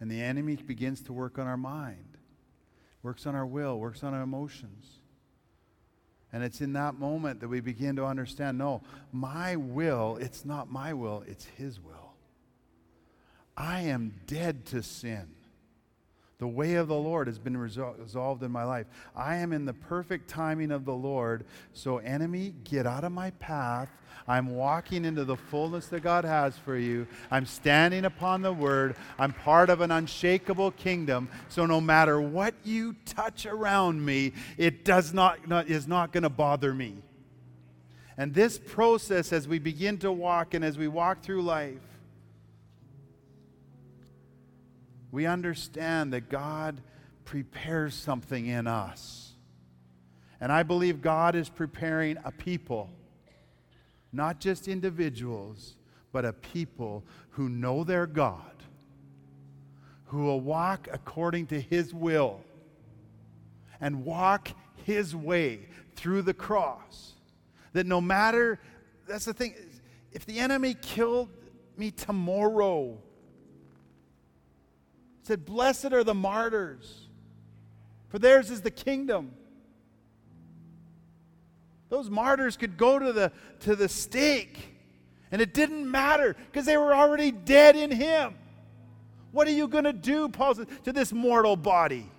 And 0.00 0.10
the 0.10 0.20
enemy 0.20 0.56
begins 0.56 1.02
to 1.02 1.12
work 1.12 1.38
on 1.38 1.46
our 1.46 1.56
mind, 1.56 2.18
works 3.04 3.28
on 3.28 3.36
our 3.36 3.46
will, 3.46 3.78
works 3.78 4.02
on 4.02 4.12
our 4.12 4.22
emotions. 4.22 5.03
And 6.34 6.42
it's 6.42 6.60
in 6.60 6.72
that 6.72 6.98
moment 6.98 7.38
that 7.40 7.48
we 7.48 7.60
begin 7.60 7.94
to 7.94 8.04
understand 8.04 8.58
no, 8.58 8.82
my 9.12 9.54
will, 9.54 10.18
it's 10.20 10.44
not 10.44 10.68
my 10.68 10.92
will, 10.92 11.22
it's 11.28 11.44
His 11.44 11.78
will. 11.78 12.14
I 13.56 13.82
am 13.82 14.14
dead 14.26 14.66
to 14.66 14.82
sin. 14.82 15.33
The 16.44 16.48
way 16.48 16.74
of 16.74 16.88
the 16.88 16.94
Lord 16.94 17.26
has 17.26 17.38
been 17.38 17.56
resolved 17.56 18.42
in 18.42 18.52
my 18.52 18.64
life. 18.64 18.84
I 19.16 19.36
am 19.36 19.54
in 19.54 19.64
the 19.64 19.72
perfect 19.72 20.28
timing 20.28 20.72
of 20.72 20.84
the 20.84 20.92
Lord. 20.92 21.46
So, 21.72 21.96
enemy, 21.96 22.52
get 22.64 22.86
out 22.86 23.02
of 23.02 23.12
my 23.12 23.30
path. 23.30 23.88
I'm 24.28 24.54
walking 24.54 25.06
into 25.06 25.24
the 25.24 25.38
fullness 25.38 25.86
that 25.86 26.02
God 26.02 26.26
has 26.26 26.58
for 26.58 26.76
you. 26.76 27.06
I'm 27.30 27.46
standing 27.46 28.04
upon 28.04 28.42
the 28.42 28.52
word. 28.52 28.96
I'm 29.18 29.32
part 29.32 29.70
of 29.70 29.80
an 29.80 29.90
unshakable 29.90 30.72
kingdom. 30.72 31.30
So, 31.48 31.64
no 31.64 31.80
matter 31.80 32.20
what 32.20 32.52
you 32.62 32.94
touch 33.06 33.46
around 33.46 34.04
me, 34.04 34.34
it 34.58 34.84
does 34.84 35.14
not, 35.14 35.48
not 35.48 35.68
is 35.68 35.88
not 35.88 36.12
going 36.12 36.24
to 36.24 36.28
bother 36.28 36.74
me. 36.74 36.96
And 38.18 38.34
this 38.34 38.58
process, 38.58 39.32
as 39.32 39.48
we 39.48 39.58
begin 39.58 39.96
to 40.00 40.12
walk 40.12 40.52
and 40.52 40.62
as 40.62 40.76
we 40.76 40.88
walk 40.88 41.22
through 41.22 41.40
life, 41.40 41.93
we 45.14 45.26
understand 45.26 46.12
that 46.12 46.28
God 46.28 46.80
prepares 47.24 47.94
something 47.94 48.46
in 48.46 48.66
us. 48.66 49.36
And 50.40 50.50
I 50.50 50.64
believe 50.64 51.00
God 51.00 51.36
is 51.36 51.48
preparing 51.48 52.16
a 52.24 52.32
people, 52.32 52.90
not 54.12 54.40
just 54.40 54.66
individuals, 54.66 55.76
but 56.10 56.24
a 56.24 56.32
people 56.32 57.04
who 57.30 57.48
know 57.48 57.84
their 57.84 58.08
God, 58.08 58.64
who 60.06 60.24
will 60.24 60.40
walk 60.40 60.88
according 60.92 61.46
to 61.46 61.60
His 61.60 61.94
will 61.94 62.40
and 63.80 64.04
walk 64.04 64.48
His 64.84 65.14
way 65.14 65.68
through 65.94 66.22
the 66.22 66.34
cross. 66.34 67.12
That 67.72 67.86
no 67.86 68.00
matter, 68.00 68.58
that's 69.06 69.26
the 69.26 69.32
thing, 69.32 69.54
if 70.10 70.26
the 70.26 70.40
enemy 70.40 70.74
killed 70.74 71.28
me 71.76 71.92
tomorrow. 71.92 72.98
Said, 75.24 75.46
Blessed 75.46 75.92
are 75.92 76.04
the 76.04 76.14
martyrs, 76.14 77.08
for 78.08 78.18
theirs 78.18 78.50
is 78.50 78.60
the 78.60 78.70
kingdom. 78.70 79.32
Those 81.88 82.10
martyrs 82.10 82.58
could 82.58 82.76
go 82.76 82.98
to 82.98 83.12
the, 83.12 83.32
to 83.60 83.74
the 83.74 83.88
stake, 83.88 84.76
and 85.32 85.40
it 85.40 85.54
didn't 85.54 85.90
matter 85.90 86.36
because 86.50 86.66
they 86.66 86.76
were 86.76 86.94
already 86.94 87.30
dead 87.30 87.74
in 87.74 87.90
Him. 87.90 88.34
What 89.32 89.48
are 89.48 89.52
you 89.52 89.66
going 89.66 89.84
to 89.84 89.94
do, 89.94 90.28
Paul 90.28 90.56
says, 90.56 90.66
to 90.84 90.92
this 90.92 91.10
mortal 91.10 91.56
body? 91.56 92.10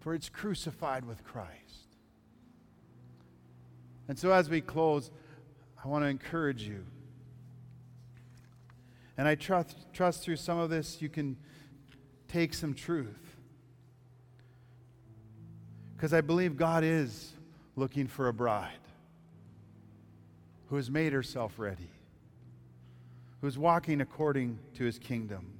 For 0.00 0.12
it's 0.12 0.28
crucified 0.28 1.04
with 1.04 1.22
Christ. 1.22 1.52
And 4.08 4.18
so, 4.18 4.32
as 4.32 4.50
we 4.50 4.60
close, 4.60 5.10
I 5.82 5.86
want 5.86 6.04
to 6.04 6.08
encourage 6.08 6.62
you. 6.62 6.84
And 9.18 9.26
I 9.26 9.34
trust, 9.34 9.76
trust 9.92 10.22
through 10.22 10.36
some 10.36 10.58
of 10.58 10.70
this 10.70 11.00
you 11.00 11.08
can 11.08 11.36
take 12.28 12.54
some 12.54 12.74
truth. 12.74 13.36
Because 15.96 16.12
I 16.12 16.20
believe 16.20 16.56
God 16.56 16.84
is 16.84 17.32
looking 17.74 18.06
for 18.06 18.28
a 18.28 18.32
bride 18.32 18.72
who 20.68 20.76
has 20.76 20.90
made 20.90 21.12
herself 21.12 21.58
ready, 21.58 21.90
who 23.40 23.46
is 23.46 23.56
walking 23.56 24.00
according 24.00 24.58
to 24.74 24.84
his 24.84 24.98
kingdom. 24.98 25.52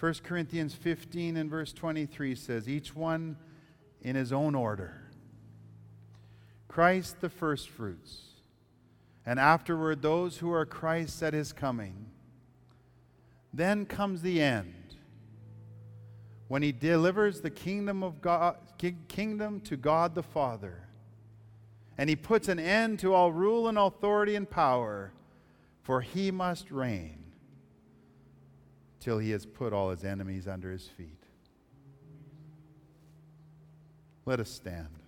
1 0.00 0.14
Corinthians 0.24 0.72
15 0.72 1.36
and 1.36 1.50
verse 1.50 1.74
23 1.74 2.34
says, 2.34 2.68
Each 2.68 2.96
one 2.96 3.36
in 4.00 4.16
his 4.16 4.32
own 4.32 4.54
order. 4.54 5.02
Christ 6.68 7.20
the 7.20 7.28
firstfruits, 7.28 8.29
and 9.26 9.38
afterward 9.38 10.02
those 10.02 10.38
who 10.38 10.52
are 10.52 10.66
Christ's 10.66 11.22
at 11.22 11.34
his 11.34 11.52
coming. 11.52 12.06
Then 13.52 13.86
comes 13.86 14.22
the 14.22 14.40
end 14.40 14.74
when 16.48 16.62
he 16.62 16.72
delivers 16.72 17.40
the 17.40 17.50
kingdom 17.50 18.02
of 18.02 18.20
God 18.20 18.56
kingdom 19.08 19.60
to 19.60 19.76
God 19.76 20.14
the 20.14 20.22
Father 20.22 20.88
and 21.98 22.08
he 22.08 22.16
puts 22.16 22.48
an 22.48 22.58
end 22.58 22.98
to 22.98 23.12
all 23.12 23.30
rule 23.30 23.68
and 23.68 23.76
authority 23.76 24.34
and 24.34 24.48
power 24.48 25.12
for 25.82 26.00
he 26.00 26.30
must 26.30 26.70
reign 26.70 27.22
till 28.98 29.18
he 29.18 29.30
has 29.30 29.44
put 29.44 29.74
all 29.74 29.90
his 29.90 30.02
enemies 30.02 30.48
under 30.48 30.72
his 30.72 30.86
feet 30.86 31.22
let 34.24 34.40
us 34.40 34.50
stand 34.50 34.99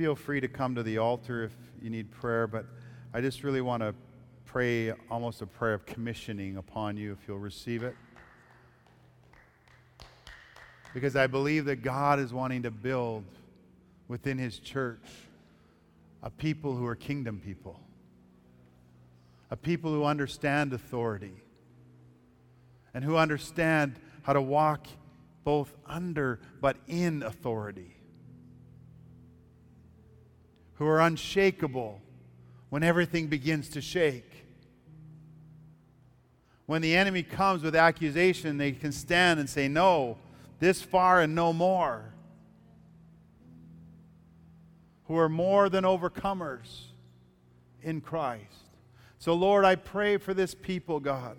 feel 0.00 0.16
free 0.16 0.40
to 0.40 0.48
come 0.48 0.74
to 0.74 0.82
the 0.82 0.96
altar 0.96 1.44
if 1.44 1.52
you 1.82 1.90
need 1.90 2.10
prayer 2.10 2.46
but 2.46 2.64
i 3.12 3.20
just 3.20 3.44
really 3.44 3.60
want 3.60 3.82
to 3.82 3.94
pray 4.50 4.92
almost 5.08 5.42
a 5.42 5.46
prayer 5.46 5.74
of 5.74 5.86
commissioning 5.86 6.56
upon 6.56 6.96
you 6.96 7.12
if 7.12 7.28
you'll 7.28 7.38
receive 7.38 7.84
it. 7.84 7.94
Because 10.92 11.14
I 11.14 11.28
believe 11.28 11.66
that 11.66 11.82
God 11.82 12.18
is 12.18 12.32
wanting 12.32 12.64
to 12.64 12.70
build 12.72 13.22
within 14.08 14.38
His 14.38 14.58
church 14.58 15.06
a 16.20 16.30
people 16.30 16.74
who 16.74 16.84
are 16.84 16.96
kingdom 16.96 17.40
people, 17.44 17.78
a 19.52 19.56
people 19.56 19.92
who 19.92 20.04
understand 20.04 20.72
authority, 20.72 21.34
and 22.92 23.04
who 23.04 23.16
understand 23.16 24.00
how 24.22 24.32
to 24.32 24.42
walk 24.42 24.88
both 25.44 25.72
under 25.86 26.40
but 26.60 26.76
in 26.88 27.22
authority, 27.22 27.99
who 30.80 30.86
are 30.86 31.00
unshakable 31.00 32.00
when 32.70 32.82
everything 32.82 33.28
begins 33.28 33.68
to 33.68 33.80
shake 33.80 34.40
when 36.70 36.82
the 36.82 36.94
enemy 36.94 37.24
comes 37.24 37.64
with 37.64 37.74
accusation, 37.74 38.56
they 38.56 38.70
can 38.70 38.92
stand 38.92 39.40
and 39.40 39.50
say, 39.50 39.66
No, 39.66 40.18
this 40.60 40.80
far 40.80 41.20
and 41.20 41.34
no 41.34 41.52
more. 41.52 42.14
Who 45.06 45.16
are 45.18 45.28
more 45.28 45.68
than 45.68 45.82
overcomers 45.82 46.82
in 47.82 48.00
Christ. 48.00 48.68
So, 49.18 49.34
Lord, 49.34 49.64
I 49.64 49.74
pray 49.74 50.16
for 50.16 50.32
this 50.32 50.54
people, 50.54 51.00
God. 51.00 51.38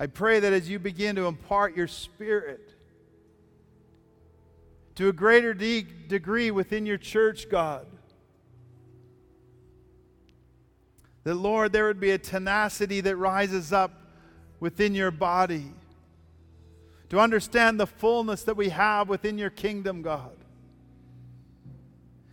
I 0.00 0.08
pray 0.08 0.40
that 0.40 0.52
as 0.52 0.68
you 0.68 0.80
begin 0.80 1.14
to 1.14 1.26
impart 1.26 1.76
your 1.76 1.86
spirit 1.86 2.74
to 4.96 5.10
a 5.10 5.12
greater 5.12 5.54
de- 5.54 5.86
degree 6.08 6.50
within 6.50 6.86
your 6.86 6.98
church, 6.98 7.48
God, 7.48 7.86
That, 11.24 11.34
Lord, 11.36 11.72
there 11.72 11.86
would 11.86 12.00
be 12.00 12.10
a 12.10 12.18
tenacity 12.18 13.00
that 13.00 13.16
rises 13.16 13.72
up 13.72 13.92
within 14.58 14.94
your 14.94 15.10
body 15.10 15.72
to 17.10 17.20
understand 17.20 17.78
the 17.78 17.86
fullness 17.86 18.42
that 18.44 18.56
we 18.56 18.70
have 18.70 19.08
within 19.08 19.38
your 19.38 19.50
kingdom, 19.50 20.02
God. 20.02 20.36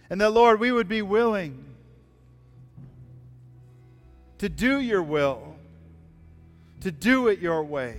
And 0.10 0.20
that, 0.22 0.32
Lord, 0.32 0.60
we 0.60 0.72
would 0.72 0.88
be 0.88 1.02
willing 1.02 1.66
to 4.40 4.50
do 4.50 4.80
your 4.80 5.04
will, 5.04 5.56
to 6.82 6.92
do 6.92 7.28
it 7.28 7.40
your 7.40 7.64
way, 7.64 7.98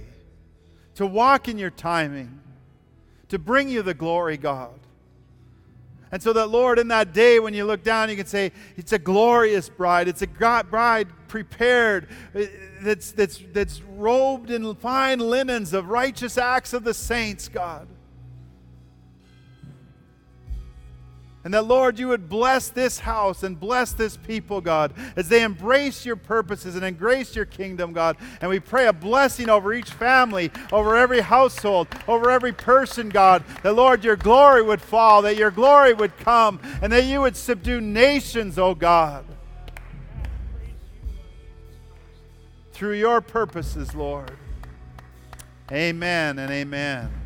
to 0.97 1.07
walk 1.07 1.49
in 1.49 1.59
your 1.59 1.70
timing, 1.70 2.41
to 3.28 3.38
bring 3.38 3.68
you 3.68 3.82
the 3.82 3.95
glory, 3.95 4.36
God. 4.36 4.79
And 6.12 6.22
so 6.22 6.32
that, 6.32 6.48
Lord, 6.48 6.78
in 6.78 6.88
that 6.88 7.12
day 7.12 7.38
when 7.38 7.54
you 7.54 7.64
look 7.64 7.84
down, 7.84 8.11
you 8.11 8.16
can 8.16 8.26
say, 8.26 8.52
It's 8.76 8.92
a 8.92 8.98
glorious 8.98 9.68
bride. 9.68 10.08
It's 10.08 10.22
a 10.22 10.26
bride 10.70 11.08
prepared, 11.28 12.08
uh, 12.34 12.42
that's, 12.82 13.12
that's, 13.12 13.40
that's 13.52 13.82
robed 13.82 14.50
in 14.50 14.74
fine 14.74 15.20
linens 15.20 15.72
of 15.72 15.88
righteous 15.88 16.36
acts 16.36 16.72
of 16.72 16.82
the 16.82 16.94
saints, 16.94 17.48
God. 17.48 17.86
And 21.43 21.55
that, 21.55 21.62
Lord, 21.62 21.99
you 21.99 22.09
would 22.09 22.28
bless 22.28 22.68
this 22.68 22.99
house 22.99 23.43
and 23.43 23.59
bless 23.59 23.93
this 23.93 24.18
people, 24.18 24.61
God, 24.61 24.93
as 25.16 25.30
they 25.30 25.43
embrace 25.43 26.05
your 26.05 26.16
purposes 26.16 26.74
and 26.74 26.84
embrace 26.84 27.34
your 27.34 27.47
kingdom, 27.47 27.95
God. 27.95 28.18
And 28.43 28.51
we 28.51 28.61
pray 28.61 28.86
a 28.86 28.93
blessing 28.93 29.49
over 29.49 29.72
each 29.72 29.91
family, 29.91 30.51
over 30.70 30.97
every 30.97 31.20
household, 31.20 31.88
over 32.07 32.30
every 32.30 32.53
person, 32.53 33.09
God. 33.09 33.43
That, 33.62 33.72
Lord, 33.72 34.05
your 34.05 34.16
glory 34.16 34.62
would 34.62 34.82
fall, 34.82 35.22
that 35.22 35.36
your 35.36 35.51
glory 35.51 35.95
would 35.95 36.14
come, 36.18 36.61
and 36.82 36.93
that 36.93 37.05
you 37.05 37.22
would 37.22 37.36
subdue 37.36 37.80
nations, 37.80 38.59
O 38.59 38.66
oh 38.66 38.74
God. 38.74 39.24
Through 42.72 42.95
your 42.95 43.22
purposes, 43.22 43.95
Lord. 43.95 44.30
Amen 45.72 46.38
and 46.38 46.51
amen. 46.51 47.19